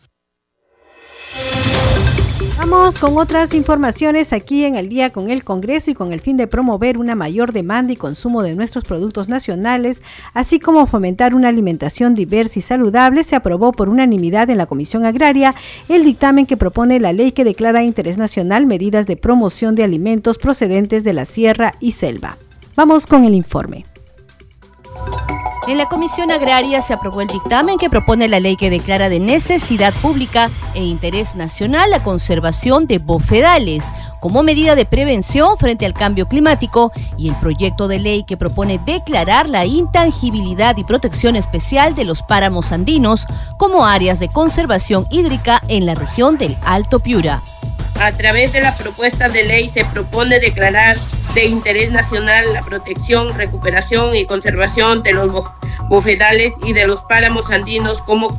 Vamos 2.71 2.99
con 3.01 3.19
otras 3.19 3.53
informaciones 3.53 4.33
aquí 4.33 4.65
en 4.65 4.77
el 4.77 4.89
día 4.89 5.11
con 5.11 5.29
el 5.29 5.43
Congreso 5.43 5.91
y 5.91 5.95
con 5.95 6.13
el 6.13 6.21
fin 6.21 6.37
de 6.37 6.47
promover 6.47 6.99
una 6.99 7.17
mayor 7.17 7.53
demanda 7.53 7.93
y 7.93 7.97
consumo 7.97 8.45
de 8.45 8.55
nuestros 8.55 8.85
productos 8.85 9.29
nacionales, 9.29 10.05
así 10.35 10.61
como 10.61 10.87
fomentar 10.87 11.35
una 11.35 11.49
alimentación 11.49 12.15
diversa 12.15 12.61
y 12.61 12.63
saludable, 12.63 13.25
se 13.25 13.35
aprobó 13.35 13.73
por 13.73 13.89
unanimidad 13.89 14.51
en 14.51 14.59
la 14.59 14.67
Comisión 14.67 15.05
Agraria 15.05 15.57
el 15.89 16.05
dictamen 16.05 16.47
que 16.47 16.57
propone 16.57 17.01
la 17.01 17.13
ley 17.13 17.33
que 17.33 17.43
declara 17.43 17.81
de 17.81 17.87
interés 17.87 18.19
nacional 18.19 18.67
medidas 18.67 19.09
de 19.09 19.17
promoción 19.17 19.75
de 19.75 19.83
alimentos 19.83 20.39
procedentes 20.39 21.03
de 21.03 21.13
la 21.13 21.25
sierra 21.25 21.75
y 21.81 21.91
selva. 21.91 22.39
Vamos 22.77 23.05
con 23.05 23.25
el 23.25 23.35
informe. 23.35 23.85
En 25.71 25.79
la 25.79 25.89
Comisión 25.89 26.33
Agraria 26.33 26.83
se 26.83 26.95
aprobó 26.95 27.21
el 27.21 27.29
dictamen 27.29 27.77
que 27.77 27.89
propone 27.89 28.27
la 28.27 28.41
ley 28.41 28.57
que 28.57 28.71
declara 28.71 29.09
de 29.09 29.21
necesidad 29.21 29.95
pública 29.95 30.51
e 30.75 30.83
interés 30.83 31.37
nacional 31.37 31.91
la 31.91 32.03
conservación 32.03 32.89
de 32.89 32.99
bofedales 32.99 33.93
como 34.19 34.43
medida 34.43 34.75
de 34.75 34.85
prevención 34.85 35.57
frente 35.57 35.87
al 35.87 35.95
cambio 35.95 36.27
climático 36.27 36.91
y 37.17 37.29
el 37.29 37.37
proyecto 37.37 37.87
de 37.87 38.01
ley 38.01 38.25
que 38.25 38.37
propone 38.37 38.81
declarar 38.85 39.49
la 39.49 39.65
intangibilidad 39.65 40.77
y 40.77 40.83
protección 40.83 41.37
especial 41.37 41.95
de 41.95 42.03
los 42.03 42.25
páramos 42.25 42.73
andinos 42.73 43.27
como 43.57 43.87
áreas 43.87 44.19
de 44.19 44.27
conservación 44.27 45.07
hídrica 45.09 45.63
en 45.69 45.87
la 45.87 45.95
región 45.95 46.37
del 46.37 46.59
Alto 46.65 46.99
Piura. 46.99 47.45
A 48.01 48.13
través 48.13 48.51
de 48.55 48.63
la 48.63 48.75
propuesta 48.79 49.29
de 49.29 49.45
ley 49.45 49.69
se 49.69 49.85
propone 49.85 50.41
declarar 50.41 50.99
de 51.35 51.45
interés 51.45 51.93
nacional 51.93 52.51
la 52.55 52.63
protección, 52.63 53.37
recuperación 53.37 54.17
y 54.17 54.25
conservación 54.25 55.03
de 55.03 55.13
los 55.13 55.31
bofedales 55.91 56.55
y 56.65 56.73
de 56.73 56.87
los 56.87 57.03
páramos 57.03 57.51
andinos 57.51 58.01
como 58.07 58.31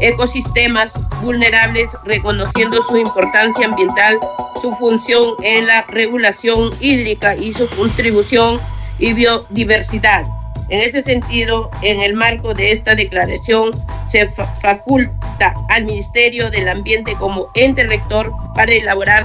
ecosistemas 0.00 0.90
vulnerables, 1.22 1.88
reconociendo 2.04 2.86
su 2.90 2.98
importancia 2.98 3.64
ambiental, 3.64 4.18
su 4.60 4.70
función 4.74 5.34
en 5.42 5.66
la 5.66 5.80
regulación 5.88 6.74
hídrica 6.80 7.36
y 7.36 7.54
su 7.54 7.66
contribución 7.70 8.60
y 8.98 9.14
biodiversidad. 9.14 10.24
En 10.68 10.80
ese 10.80 11.02
sentido, 11.02 11.70
en 11.82 12.00
el 12.00 12.14
marco 12.14 12.52
de 12.52 12.72
esta 12.72 12.94
declaración, 12.94 13.70
se 14.08 14.28
faculta 14.28 15.54
al 15.68 15.84
Ministerio 15.84 16.50
del 16.50 16.68
Ambiente 16.68 17.14
como 17.14 17.48
ente 17.54 17.84
rector 17.84 18.32
para 18.54 18.72
elaborar 18.72 19.24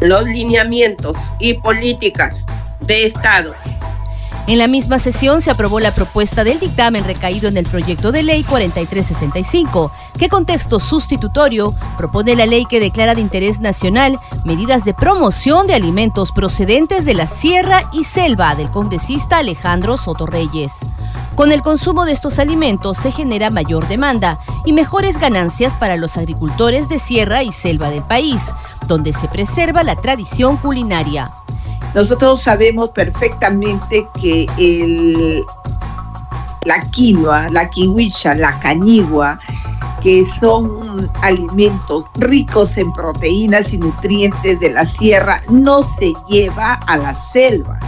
los 0.00 0.24
lineamientos 0.24 1.16
y 1.38 1.54
políticas 1.54 2.44
de 2.80 3.06
Estado 3.06 3.54
en 4.48 4.58
la 4.58 4.66
misma 4.66 4.98
sesión 4.98 5.40
se 5.40 5.50
aprobó 5.50 5.78
la 5.78 5.94
propuesta 5.94 6.42
del 6.42 6.58
dictamen 6.58 7.04
recaído 7.04 7.48
en 7.48 7.56
el 7.56 7.64
proyecto 7.64 8.10
de 8.10 8.24
ley 8.24 8.42
4365, 8.42 9.92
que 10.18 10.28
con 10.28 10.46
texto 10.46 10.80
sustitutorio 10.80 11.74
propone 11.96 12.34
la 12.34 12.46
ley 12.46 12.66
que 12.66 12.80
declara 12.80 13.14
de 13.14 13.20
interés 13.20 13.60
nacional 13.60 14.18
medidas 14.44 14.84
de 14.84 14.94
promoción 14.94 15.66
de 15.66 15.74
alimentos 15.74 16.32
procedentes 16.32 17.04
de 17.04 17.14
la 17.14 17.28
sierra 17.28 17.88
y 17.92 18.04
selva 18.04 18.56
del 18.56 18.70
congresista 18.70 19.38
Alejandro 19.38 19.96
Soto 19.96 20.26
Reyes. 20.26 20.80
Con 21.36 21.52
el 21.52 21.62
consumo 21.62 22.04
de 22.04 22.12
estos 22.12 22.38
alimentos 22.38 22.98
se 22.98 23.10
genera 23.10 23.50
mayor 23.50 23.88
demanda 23.88 24.38
y 24.64 24.72
mejores 24.72 25.18
ganancias 25.18 25.72
para 25.72 25.96
los 25.96 26.16
agricultores 26.16 26.88
de 26.88 26.98
sierra 26.98 27.42
y 27.42 27.52
selva 27.52 27.90
del 27.90 28.02
país, 28.02 28.52
donde 28.86 29.12
se 29.12 29.28
preserva 29.28 29.82
la 29.82 29.96
tradición 29.96 30.56
culinaria. 30.56 31.30
Nosotros 31.94 32.42
sabemos 32.42 32.90
perfectamente 32.90 34.08
que 34.20 35.44
la 36.64 36.90
quinoa, 36.90 37.48
la 37.50 37.68
kiwicha, 37.68 38.34
la 38.34 38.58
cañigua, 38.60 39.38
que 40.02 40.24
son 40.40 41.10
alimentos 41.22 42.04
ricos 42.14 42.76
en 42.76 42.92
proteínas 42.92 43.72
y 43.72 43.78
nutrientes 43.78 44.58
de 44.58 44.70
la 44.70 44.86
sierra, 44.86 45.42
no 45.48 45.82
se 45.82 46.12
lleva 46.28 46.74
a 46.86 46.96
la 46.96 47.14
selva. 47.14 47.78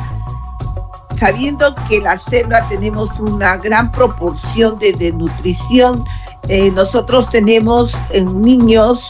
Sabiendo 1.19 1.75
que 1.89 2.01
la 2.01 2.19
selva 2.19 2.67
tenemos 2.69 3.19
una 3.19 3.57
gran 3.57 3.91
proporción 3.91 4.79
de, 4.79 5.13
nutrición, 5.13 6.05
eh, 6.49 6.71
nosotros 6.71 7.31
tenemos 7.31 7.97
en 8.11 8.43
niños 8.43 9.09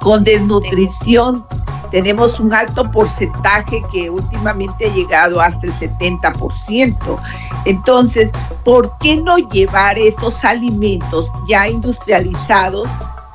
con 0.00 0.24
desnutrición 0.24 1.44
tenemos 1.90 2.38
un 2.40 2.52
alto 2.52 2.90
porcentaje 2.90 3.82
que 3.92 4.10
últimamente 4.10 4.86
ha 4.86 4.94
llegado 4.94 5.40
hasta 5.40 5.66
el 5.66 5.72
70%. 5.74 7.16
Entonces, 7.64 8.30
¿por 8.64 8.96
qué 8.98 9.16
no 9.16 9.38
llevar 9.38 9.98
estos 9.98 10.44
alimentos 10.44 11.32
ya 11.46 11.68
industrializados 11.68 12.88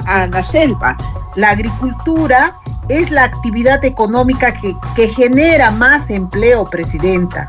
a 0.06 0.28
la 0.28 0.44
selva? 0.44 0.96
La 1.36 1.50
agricultura 1.52 2.60
es 2.90 3.10
la 3.10 3.24
actividad 3.24 3.84
económica 3.84 4.54
que, 4.54 4.76
que 4.96 5.08
genera 5.08 5.72
más 5.72 6.10
empleo, 6.10 6.66
Presidenta. 6.66 7.48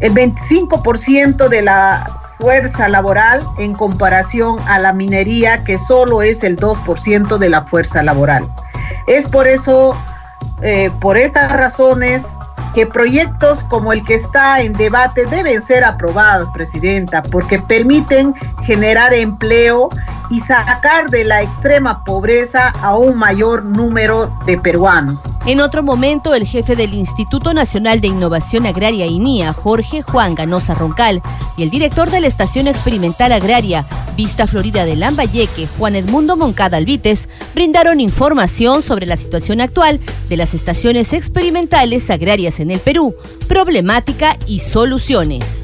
El 0.00 0.14
25% 0.14 1.48
de 1.48 1.62
la 1.62 2.34
fuerza 2.38 2.88
laboral 2.88 3.42
en 3.58 3.72
comparación 3.72 4.58
a 4.68 4.78
la 4.78 4.92
minería, 4.92 5.64
que 5.64 5.78
solo 5.78 6.22
es 6.22 6.44
el 6.44 6.56
2% 6.56 7.38
de 7.38 7.48
la 7.48 7.62
fuerza 7.62 8.02
laboral. 8.02 8.48
Es 9.06 9.26
por 9.26 9.48
eso 9.48 9.96
eh, 10.62 10.90
por 11.00 11.16
estas 11.16 11.52
razones 11.52 12.24
que 12.74 12.86
proyectos 12.86 13.64
como 13.64 13.92
el 13.92 14.04
que 14.04 14.14
está 14.14 14.60
en 14.60 14.72
debate 14.72 15.26
deben 15.26 15.62
ser 15.62 15.84
aprobados, 15.84 16.48
Presidenta, 16.50 17.22
porque 17.22 17.58
permiten 17.58 18.34
generar 18.64 19.14
empleo 19.14 19.88
y 20.30 20.40
sacar 20.40 21.08
de 21.10 21.24
la 21.24 21.42
extrema 21.42 22.04
pobreza 22.04 22.68
a 22.82 22.96
un 22.96 23.16
mayor 23.16 23.64
número 23.64 24.32
de 24.46 24.58
peruanos. 24.58 25.24
En 25.46 25.60
otro 25.60 25.82
momento, 25.82 26.34
el 26.34 26.46
jefe 26.46 26.76
del 26.76 26.94
Instituto 26.94 27.54
Nacional 27.54 28.00
de 28.00 28.08
Innovación 28.08 28.66
Agraria 28.66 29.06
INIA, 29.06 29.52
Jorge 29.52 30.02
Juan 30.02 30.34
Ganosa 30.34 30.74
Roncal, 30.74 31.22
y 31.56 31.62
el 31.62 31.70
director 31.70 32.10
de 32.10 32.20
la 32.20 32.26
Estación 32.26 32.68
Experimental 32.68 33.32
Agraria 33.32 33.86
Vista 34.18 34.48
Florida 34.48 34.84
de 34.84 34.96
Lambayeque, 34.96 35.68
Juan 35.78 35.94
Edmundo 35.94 36.36
Moncada 36.36 36.76
Alvites, 36.76 37.28
brindaron 37.54 38.00
información 38.00 38.82
sobre 38.82 39.06
la 39.06 39.16
situación 39.16 39.60
actual 39.60 40.00
de 40.28 40.36
las 40.36 40.54
estaciones 40.54 41.12
experimentales 41.12 42.10
agrarias 42.10 42.58
en 42.58 42.72
el 42.72 42.80
Perú, 42.80 43.14
problemática 43.46 44.36
y 44.48 44.58
soluciones. 44.58 45.62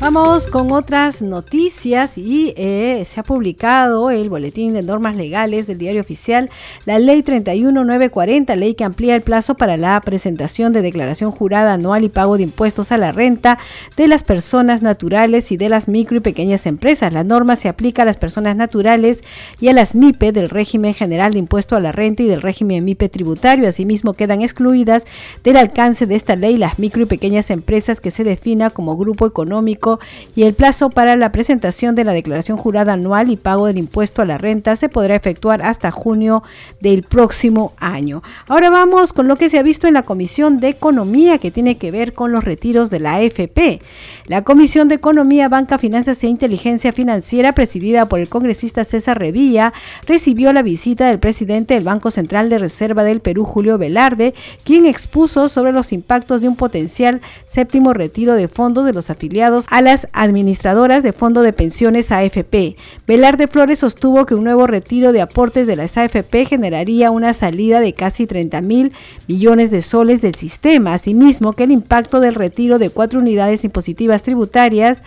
Vamos 0.00 0.46
con 0.46 0.72
otras 0.72 1.20
noticias 1.20 2.16
y 2.16 2.54
eh, 2.56 3.04
se 3.06 3.20
ha 3.20 3.22
publicado 3.22 4.10
el 4.10 4.30
boletín 4.30 4.72
de 4.72 4.82
normas 4.82 5.14
legales 5.14 5.66
del 5.66 5.76
diario 5.76 6.00
oficial, 6.00 6.48
la 6.86 6.98
ley 6.98 7.22
31940, 7.22 8.56
ley 8.56 8.72
que 8.72 8.84
amplía 8.84 9.14
el 9.14 9.20
plazo 9.20 9.56
para 9.56 9.76
la 9.76 10.00
presentación 10.00 10.72
de 10.72 10.80
declaración 10.80 11.30
jurada 11.30 11.74
anual 11.74 12.02
y 12.02 12.08
pago 12.08 12.38
de 12.38 12.44
impuestos 12.44 12.92
a 12.92 12.96
la 12.96 13.12
renta 13.12 13.58
de 13.98 14.08
las 14.08 14.24
personas 14.24 14.80
naturales 14.80 15.52
y 15.52 15.58
de 15.58 15.68
las 15.68 15.86
micro 15.86 16.16
y 16.16 16.20
pequeñas 16.20 16.64
empresas. 16.64 17.12
La 17.12 17.22
norma 17.22 17.54
se 17.54 17.68
aplica 17.68 18.00
a 18.00 18.06
las 18.06 18.16
personas 18.16 18.56
naturales 18.56 19.22
y 19.60 19.68
a 19.68 19.74
las 19.74 19.94
MIPE 19.94 20.32
del 20.32 20.48
régimen 20.48 20.94
general 20.94 21.34
de 21.34 21.40
impuesto 21.40 21.76
a 21.76 21.80
la 21.80 21.92
renta 21.92 22.22
y 22.22 22.26
del 22.26 22.40
régimen 22.40 22.86
MIPE 22.86 23.10
tributario. 23.10 23.68
Asimismo, 23.68 24.14
quedan 24.14 24.40
excluidas 24.40 25.04
del 25.44 25.58
alcance 25.58 26.06
de 26.06 26.14
esta 26.14 26.36
ley 26.36 26.56
las 26.56 26.78
micro 26.78 27.02
y 27.02 27.06
pequeñas 27.06 27.50
empresas 27.50 28.00
que 28.00 28.10
se 28.10 28.24
defina 28.24 28.70
como 28.70 28.96
grupo 28.96 29.26
económico 29.26 29.89
y 30.36 30.42
el 30.44 30.54
plazo 30.54 30.90
para 30.90 31.16
la 31.16 31.32
presentación 31.32 31.94
de 31.94 32.04
la 32.04 32.12
declaración 32.12 32.56
jurada 32.56 32.92
anual 32.92 33.30
y 33.30 33.36
pago 33.36 33.66
del 33.66 33.78
impuesto 33.78 34.22
a 34.22 34.26
la 34.26 34.38
renta 34.38 34.76
se 34.76 34.88
podrá 34.88 35.16
efectuar 35.16 35.62
hasta 35.62 35.90
junio 35.90 36.42
del 36.80 37.02
próximo 37.02 37.72
año. 37.78 38.22
Ahora 38.46 38.70
vamos 38.70 39.12
con 39.12 39.26
lo 39.26 39.36
que 39.36 39.48
se 39.48 39.58
ha 39.58 39.62
visto 39.62 39.88
en 39.88 39.94
la 39.94 40.02
Comisión 40.02 40.60
de 40.60 40.68
Economía 40.68 41.38
que 41.38 41.50
tiene 41.50 41.76
que 41.76 41.90
ver 41.90 42.12
con 42.12 42.32
los 42.32 42.44
retiros 42.44 42.90
de 42.90 43.00
la 43.00 43.14
AFP. 43.14 43.80
La 44.26 44.44
Comisión 44.44 44.88
de 44.88 44.94
Economía, 44.96 45.48
Banca, 45.48 45.78
Finanzas 45.78 46.22
e 46.22 46.28
Inteligencia 46.28 46.92
Financiera, 46.92 47.52
presidida 47.52 48.06
por 48.06 48.20
el 48.20 48.28
congresista 48.28 48.84
César 48.84 49.18
Revilla, 49.18 49.72
recibió 50.06 50.52
la 50.52 50.62
visita 50.62 51.08
del 51.08 51.18
presidente 51.18 51.74
del 51.74 51.84
Banco 51.84 52.10
Central 52.10 52.48
de 52.48 52.58
Reserva 52.58 53.04
del 53.04 53.20
Perú, 53.20 53.44
Julio 53.44 53.78
Velarde, 53.78 54.34
quien 54.64 54.86
expuso 54.86 55.48
sobre 55.48 55.72
los 55.72 55.92
impactos 55.92 56.40
de 56.40 56.48
un 56.48 56.56
potencial 56.56 57.20
séptimo 57.46 57.92
retiro 57.92 58.34
de 58.34 58.48
fondos 58.48 58.84
de 58.84 58.92
los 58.92 59.10
afiliados 59.10 59.66
a 59.70 59.79
las 59.80 60.08
administradoras 60.12 61.02
de 61.02 61.12
fondo 61.12 61.42
de 61.42 61.52
pensiones 61.52 62.12
AFP. 62.12 62.76
Velarde 63.06 63.48
Flores 63.48 63.80
sostuvo 63.80 64.26
que 64.26 64.34
un 64.34 64.44
nuevo 64.44 64.66
retiro 64.66 65.12
de 65.12 65.20
aportes 65.20 65.66
de 65.66 65.76
las 65.76 65.96
AFP 65.96 66.44
generaría 66.44 67.10
una 67.10 67.34
salida 67.34 67.80
de 67.80 67.94
casi 67.94 68.26
30 68.26 68.60
mil 68.60 68.92
millones 69.26 69.70
de 69.70 69.82
soles 69.82 70.22
del 70.22 70.34
sistema. 70.34 70.94
Asimismo, 70.94 71.52
que 71.52 71.64
el 71.64 71.70
impacto 71.70 72.20
del 72.20 72.34
retiro 72.34 72.78
de 72.78 72.90
cuatro 72.90 73.20
unidades 73.20 73.64
impositivas 73.64 74.22
tributarias 74.22 75.02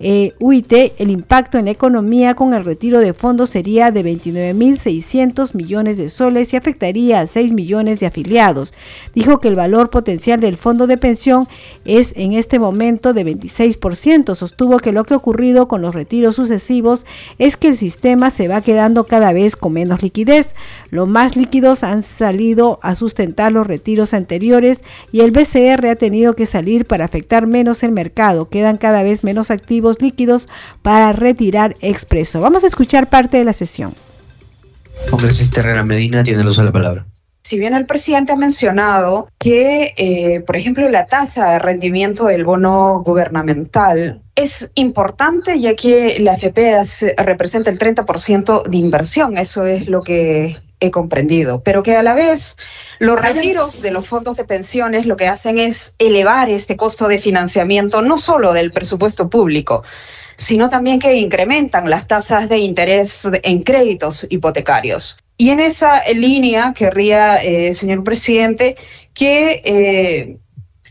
eh, 0.00 0.32
UIT, 0.40 0.72
el 0.98 1.10
impacto 1.10 1.56
en 1.56 1.66
la 1.66 1.70
economía 1.70 2.34
con 2.34 2.52
el 2.52 2.64
retiro 2.64 2.98
de 2.98 3.12
fondos 3.12 3.50
sería 3.50 3.92
de 3.92 4.04
29.600 4.04 5.54
millones 5.54 5.96
de 5.98 6.08
soles 6.08 6.52
y 6.52 6.56
afectaría 6.56 7.20
a 7.20 7.26
6 7.26 7.52
millones 7.52 8.00
de 8.00 8.06
afiliados. 8.06 8.74
Dijo 9.14 9.38
que 9.38 9.46
el 9.46 9.54
valor 9.54 9.90
potencial 9.90 10.40
del 10.40 10.56
fondo 10.56 10.88
de 10.88 10.98
pensión 10.98 11.46
es 11.84 12.12
en 12.16 12.32
este 12.32 12.58
momento 12.58 13.12
de 13.12 13.24
26%. 13.24 14.34
Sostuvo 14.34 14.78
que 14.78 14.90
lo 14.90 15.04
que 15.04 15.14
ha 15.14 15.18
ocurrido 15.18 15.68
con 15.68 15.80
los 15.80 15.94
retiros 15.94 16.34
sucesivos 16.36 17.06
es 17.38 17.56
que 17.56 17.68
el 17.68 17.76
sistema 17.76 18.30
se 18.30 18.48
va 18.48 18.62
quedando 18.62 19.04
cada 19.04 19.32
vez 19.32 19.54
con 19.54 19.74
menos 19.74 20.02
liquidez. 20.02 20.56
Los 20.90 21.06
más 21.06 21.36
líquidos 21.36 21.84
han 21.84 22.02
salido 22.02 22.80
a 22.82 22.96
sustentar 22.96 23.52
los 23.52 23.66
retiros 23.66 24.12
anteriores 24.12 24.82
y 25.12 25.20
el 25.20 25.30
BCR 25.30 25.86
ha 25.86 25.96
tenido 25.96 26.34
que 26.34 26.46
salir 26.46 26.84
para 26.84 27.04
afectar 27.04 27.46
menos 27.46 27.84
el 27.84 27.92
mercado. 27.92 28.48
Quedan 28.48 28.76
cada 28.76 29.04
vez 29.04 29.22
menos 29.22 29.52
activos 29.52 29.83
líquidos 30.00 30.48
para 30.82 31.12
retirar 31.12 31.76
expreso. 31.80 32.40
Vamos 32.40 32.64
a 32.64 32.66
escuchar 32.66 33.08
parte 33.08 33.36
de 33.36 33.44
la 33.44 33.52
sesión. 33.52 33.94
Congresista 35.10 35.60
Herrera 35.60 35.84
Medina 35.84 36.22
tiene 36.22 36.42
el 36.42 36.48
uso 36.48 36.62
de 36.62 36.66
la 36.66 36.72
palabra. 36.72 37.06
Si 37.42 37.58
bien 37.58 37.74
el 37.74 37.84
presidente 37.84 38.32
ha 38.32 38.36
mencionado 38.36 39.28
que, 39.38 39.92
eh, 39.98 40.40
por 40.46 40.56
ejemplo, 40.56 40.88
la 40.88 41.06
tasa 41.06 41.52
de 41.52 41.58
rendimiento 41.58 42.24
del 42.24 42.42
bono 42.42 43.02
gubernamental 43.04 44.22
es 44.34 44.70
importante 44.74 45.60
ya 45.60 45.76
que 45.76 46.18
la 46.20 46.32
AFP 46.32 46.82
representa 47.18 47.70
el 47.70 47.78
30% 47.78 48.62
de 48.62 48.76
inversión, 48.78 49.36
eso 49.36 49.66
es 49.66 49.88
lo 49.88 50.00
que 50.00 50.56
he 50.84 50.90
comprendido, 50.90 51.62
pero 51.62 51.82
que 51.82 51.96
a 51.96 52.02
la 52.02 52.14
vez 52.14 52.56
los 52.98 53.20
retiros 53.20 53.82
de 53.82 53.90
los 53.90 54.08
fondos 54.08 54.36
de 54.36 54.44
pensiones 54.44 55.06
lo 55.06 55.16
que 55.16 55.28
hacen 55.28 55.58
es 55.58 55.94
elevar 55.98 56.50
este 56.50 56.76
costo 56.76 57.08
de 57.08 57.18
financiamiento 57.18 58.02
no 58.02 58.18
solo 58.18 58.52
del 58.52 58.70
presupuesto 58.70 59.28
público, 59.28 59.84
sino 60.36 60.68
también 60.68 60.98
que 60.98 61.14
incrementan 61.14 61.88
las 61.90 62.06
tasas 62.06 62.48
de 62.48 62.58
interés 62.58 63.28
en 63.42 63.62
créditos 63.62 64.26
hipotecarios. 64.30 65.18
Y 65.36 65.50
en 65.50 65.60
esa 65.60 66.04
línea 66.12 66.72
querría, 66.76 67.36
eh, 67.42 67.74
señor 67.74 68.04
presidente, 68.04 68.76
que 69.12 69.62
eh, 69.64 70.36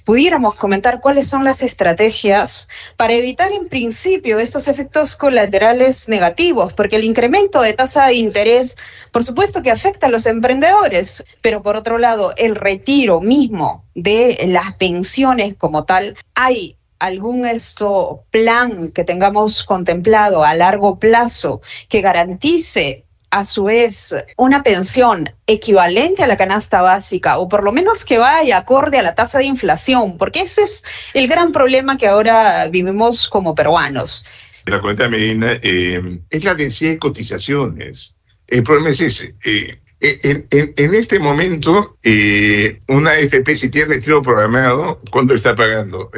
pudiéramos 0.06 0.56
comentar 0.56 0.99
cuáles 1.01 1.28
son 1.28 1.43
las 1.43 1.64
estrategias 1.64 2.70
para 2.97 3.14
evitar 3.14 3.51
en 3.51 3.68
principio 3.68 4.39
estos 4.39 4.68
efectos 4.68 5.16
colaterales 5.16 6.10
negativos, 6.10 6.74
porque 6.74 6.97
el 6.97 7.04
incremento 7.04 7.62
de 7.62 7.74
tasa 7.74 8.08
de 8.08 8.16
interés, 8.16 8.78
por 9.12 9.24
supuesto 9.24 9.62
que 9.62 9.72
afecta 9.72 10.08
a 10.08 10.10
los 10.10 10.26
emprendedores, 10.26 11.26
pero 11.41 11.62
por 11.64 11.76
otro 11.76 11.97
lado, 11.97 12.34
el 12.38 12.56
retiro 12.56 13.22
mismo 13.22 13.86
de 13.95 14.45
las 14.47 14.74
pensiones 14.76 15.56
como 15.56 15.86
tal, 15.86 16.18
hay 16.36 16.78
algún 16.99 17.45
esto 17.45 18.24
plan 18.32 18.91
que 18.93 19.04
tengamos 19.04 19.66
contemplado 19.66 20.43
a 20.43 20.56
largo 20.56 20.99
plazo 20.99 21.62
que 21.89 21.99
garantice 22.01 23.06
a 23.34 23.44
su 23.44 23.64
vez 23.64 24.16
una 24.38 24.62
pensión 24.62 25.28
equivalente 25.48 26.22
a 26.22 26.28
la 26.28 26.38
canasta 26.38 26.82
básica 26.84 27.40
o 27.40 27.50
por 27.50 27.64
lo 27.64 27.72
menos 27.72 28.06
que 28.06 28.20
vaya 28.20 28.60
acorde 28.60 29.00
a 29.00 29.02
la 29.02 29.16
tasa 29.16 29.40
de 29.40 29.46
inflación, 29.46 30.18
porque 30.20 30.42
ese 30.42 30.62
es 30.62 30.84
el 31.16 31.28
gran 31.28 31.52
problema 31.52 31.98
que 31.98 32.06
ahora 32.06 32.68
vivimos 32.68 33.28
como 33.28 33.56
peruanos. 33.56 34.26
La 34.66 34.80
cuenta 34.80 35.10
Medina 35.10 35.60
eh, 35.64 36.20
es 36.30 36.44
la 36.44 36.54
densidad 36.54 36.92
de 36.92 37.00
cotizaciones. 37.00 38.16
El 38.46 38.62
problema 38.62 38.92
es 38.92 39.02
ese. 39.02 39.36
Eh, 39.44 39.80
en, 40.00 40.94
este 40.94 41.18
momento, 41.18 41.98
eh, 42.04 42.82
una 42.90 43.18
FP, 43.18 43.56
si 43.56 43.70
tiene 43.70 43.96
retiro 43.96 44.22
programado, 44.22 45.02
¿cuánto 45.10 45.34
está 45.34 45.56
pagando? 45.56 46.12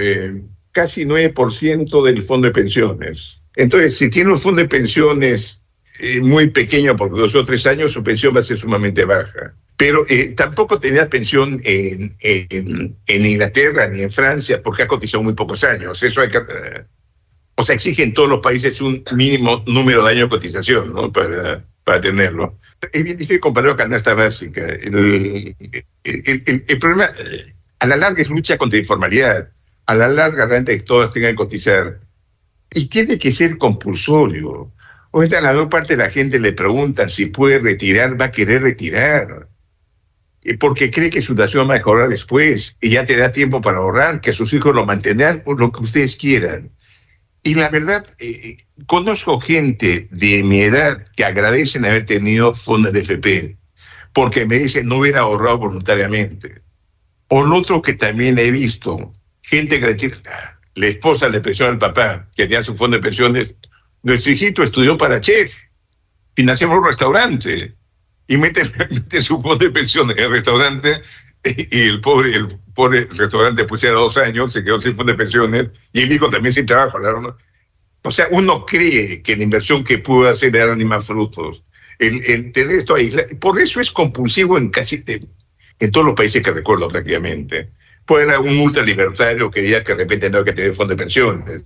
casi 0.73 1.05
9% 1.05 2.03
del 2.03 2.21
fondo 2.21 2.47
de 2.47 2.53
pensiones. 2.53 3.41
Entonces, 3.55 3.95
si 3.95 4.09
tiene 4.09 4.31
un 4.31 4.37
fondo 4.37 4.61
de 4.61 4.67
pensiones 4.67 5.61
eh, 5.99 6.21
muy 6.21 6.49
pequeño, 6.49 6.95
porque 6.95 7.19
dos 7.19 7.35
o 7.35 7.45
tres 7.45 7.65
años 7.67 7.93
su 7.93 8.03
pensión 8.03 8.35
va 8.35 8.41
a 8.41 8.43
ser 8.43 8.57
sumamente 8.57 9.05
baja. 9.05 9.53
Pero 9.77 10.05
eh, 10.07 10.33
tampoco 10.35 10.79
tenía 10.79 11.09
pensión 11.09 11.61
en, 11.63 12.15
en, 12.19 13.25
Inglaterra 13.25 13.87
ni 13.87 14.01
en 14.01 14.11
Francia, 14.11 14.61
porque 14.63 14.83
ha 14.83 14.87
cotizado 14.87 15.23
muy 15.23 15.33
pocos 15.33 15.63
años. 15.63 16.01
Eso 16.01 16.21
hay 16.21 16.29
que, 16.29 16.37
eh, 16.37 16.85
o 17.55 17.63
sea, 17.63 17.75
exige 17.75 18.03
en 18.03 18.13
todos 18.13 18.29
los 18.29 18.39
países 18.39 18.81
un 18.81 19.03
mínimo 19.15 19.63
número 19.67 20.03
de 20.03 20.11
años 20.11 20.23
de 20.23 20.29
cotización, 20.29 20.93
¿no? 20.93 21.11
Para, 21.11 21.65
para 21.83 22.01
tenerlo. 22.01 22.57
Es 22.91 23.03
bien 23.03 23.17
difícil 23.17 23.39
compararlo 23.39 23.75
con 23.77 23.85
canasta 23.85 24.13
básica. 24.13 24.65
El, 24.65 25.55
el, 26.03 26.79
problema, 26.79 27.09
a 27.79 27.87
la 27.87 27.95
larga, 27.95 28.21
es 28.21 28.29
lucha 28.29 28.57
contra 28.57 28.79
informalidad. 28.79 29.49
A 29.85 29.95
la 29.95 30.07
larga, 30.07 30.45
realmente 30.45 30.77
todas 30.81 31.11
tengan 31.11 31.31
que 31.31 31.37
cotizar. 31.37 31.99
Y 32.71 32.87
tiene 32.87 33.17
que 33.17 33.31
ser 33.31 33.57
compulsorio. 33.57 34.71
Ahorita 35.15 35.39
la 35.39 35.53
mayor 35.53 35.69
parte 35.69 35.95
de 35.95 36.03
la 36.03 36.11
gente 36.11 36.39
le 36.39 36.51
pregunta 36.51 37.07
si 37.07 37.27
puede 37.27 37.59
retirar, 37.59 38.19
va 38.19 38.25
a 38.25 38.31
querer 38.31 38.63
retirar. 38.63 39.47
Porque 40.59 40.91
cree 40.91 41.09
que 41.09 41.21
su 41.21 41.31
situación 41.31 41.69
va 41.69 41.75
a 41.75 41.77
mejorar 41.77 42.09
después 42.09 42.75
y 42.81 42.89
ya 42.89 43.05
te 43.05 43.15
da 43.15 43.31
tiempo 43.31 43.61
para 43.61 43.77
ahorrar, 43.77 44.19
que 44.19 44.33
sus 44.33 44.51
hijos 44.51 44.75
lo 44.75 44.85
mantendrán 44.85 45.41
o 45.45 45.53
lo 45.53 45.71
que 45.71 45.83
ustedes 45.83 46.17
quieran. 46.17 46.69
Y 47.43 47.55
la 47.55 47.69
verdad, 47.69 48.05
eh, 48.19 48.57
conozco 48.87 49.39
gente 49.39 50.09
de 50.11 50.43
mi 50.43 50.59
edad 50.59 51.07
que 51.15 51.23
agradecen 51.23 51.85
haber 51.85 52.05
tenido 52.05 52.53
fondo 52.53 52.91
de 52.91 52.99
FP, 52.99 53.57
porque 54.11 54.45
me 54.45 54.57
dicen 54.57 54.85
no 54.85 54.97
hubiera 54.97 55.21
ahorrado 55.21 55.59
voluntariamente. 55.59 56.61
O 57.29 57.45
lo 57.45 57.55
otro 57.55 57.81
que 57.81 57.93
también 57.93 58.37
he 58.37 58.51
visto, 58.51 59.13
gente 59.43 59.79
que 59.79 60.11
la 60.73 60.87
esposa 60.87 61.29
le 61.29 61.39
presiona 61.39 61.71
al 61.71 61.79
papá 61.79 62.27
que 62.35 62.43
tenía 62.43 62.63
su 62.63 62.75
fondo 62.75 62.97
de 62.97 63.03
pensiones 63.03 63.55
nuestro 64.05 64.33
hijito 64.33 64.61
estudió 64.61 64.97
para 64.97 65.19
chef, 65.19 65.55
financiamos 66.35 66.77
un 66.77 66.85
restaurante 66.85 67.75
y 68.27 68.37
mete, 68.37 68.61
su 69.21 69.41
fondo 69.41 69.65
de 69.65 69.71
pensión 69.71 70.11
en 70.11 70.19
el 70.19 70.29
restaurante 70.29 71.01
y 71.43 71.81
el 71.81 72.01
pobre, 72.01 72.35
el 72.35 72.59
pobre 72.75 73.07
restaurante 73.17 73.65
pusiera 73.65 73.95
dos 73.95 74.17
años, 74.17 74.53
se 74.53 74.63
quedó 74.63 74.79
sin 74.79 74.95
fondo 74.95 75.11
de 75.11 75.17
pensiones 75.17 75.71
y 75.91 76.01
el 76.01 76.11
hijo 76.11 76.29
también 76.29 76.53
sin 76.53 76.67
trabajo. 76.67 76.99
O 78.03 78.11
sea, 78.11 78.27
uno 78.29 78.63
cree 78.67 79.23
que 79.23 79.35
la 79.35 79.41
inversión 79.41 79.83
que 79.83 79.97
pudo 79.97 80.29
hacer 80.29 80.53
le 80.53 80.75
ni 80.75 80.85
más 80.85 81.07
frutos. 81.07 81.63
El, 81.97 82.23
el, 82.25 82.51
tener 82.51 82.75
esto 82.75 82.93
ahí, 82.93 83.11
por 83.39 83.59
eso 83.59 83.81
es 83.81 83.91
compulsivo 83.91 84.59
en 84.59 84.69
casi 84.69 85.03
en 85.79 85.91
todos 85.91 86.05
los 86.05 86.15
países 86.15 86.43
que 86.43 86.51
recuerdo 86.51 86.89
prácticamente. 86.89 87.71
Puede 88.05 88.31
haber 88.31 88.51
un 88.51 88.59
ultralibertario 88.59 89.49
que 89.49 89.61
diga 89.61 89.83
que 89.83 89.93
de 89.93 90.03
repente 90.03 90.29
no 90.29 90.39
hay 90.39 90.43
que 90.43 90.53
tener 90.53 90.73
fondo 90.75 90.93
de 90.93 90.97
pensiones, 90.97 91.65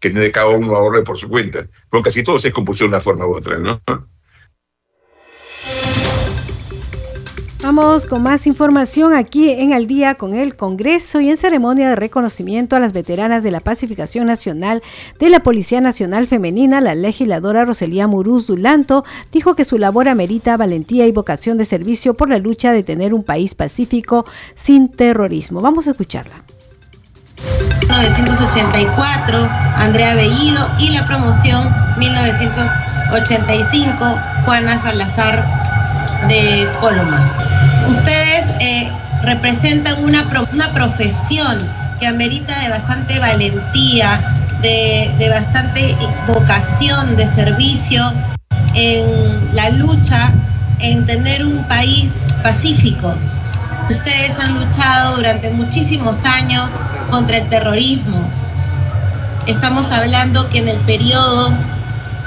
que 0.00 0.10
de 0.10 0.32
cada 0.32 0.48
uno 0.48 0.76
ahorre 0.76 1.02
por 1.02 1.16
su 1.16 1.28
cuenta. 1.28 1.66
Pero 1.90 2.02
casi 2.02 2.22
todo 2.22 2.38
se 2.38 2.52
compulsión 2.52 2.90
de 2.90 2.96
una 2.96 3.00
forma 3.00 3.26
u 3.26 3.36
otra, 3.36 3.58
¿no? 3.58 3.80
Vamos 7.60 8.06
con 8.06 8.22
más 8.22 8.46
información 8.46 9.12
aquí 9.12 9.50
en 9.50 9.74
Al 9.74 9.86
día 9.86 10.14
con 10.14 10.32
el 10.32 10.56
Congreso 10.56 11.20
y 11.20 11.28
en 11.28 11.36
ceremonia 11.36 11.90
de 11.90 11.96
reconocimiento 11.96 12.76
a 12.76 12.80
las 12.80 12.92
veteranas 12.94 13.42
de 13.42 13.50
la 13.50 13.60
Pacificación 13.60 14.26
Nacional 14.26 14.82
de 15.18 15.28
la 15.28 15.40
Policía 15.40 15.80
Nacional 15.80 16.26
Femenina, 16.28 16.80
la 16.80 16.94
legisladora 16.94 17.66
Roselía 17.66 18.06
Muruz 18.06 18.46
Dulanto 18.46 19.04
dijo 19.32 19.54
que 19.54 19.66
su 19.66 19.76
labor 19.76 20.08
amerita 20.08 20.56
valentía 20.56 21.06
y 21.06 21.12
vocación 21.12 21.58
de 21.58 21.66
servicio 21.66 22.14
por 22.14 22.30
la 22.30 22.38
lucha 22.38 22.72
de 22.72 22.84
tener 22.84 23.12
un 23.12 23.24
país 23.24 23.54
pacífico 23.54 24.24
sin 24.54 24.88
terrorismo. 24.88 25.60
Vamos 25.60 25.88
a 25.88 25.90
escucharla. 25.90 26.44
1984, 27.42 29.48
Andrea 29.76 30.14
Bellido 30.14 30.70
y 30.78 30.90
la 30.90 31.04
promoción 31.06 31.74
1985, 31.98 34.18
Juana 34.44 34.78
Salazar 34.78 35.44
de 36.28 36.68
Coloma. 36.80 37.32
Ustedes 37.88 38.52
eh, 38.60 38.90
representan 39.22 40.02
una, 40.02 40.26
una 40.52 40.74
profesión 40.74 41.58
que 42.00 42.06
amerita 42.06 42.58
de 42.60 42.68
bastante 42.68 43.18
valentía, 43.18 44.34
de, 44.62 45.12
de 45.18 45.28
bastante 45.28 45.96
vocación 46.26 47.16
de 47.16 47.26
servicio 47.26 48.02
en 48.74 49.54
la 49.54 49.70
lucha 49.70 50.30
en 50.80 51.06
tener 51.06 51.44
un 51.44 51.64
país 51.64 52.22
pacífico. 52.42 53.14
Ustedes 53.90 54.38
han 54.38 54.54
luchado 54.54 55.16
durante 55.16 55.50
muchísimos 55.50 56.24
años 56.24 56.72
contra 57.10 57.38
el 57.38 57.48
terrorismo. 57.48 58.28
Estamos 59.46 59.90
hablando 59.90 60.48
que 60.50 60.58
en 60.58 60.68
el 60.68 60.78
periodo 60.80 61.52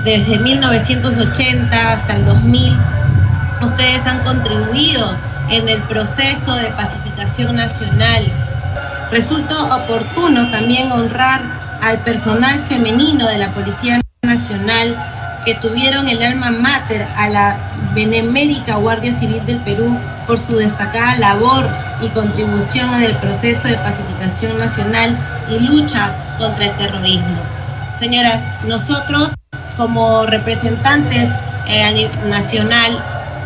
desde 0.04 0.40
1980 0.40 1.90
hasta 1.92 2.16
el 2.16 2.26
2000 2.26 2.78
Ustedes 3.62 4.06
han 4.08 4.24
contribuido 4.24 5.16
en 5.50 5.70
el 5.70 5.84
proceso 5.84 6.56
de 6.56 6.66
pacificación 6.72 7.56
nacional. 7.56 8.26
Resulta 9.12 9.76
oportuno 9.76 10.50
también 10.50 10.92
honrar 10.92 11.42
al 11.84 12.00
personal 12.00 12.60
femenino 12.68 13.28
de 13.28 13.38
la 13.38 13.54
Policía 13.54 14.02
Nacional 14.24 15.21
que 15.46 15.56
tuvieron 15.56 16.08
el 16.08 16.22
alma 16.22 16.52
mater 16.52 17.08
a 17.16 17.30
la 17.30 17.58
Benemérica 17.94 18.76
Guardia 18.76 19.18
Civil 19.20 19.46
del 19.46 19.60
Perú 19.60 19.98
por 20.28 20.40
su 20.40 20.56
destacada 20.56 21.18
labor 21.18 21.68
y 22.02 22.10
contribución 22.10 22.94
en 22.96 23.04
el 23.04 23.16
proceso 23.18 23.68
de 23.68 23.78
pacificación 23.78 24.58
nacional 24.60 25.18
y 25.50 25.60
lucha 25.60 26.14
contra 26.38 26.66
el 26.66 26.78
terrorismo. 26.78 27.42
Señoras, 27.98 28.42
nosotros 28.66 29.34
como 29.78 30.26
representantes 30.26 31.30
eh, 31.68 32.10
nacional 32.28 33.04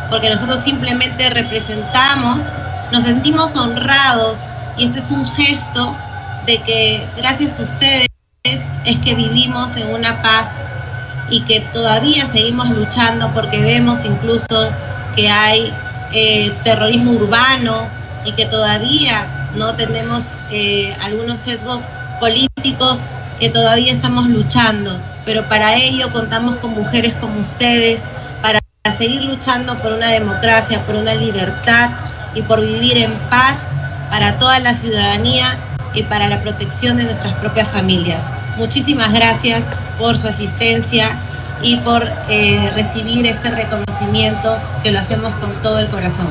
porque 0.10 0.30
nosotros 0.30 0.60
simplemente 0.60 1.30
representamos, 1.30 2.44
nos 2.92 3.04
sentimos 3.04 3.56
honrados 3.56 4.40
y 4.78 4.86
este 4.86 5.00
es 5.00 5.12
un 5.12 5.26
gesto 5.26 5.96
de 6.46 6.62
que 6.62 7.08
gracias 7.18 7.60
a 7.60 7.64
ustedes 7.64 8.08
es 8.44 8.98
que 9.04 9.16
vivimos 9.16 9.76
en 9.78 9.94
una 9.94 10.22
paz 10.22 10.58
y 11.30 11.42
que 11.42 11.60
todavía 11.60 12.26
seguimos 12.28 12.70
luchando 12.70 13.32
porque 13.34 13.62
vemos 13.62 14.06
incluso 14.06 14.72
que 15.16 15.30
hay 15.30 15.74
eh, 16.12 16.54
terrorismo 16.64 17.12
urbano 17.14 17.88
y 18.26 18.32
que 18.34 18.46
todavía 18.46 19.50
no 19.56 19.76
tenemos 19.76 20.30
eh, 20.52 20.96
algunos 21.04 21.40
sesgos 21.40 21.84
políticos 22.20 23.02
que 23.40 23.50
todavía 23.50 23.92
estamos 23.92 24.28
luchando, 24.28 25.00
pero 25.26 25.48
para 25.50 25.76
ello 25.76 26.12
contamos 26.12 26.56
con 26.58 26.72
mujeres 26.72 27.14
como 27.16 27.40
ustedes 27.40 28.02
a 28.86 28.92
seguir 28.92 29.24
luchando 29.24 29.76
por 29.80 29.94
una 29.94 30.10
democracia, 30.10 30.86
por 30.86 30.94
una 30.94 31.16
libertad 31.16 31.90
y 32.36 32.44
por 32.44 32.62
vivir 32.62 32.98
en 32.98 33.14
paz 33.32 33.66
para 34.12 34.38
toda 34.38 34.60
la 34.60 34.76
ciudadanía 34.76 35.58
y 35.96 36.04
para 36.04 36.28
la 36.28 36.44
protección 36.44 36.98
de 36.98 37.06
nuestras 37.06 37.34
propias 37.38 37.68
familias. 37.68 38.24
Muchísimas 38.58 39.12
gracias 39.12 39.64
por 39.98 40.18
su 40.18 40.28
asistencia 40.28 41.20
y 41.62 41.78
por 41.78 42.08
eh, 42.30 42.72
recibir 42.76 43.26
este 43.26 43.50
reconocimiento 43.50 44.58
que 44.84 44.92
lo 44.92 45.00
hacemos 45.00 45.34
con 45.36 45.52
todo 45.62 45.80
el 45.80 45.88
corazón. 45.88 46.28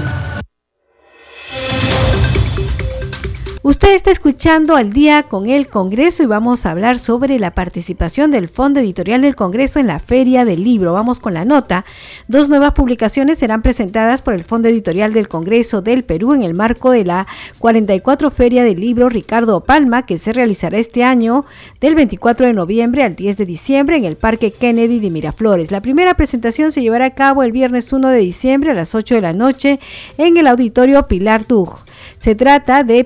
Usted 3.67 3.95
está 3.95 4.11
escuchando 4.11 4.77
al 4.77 4.93
día 4.93 5.23
con 5.23 5.49
el 5.49 5.69
Congreso 5.69 6.23
y 6.23 6.27
vamos 6.27 6.67
a 6.67 6.71
hablar 6.71 6.99
sobre 6.99 7.39
la 7.39 7.51
participación 7.51 8.31
del 8.31 8.47
Fondo 8.47 8.79
Editorial 8.79 9.23
del 9.23 9.37
Congreso 9.37 9.81
en 9.81 9.87
la 9.87 10.01
Feria 10.01 10.45
del 10.45 10.63
Libro. 10.63 10.93
Vamos 10.93 11.19
con 11.19 11.33
la 11.33 11.47
nota. 11.47 11.87
Dos 12.29 12.51
nuevas 12.51 12.73
publicaciones 12.73 13.39
serán 13.39 13.63
presentadas 13.63 14.21
por 14.21 14.35
el 14.35 14.45
Fondo 14.45 14.69
Editorial 14.69 15.15
del 15.15 15.29
Congreso 15.29 15.81
del 15.81 16.05
Perú 16.05 16.35
en 16.35 16.43
el 16.43 16.53
marco 16.53 16.91
de 16.91 17.07
la 17.07 17.27
44 17.59 18.31
Feria 18.31 18.65
del 18.65 18.79
Libro 18.79 19.09
Ricardo 19.09 19.65
Palma 19.65 20.05
que 20.05 20.19
se 20.19 20.35
realizará 20.35 20.77
este 20.77 21.03
año 21.03 21.47
del 21.81 21.95
24 21.95 22.49
de 22.49 22.53
noviembre 22.53 23.03
al 23.03 23.17
10 23.17 23.39
de 23.39 23.47
diciembre 23.47 23.97
en 23.97 24.05
el 24.05 24.19
Parque 24.19 24.51
Kennedy 24.51 25.01
de 25.01 25.09
Miraflores. 25.09 25.71
La 25.71 25.81
primera 25.81 26.13
presentación 26.13 26.71
se 26.71 26.83
llevará 26.83 27.07
a 27.07 27.15
cabo 27.15 27.43
el 27.43 27.53
viernes 27.53 27.91
1 27.95 28.11
de 28.11 28.19
diciembre 28.19 28.73
a 28.73 28.75
las 28.75 28.95
8 28.95 29.15
de 29.15 29.21
la 29.23 29.33
noche 29.33 29.81
en 30.19 30.37
el 30.37 30.49
Auditorio 30.49 31.09
Pilar 31.09 31.47
Dug. 31.47 31.79
Se 32.19 32.35
trata 32.35 32.85
de 32.85 33.05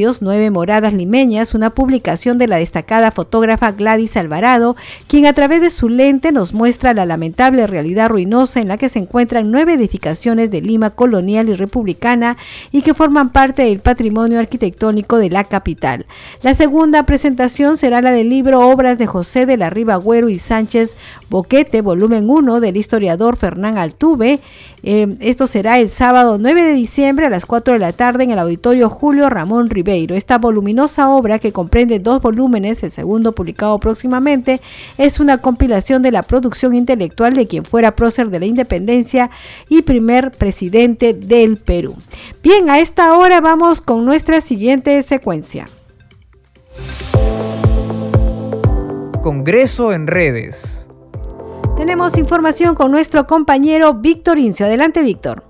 Nueve 0.00 0.50
Moradas 0.50 0.94
Limeñas, 0.94 1.54
una 1.54 1.70
publicación 1.70 2.38
de 2.38 2.48
la 2.48 2.56
destacada 2.56 3.10
fotógrafa 3.10 3.72
Gladys 3.72 4.16
Alvarado, 4.16 4.74
quien 5.08 5.26
a 5.26 5.34
través 5.34 5.60
de 5.60 5.68
su 5.68 5.90
lente 5.90 6.32
nos 6.32 6.54
muestra 6.54 6.94
la 6.94 7.04
lamentable 7.04 7.66
realidad 7.66 8.08
ruinosa 8.08 8.60
en 8.60 8.68
la 8.68 8.78
que 8.78 8.88
se 8.88 8.98
encuentran 8.98 9.50
nueve 9.50 9.74
edificaciones 9.74 10.50
de 10.50 10.62
Lima 10.62 10.88
colonial 10.88 11.50
y 11.50 11.54
republicana 11.54 12.38
y 12.72 12.80
que 12.80 12.94
forman 12.94 13.28
parte 13.28 13.64
del 13.64 13.80
patrimonio 13.80 14.38
arquitectónico 14.38 15.18
de 15.18 15.28
la 15.28 15.44
capital. 15.44 16.06
La 16.42 16.54
segunda 16.54 17.02
presentación 17.02 17.76
será 17.76 18.00
la 18.00 18.12
del 18.12 18.30
libro 18.30 18.60
Obras 18.60 18.96
de 18.96 19.06
José 19.06 19.44
de 19.44 19.58
la 19.58 19.68
Riva 19.68 19.94
Agüero 19.94 20.30
y 20.30 20.38
Sánchez 20.38 20.96
Boquete, 21.28 21.82
volumen 21.82 22.30
1 22.30 22.60
del 22.60 22.78
historiador 22.78 23.36
Fernán 23.36 23.76
Altuve. 23.76 24.40
Eh, 24.82 25.16
esto 25.20 25.46
será 25.46 25.78
el 25.78 25.90
sábado 25.90 26.38
9 26.38 26.62
de 26.62 26.72
diciembre 26.72 27.26
a 27.26 27.30
las 27.30 27.44
4 27.44 27.74
de 27.74 27.80
la 27.80 27.92
tarde 27.92 28.24
en 28.24 28.30
el 28.30 28.38
Auditorio 28.38 28.88
Julio 28.88 29.28
Ramón 29.28 29.68
Ribeiro. 29.90 30.14
Esta 30.14 30.38
voluminosa 30.38 31.10
obra, 31.10 31.40
que 31.40 31.52
comprende 31.52 31.98
dos 31.98 32.22
volúmenes, 32.22 32.82
el 32.84 32.92
segundo 32.92 33.32
publicado 33.32 33.78
próximamente, 33.78 34.60
es 34.98 35.18
una 35.18 35.38
compilación 35.38 36.02
de 36.02 36.12
la 36.12 36.22
producción 36.22 36.74
intelectual 36.76 37.34
de 37.34 37.46
quien 37.46 37.64
fuera 37.64 37.96
prócer 37.96 38.30
de 38.30 38.38
la 38.38 38.46
independencia 38.46 39.30
y 39.68 39.82
primer 39.82 40.30
presidente 40.30 41.12
del 41.12 41.56
Perú. 41.56 41.96
Bien, 42.40 42.70
a 42.70 42.78
esta 42.78 43.14
hora 43.18 43.40
vamos 43.40 43.80
con 43.80 44.04
nuestra 44.04 44.40
siguiente 44.40 45.02
secuencia. 45.02 45.68
Congreso 49.22 49.92
en 49.92 50.06
redes. 50.06 50.88
Tenemos 51.76 52.16
información 52.16 52.74
con 52.74 52.92
nuestro 52.92 53.26
compañero 53.26 53.94
Víctor 53.94 54.38
Incio. 54.38 54.66
Adelante, 54.66 55.02
Víctor. 55.02 55.49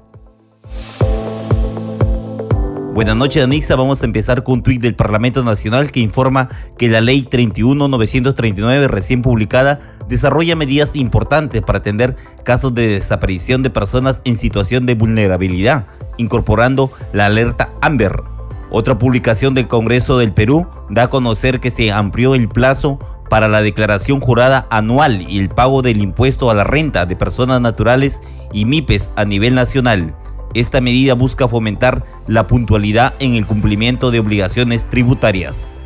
Buenas 3.01 3.17
noches, 3.17 3.43
Anissa. 3.43 3.77
Vamos 3.77 4.03
a 4.03 4.05
empezar 4.05 4.43
con 4.43 4.57
un 4.57 4.63
tuit 4.63 4.79
del 4.79 4.95
Parlamento 4.95 5.43
Nacional 5.43 5.91
que 5.91 6.01
informa 6.01 6.51
que 6.77 6.91
la 6.91 7.01
Ley 7.01 7.27
31.939, 7.31 8.89
recién 8.89 9.23
publicada, 9.23 9.81
desarrolla 10.07 10.55
medidas 10.55 10.95
importantes 10.95 11.63
para 11.63 11.79
atender 11.79 12.15
casos 12.45 12.75
de 12.75 12.89
desaparición 12.89 13.63
de 13.63 13.71
personas 13.71 14.21
en 14.25 14.37
situación 14.37 14.85
de 14.85 14.97
vulnerabilidad, 14.97 15.87
incorporando 16.19 16.93
la 17.15 17.25
alerta 17.25 17.71
AMBER. 17.81 18.23
Otra 18.71 18.99
publicación 18.99 19.55
del 19.55 19.67
Congreso 19.67 20.19
del 20.19 20.35
Perú 20.35 20.67
da 20.91 21.05
a 21.05 21.09
conocer 21.09 21.59
que 21.59 21.71
se 21.71 21.91
amplió 21.91 22.35
el 22.35 22.51
plazo 22.51 22.99
para 23.31 23.49
la 23.49 23.63
declaración 23.63 24.21
jurada 24.21 24.67
anual 24.69 25.23
y 25.27 25.39
el 25.39 25.49
pago 25.49 25.81
del 25.81 26.03
impuesto 26.03 26.51
a 26.51 26.55
la 26.55 26.65
renta 26.65 27.07
de 27.07 27.17
personas 27.17 27.63
naturales 27.63 28.21
y 28.53 28.67
MIPES 28.67 29.11
a 29.17 29.25
nivel 29.25 29.55
nacional. 29.55 30.15
Esta 30.55 30.81
medida 30.81 31.15
busca 31.15 31.47
fomentar 31.47 32.05
la 32.27 32.49
puntualidad 32.49 33.15
en 33.21 33.35
el 33.35 33.47
cumplimiento 33.47 34.11
de 34.11 34.19
obligaciones 34.19 34.89
tributarias. 34.89 35.77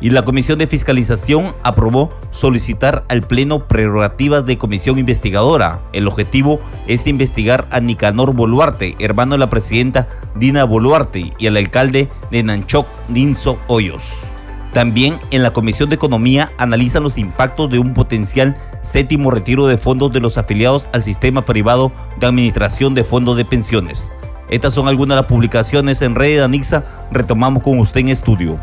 y 0.00 0.10
la 0.10 0.24
Comisión 0.24 0.58
de 0.58 0.66
Fiscalización 0.66 1.54
aprobó 1.62 2.10
solicitar 2.32 3.04
al 3.08 3.22
Pleno 3.22 3.68
prerrogativas 3.68 4.44
de 4.44 4.58
comisión 4.58 4.98
investigadora. 4.98 5.80
El 5.92 6.08
objetivo 6.08 6.60
es 6.88 7.06
investigar 7.06 7.68
a 7.70 7.78
Nicanor 7.78 8.34
Boluarte, 8.34 8.96
hermano 8.98 9.34
de 9.34 9.38
la 9.38 9.48
presidenta 9.48 10.08
Dina 10.34 10.64
Boluarte, 10.64 11.32
y 11.38 11.46
al 11.46 11.56
alcalde 11.56 12.08
de 12.32 12.42
Nanchoc, 12.42 12.88
Ninso 13.08 13.60
Hoyos. 13.68 14.31
También 14.72 15.20
en 15.30 15.42
la 15.42 15.52
Comisión 15.52 15.90
de 15.90 15.96
Economía 15.96 16.52
analizan 16.56 17.02
los 17.02 17.18
impactos 17.18 17.70
de 17.70 17.78
un 17.78 17.92
potencial 17.92 18.56
séptimo 18.80 19.30
retiro 19.30 19.66
de 19.66 19.76
fondos 19.76 20.12
de 20.12 20.20
los 20.20 20.38
afiliados 20.38 20.88
al 20.92 21.02
sistema 21.02 21.44
privado 21.44 21.92
de 22.18 22.26
administración 22.26 22.94
de 22.94 23.04
fondos 23.04 23.36
de 23.36 23.44
pensiones. 23.44 24.10
Estas 24.48 24.72
son 24.72 24.88
algunas 24.88 25.16
de 25.16 25.22
las 25.22 25.30
publicaciones 25.30 26.00
en 26.00 26.14
red 26.14 26.36
de 26.36 26.42
Anixa. 26.42 26.84
Retomamos 27.10 27.62
con 27.62 27.78
usted 27.80 28.00
en 28.00 28.08
estudio. 28.08 28.58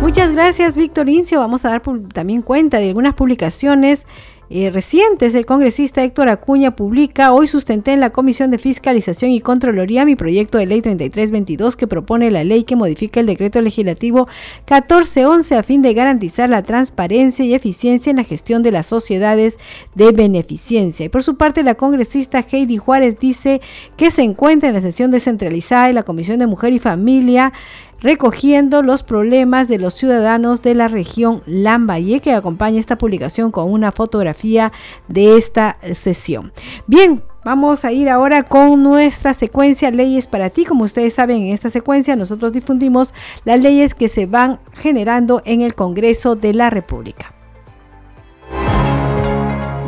Muchas 0.00 0.32
gracias, 0.32 0.76
Víctor 0.76 1.08
Incio. 1.08 1.40
Vamos 1.40 1.64
a 1.64 1.70
dar 1.70 1.82
también 2.12 2.40
cuenta 2.40 2.78
de 2.78 2.88
algunas 2.88 3.14
publicaciones 3.14 4.06
eh, 4.48 4.70
recientes. 4.70 5.34
El 5.34 5.46
congresista 5.46 6.04
Héctor 6.04 6.28
Acuña 6.28 6.76
publica, 6.76 7.32
hoy 7.32 7.48
sustenté 7.48 7.92
en 7.92 8.00
la 8.00 8.10
Comisión 8.10 8.50
de 8.50 8.58
Fiscalización 8.58 9.30
y 9.30 9.40
Contraloría 9.40 10.04
mi 10.04 10.16
proyecto 10.16 10.58
de 10.58 10.66
ley 10.66 10.82
3322 10.82 11.76
que 11.76 11.86
propone 11.86 12.30
la 12.30 12.44
ley 12.44 12.64
que 12.64 12.76
modifica 12.76 13.20
el 13.20 13.26
decreto 13.26 13.60
legislativo 13.60 14.28
1411 14.70 15.54
a 15.56 15.62
fin 15.62 15.82
de 15.82 15.94
garantizar 15.94 16.48
la 16.48 16.62
transparencia 16.62 17.44
y 17.44 17.54
eficiencia 17.54 18.10
en 18.10 18.16
la 18.16 18.24
gestión 18.24 18.62
de 18.62 18.72
las 18.72 18.86
sociedades 18.86 19.58
de 19.94 20.12
beneficencia. 20.12 21.06
Y 21.06 21.08
por 21.08 21.22
su 21.22 21.36
parte, 21.36 21.62
la 21.62 21.74
congresista 21.74 22.44
Heidi 22.50 22.76
Juárez 22.76 23.18
dice 23.18 23.60
que 23.96 24.10
se 24.10 24.22
encuentra 24.22 24.68
en 24.68 24.74
la 24.74 24.80
sesión 24.80 25.10
descentralizada 25.10 25.88
de 25.88 25.92
la 25.92 26.02
Comisión 26.02 26.38
de 26.38 26.46
Mujer 26.46 26.72
y 26.72 26.78
Familia 26.78 27.52
recogiendo 28.00 28.82
los 28.82 29.02
problemas 29.02 29.68
de 29.68 29.78
los 29.78 29.94
ciudadanos 29.94 30.62
de 30.62 30.74
la 30.74 30.88
región 30.88 31.42
Lambaye, 31.46 32.20
que 32.20 32.32
acompaña 32.32 32.78
esta 32.78 32.98
publicación 32.98 33.50
con 33.50 33.70
una 33.70 33.92
fotografía 33.92 34.72
de 35.08 35.36
esta 35.36 35.78
sesión. 35.92 36.52
Bien, 36.86 37.22
Vamos 37.46 37.84
a 37.84 37.92
ir 37.92 38.08
ahora 38.08 38.42
con 38.42 38.82
nuestra 38.82 39.32
secuencia 39.32 39.92
Leyes 39.92 40.26
para 40.26 40.50
ti. 40.50 40.64
Como 40.64 40.82
ustedes 40.82 41.14
saben, 41.14 41.44
en 41.44 41.52
esta 41.52 41.70
secuencia 41.70 42.16
nosotros 42.16 42.52
difundimos 42.52 43.14
las 43.44 43.60
leyes 43.60 43.94
que 43.94 44.08
se 44.08 44.26
van 44.26 44.58
generando 44.72 45.42
en 45.44 45.60
el 45.60 45.76
Congreso 45.76 46.34
de 46.34 46.54
la 46.54 46.70
República. 46.70 47.35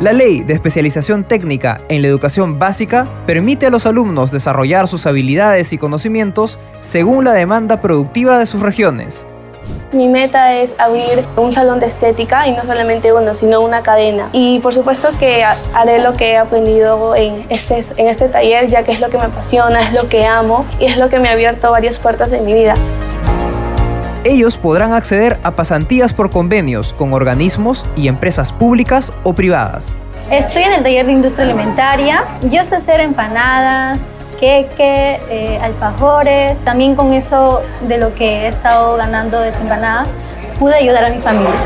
La 0.01 0.13
ley 0.13 0.43
de 0.43 0.53
especialización 0.53 1.25
técnica 1.25 1.81
en 1.89 2.01
la 2.01 2.07
educación 2.07 2.57
básica 2.57 3.05
permite 3.25 3.65
a 3.65 3.69
los 3.69 3.85
alumnos 3.85 4.31
desarrollar 4.31 4.87
sus 4.87 5.05
habilidades 5.05 5.73
y 5.73 5.77
conocimientos 5.77 6.57
según 6.79 7.25
la 7.25 7.33
demanda 7.33 7.81
productiva 7.81 8.39
de 8.39 8.45
sus 8.45 8.61
regiones. 8.61 9.27
Mi 9.91 10.07
meta 10.07 10.55
es 10.55 10.73
abrir 10.79 11.25
un 11.35 11.51
salón 11.51 11.81
de 11.81 11.87
estética 11.87 12.47
y 12.47 12.53
no 12.53 12.63
solamente 12.63 13.11
uno, 13.11 13.33
sino 13.33 13.59
una 13.59 13.83
cadena. 13.83 14.29
Y 14.31 14.59
por 14.61 14.73
supuesto 14.73 15.09
que 15.19 15.43
haré 15.43 15.99
lo 15.99 16.13
que 16.13 16.31
he 16.31 16.37
aprendido 16.37 17.13
en 17.17 17.45
este, 17.49 17.83
en 17.97 18.07
este 18.07 18.29
taller, 18.29 18.69
ya 18.69 18.83
que 18.83 18.93
es 18.93 19.01
lo 19.01 19.09
que 19.09 19.17
me 19.17 19.25
apasiona, 19.25 19.85
es 19.85 19.93
lo 19.93 20.07
que 20.07 20.25
amo 20.25 20.65
y 20.79 20.85
es 20.85 20.97
lo 20.97 21.09
que 21.09 21.19
me 21.19 21.27
ha 21.27 21.33
abierto 21.33 21.71
varias 21.71 21.99
puertas 21.99 22.31
en 22.31 22.45
mi 22.45 22.53
vida. 22.53 22.73
Ellos 24.29 24.57
podrán 24.57 24.93
acceder 24.93 25.39
a 25.41 25.55
pasantías 25.55 26.13
por 26.13 26.29
convenios 26.29 26.93
con 26.93 27.13
organismos 27.13 27.87
y 27.95 28.07
empresas 28.07 28.53
públicas 28.53 29.11
o 29.23 29.33
privadas. 29.33 29.97
Estoy 30.29 30.61
en 30.61 30.73
el 30.73 30.83
taller 30.83 31.07
de 31.07 31.13
industria 31.13 31.45
alimentaria. 31.45 32.23
Yo 32.43 32.63
sé 32.63 32.75
hacer 32.75 32.99
empanadas, 32.99 33.97
queque, 34.39 35.19
eh, 35.31 35.59
alfajores. 35.63 36.63
También 36.63 36.95
con 36.95 37.11
eso 37.13 37.61
de 37.87 37.97
lo 37.97 38.13
que 38.13 38.41
he 38.41 38.47
estado 38.49 38.97
ganando 38.97 39.39
de 39.39 39.49
empanadas, 39.49 40.07
pude 40.59 40.75
ayudar 40.75 41.05
a 41.05 41.09
mi 41.09 41.21
familia. 41.21 41.59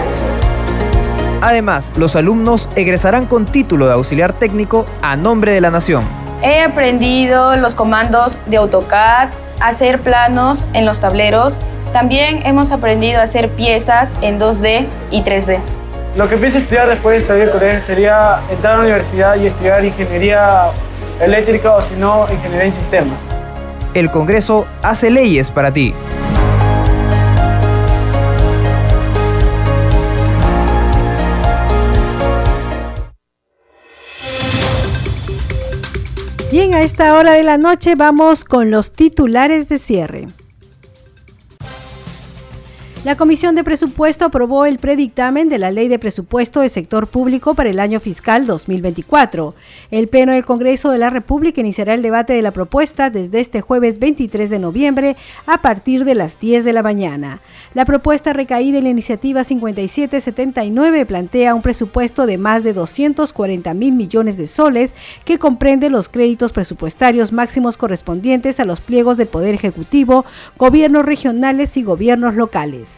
Además, 1.42 1.92
los 1.98 2.16
alumnos 2.16 2.70
egresarán 2.78 3.26
con 3.26 3.44
título 3.44 3.88
de 3.88 3.92
auxiliar 3.92 4.32
técnico 4.32 4.86
a 5.02 5.18
nombre 5.18 5.52
de 5.52 5.60
la 5.60 5.70
nación. 5.70 6.06
He 6.42 6.62
aprendido 6.62 7.58
los 7.58 7.76
comandos 7.76 8.38
de 8.46 8.56
AutoCAD, 8.56 9.32
hacer 9.60 10.00
planos 10.00 10.64
en 10.72 10.86
los 10.86 11.02
tableros 11.02 11.60
también 11.94 12.46
hemos 12.46 12.72
aprendido 12.72 13.20
a 13.20 13.24
hacer 13.24 13.50
piezas 13.50 14.10
en 14.22 14.40
2D 14.40 14.88
y 15.12 15.22
3D. 15.22 15.60
Lo 16.18 16.28
que 16.28 16.38
pienso 16.38 16.58
estudiar 16.58 16.90
después 16.90 17.22
de 17.22 17.28
salir 17.28 17.44
del 17.46 17.52
colegio 17.52 17.82
sería 17.82 18.42
entrar 18.50 18.74
a 18.74 18.78
la 18.78 18.84
universidad 18.84 19.36
y 19.36 19.46
estudiar 19.46 19.86
ingeniería 19.86 20.72
eléctrica 21.22 21.72
o 21.76 21.82
si 21.82 21.96
no, 21.96 22.26
ingeniería 22.32 22.66
en 22.66 22.72
sistemas. 22.72 23.24
El 23.94 24.10
Congreso 24.10 24.68
hace 24.82 25.12
leyes 25.12 25.52
para 25.52 25.72
ti. 25.72 25.94
Bien, 36.52 36.74
a 36.74 36.82
esta 36.82 37.16
hora 37.18 37.34
de 37.34 37.44
la 37.44 37.58
noche 37.58 37.96
vamos 37.96 38.46
con 38.46 38.70
los 38.70 38.92
titulares 38.92 39.70
de 39.70 39.78
cierre. 39.80 40.28
La 43.04 43.18
Comisión 43.18 43.54
de 43.56 43.66
Presupuesto 43.66 44.24
aprobó 44.24 44.66
el 44.66 44.80
predictamen 44.80 45.50
de 45.50 45.58
la 45.58 45.72
Ley 45.72 45.90
de 45.90 46.00
Presupuesto 46.00 46.62
de 46.62 46.70
Sector 46.70 47.08
Público 47.08 47.54
para 47.54 47.70
el 47.70 47.82
año 47.82 48.00
fiscal 48.00 48.46
2024. 48.46 49.56
El 49.92 50.08
Pleno 50.08 50.32
del 50.32 50.46
Congreso 50.46 50.90
de 50.90 51.00
la 51.00 51.10
República 51.10 51.60
iniciará 51.60 51.96
el 51.96 52.02
debate 52.02 52.32
de 52.32 52.42
la 52.42 52.52
propuesta 52.52 53.10
desde 53.10 53.42
este 53.42 53.60
jueves 53.60 54.00
23 54.00 54.50
de 54.50 54.58
noviembre 54.58 55.18
a 55.48 55.58
partir 55.58 56.06
de 56.06 56.16
las 56.16 56.40
10 56.40 56.64
de 56.64 56.72
la 56.72 56.82
mañana. 56.82 57.42
La 57.74 57.84
propuesta 57.84 58.32
recaída 58.32 58.78
en 58.78 58.86
la 58.86 58.92
iniciativa 58.92 59.44
5779 59.44 61.06
plantea 61.06 61.56
un 61.56 61.62
presupuesto 61.62 62.26
de 62.26 62.38
más 62.38 62.64
de 62.64 62.72
240 62.72 63.74
mil 63.74 63.96
millones 63.96 64.38
de 64.38 64.48
soles 64.48 64.96
que 65.26 65.40
comprende 65.40 65.90
los 65.90 66.08
créditos 66.08 66.54
presupuestarios 66.54 67.34
máximos 67.34 67.76
correspondientes 67.76 68.62
a 68.62 68.66
los 68.66 68.80
pliegos 68.80 69.18
del 69.18 69.28
Poder 69.28 69.54
Ejecutivo, 69.54 70.24
gobiernos 70.58 71.06
regionales 71.06 71.76
y 71.76 71.84
gobiernos 71.84 72.36
locales. 72.36 72.93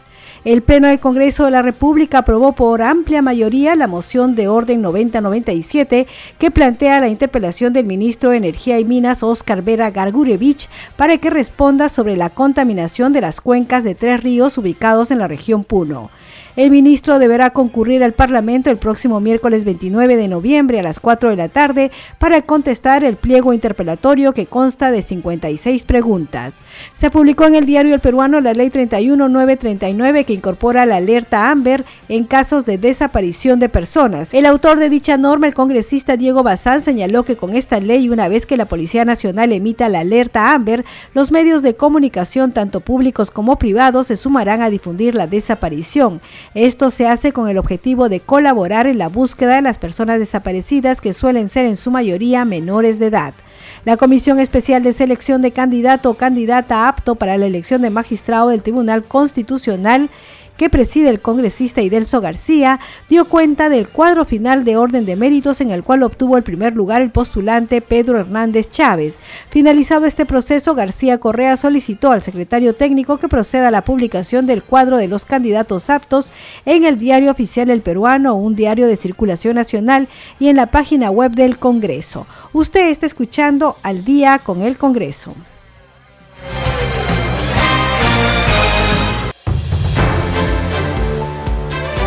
El 0.46 0.62
Pleno 0.62 0.86
del 0.86 1.00
Congreso 1.00 1.44
de 1.44 1.50
la 1.50 1.60
República 1.60 2.18
aprobó 2.18 2.52
por 2.52 2.80
amplia 2.80 3.20
mayoría 3.20 3.74
la 3.74 3.88
moción 3.88 4.36
de 4.36 4.46
orden 4.46 4.80
9097 4.80 6.06
que 6.38 6.50
plantea 6.52 7.00
la 7.00 7.08
interpelación 7.08 7.72
del 7.72 7.84
ministro 7.84 8.30
de 8.30 8.36
Energía 8.36 8.78
y 8.78 8.84
Minas, 8.84 9.24
Oscar 9.24 9.62
Vera 9.62 9.90
Gargurevich, 9.90 10.68
para 10.94 11.18
que 11.18 11.30
responda 11.30 11.88
sobre 11.88 12.16
la 12.16 12.30
contaminación 12.30 13.12
de 13.12 13.22
las 13.22 13.40
cuencas 13.40 13.82
de 13.82 13.96
tres 13.96 14.22
ríos 14.22 14.56
ubicados 14.56 15.10
en 15.10 15.18
la 15.18 15.26
región 15.26 15.64
Puno. 15.64 16.10
El 16.54 16.70
ministro 16.70 17.18
deberá 17.18 17.50
concurrir 17.50 18.04
al 18.04 18.12
Parlamento 18.12 18.70
el 18.70 18.76
próximo 18.76 19.18
miércoles 19.18 19.64
29 19.64 20.16
de 20.16 20.28
noviembre 20.28 20.78
a 20.78 20.84
las 20.84 21.00
4 21.00 21.30
de 21.30 21.36
la 21.36 21.48
tarde 21.48 21.90
para 22.20 22.40
contestar 22.42 23.02
el 23.02 23.16
pliego 23.16 23.52
interpelatorio 23.52 24.32
que 24.32 24.46
consta 24.46 24.92
de 24.92 25.02
56 25.02 25.82
preguntas. 25.82 26.54
Se 26.92 27.10
publicó 27.10 27.44
en 27.44 27.54
el 27.54 27.66
diario 27.66 27.94
El 27.94 28.00
Peruano 28.00 28.40
la 28.40 28.52
Ley 28.52 28.70
31939 28.70 30.24
que 30.24 30.32
incorpora 30.32 30.86
la 30.86 30.96
alerta 30.96 31.50
AMBER 31.50 31.84
en 32.08 32.24
casos 32.24 32.64
de 32.64 32.78
desaparición 32.78 33.60
de 33.60 33.68
personas. 33.68 34.32
El 34.34 34.46
autor 34.46 34.78
de 34.78 34.88
dicha 34.88 35.16
norma, 35.16 35.46
el 35.46 35.54
congresista 35.54 36.16
Diego 36.16 36.42
Bazán, 36.42 36.80
señaló 36.80 37.24
que 37.24 37.36
con 37.36 37.54
esta 37.54 37.80
ley, 37.80 38.08
una 38.08 38.28
vez 38.28 38.46
que 38.46 38.56
la 38.56 38.64
Policía 38.64 39.04
Nacional 39.04 39.52
emita 39.52 39.88
la 39.88 40.00
alerta 40.00 40.52
AMBER, 40.52 40.84
los 41.14 41.30
medios 41.30 41.62
de 41.62 41.74
comunicación, 41.74 42.52
tanto 42.52 42.80
públicos 42.80 43.30
como 43.30 43.58
privados, 43.58 44.06
se 44.08 44.16
sumarán 44.16 44.62
a 44.62 44.70
difundir 44.70 45.14
la 45.14 45.26
desaparición. 45.26 46.20
Esto 46.54 46.90
se 46.90 47.06
hace 47.06 47.32
con 47.32 47.48
el 47.48 47.58
objetivo 47.58 48.08
de 48.08 48.20
colaborar 48.20 48.86
en 48.86 48.98
la 48.98 49.08
búsqueda 49.08 49.56
de 49.56 49.62
las 49.62 49.78
personas 49.78 50.18
desaparecidas 50.18 51.00
que 51.00 51.12
suelen 51.12 51.48
ser 51.48 51.66
en 51.66 51.76
su 51.76 51.90
mayoría 51.90 52.44
menores 52.44 52.98
de 52.98 53.06
edad. 53.06 53.34
La 53.84 53.96
Comisión 53.96 54.40
Especial 54.40 54.82
de 54.82 54.92
Selección 54.92 55.42
de 55.42 55.52
Candidato 55.52 56.10
o 56.10 56.14
Candidata 56.14 56.88
apto 56.88 57.14
para 57.14 57.36
la 57.36 57.46
elección 57.46 57.82
de 57.82 57.90
magistrado 57.90 58.48
del 58.48 58.62
Tribunal 58.62 59.02
Constitucional 59.02 60.08
que 60.56 60.70
preside 60.70 61.10
el 61.10 61.20
congresista 61.20 61.82
Idelso 61.82 62.20
García, 62.20 62.80
dio 63.08 63.26
cuenta 63.26 63.68
del 63.68 63.88
cuadro 63.88 64.24
final 64.24 64.64
de 64.64 64.76
orden 64.76 65.04
de 65.04 65.16
méritos 65.16 65.60
en 65.60 65.70
el 65.70 65.82
cual 65.82 66.02
obtuvo 66.02 66.36
el 66.36 66.42
primer 66.42 66.74
lugar 66.74 67.02
el 67.02 67.10
postulante 67.10 67.80
Pedro 67.80 68.18
Hernández 68.18 68.70
Chávez. 68.70 69.18
Finalizado 69.50 70.06
este 70.06 70.26
proceso, 70.26 70.74
García 70.74 71.18
Correa 71.18 71.56
solicitó 71.56 72.10
al 72.12 72.22
secretario 72.22 72.74
técnico 72.74 73.18
que 73.18 73.28
proceda 73.28 73.68
a 73.68 73.70
la 73.70 73.84
publicación 73.84 74.46
del 74.46 74.62
cuadro 74.62 74.96
de 74.96 75.08
los 75.08 75.24
candidatos 75.24 75.90
aptos 75.90 76.30
en 76.64 76.84
el 76.84 76.98
diario 76.98 77.30
oficial 77.30 77.70
El 77.70 77.80
Peruano, 77.80 78.34
un 78.34 78.56
diario 78.56 78.86
de 78.86 78.96
circulación 78.96 79.56
nacional, 79.56 80.08
y 80.38 80.48
en 80.48 80.56
la 80.56 80.66
página 80.66 81.10
web 81.10 81.32
del 81.32 81.58
Congreso. 81.58 82.26
Usted 82.52 82.88
está 82.88 83.06
escuchando 83.06 83.76
al 83.82 84.04
día 84.04 84.38
con 84.38 84.62
el 84.62 84.78
Congreso. 84.78 85.34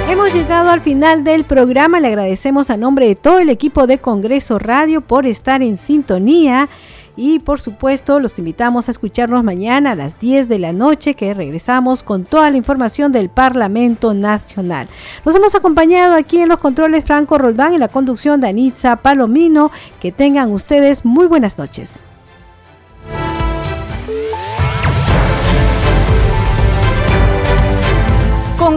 Hemos 0.10 0.34
llegado 0.34 0.72
al 0.72 0.82
final 0.82 1.24
del 1.24 1.44
programa. 1.44 2.00
Le 2.00 2.08
agradecemos 2.08 2.72
a 2.72 2.78
nombre 2.78 3.06
de 3.06 3.14
todo 3.14 3.38
el 3.38 3.50
equipo 3.50 3.86
de 3.86 4.00
Congreso 4.00 4.58
Radio 4.58 5.02
por 5.02 5.28
estar 5.28 5.62
en 5.62 5.78
sintonía 5.78 6.68
y 7.16 7.38
por 7.38 7.62
supuesto 7.62 8.20
los 8.20 8.40
invitamos 8.40 8.88
a 8.88 8.92
escucharnos 8.92 9.44
mañana 9.44 9.92
a 9.92 9.96
las 9.96 10.20
10 10.20 10.50
de 10.50 10.58
la 10.58 10.74
noche 10.74 11.14
que 11.14 11.36
regresamos 11.36 12.02
con 12.02 12.24
toda 12.24 12.50
la 12.50 12.58
información 12.58 13.12
del 13.12 13.30
Parlamento 13.30 14.16
Nacional. 14.16 14.88
Nos 15.26 15.36
hemos 15.36 15.54
acompañado 15.54 16.16
aquí 16.16 16.40
en 16.40 16.50
los 16.50 16.58
controles 16.58 17.06
Franco 17.06 17.38
Roldán 17.38 17.76
y 17.76 17.78
la 17.78 17.88
conducción 17.88 18.42
de 18.42 18.48
Anitza 18.48 18.96
Palomino. 18.96 19.70
Que 20.02 20.12
tengan 20.12 20.52
ustedes 20.52 21.06
muy 21.06 21.28
buenas 21.28 21.60
noches. 21.60 22.09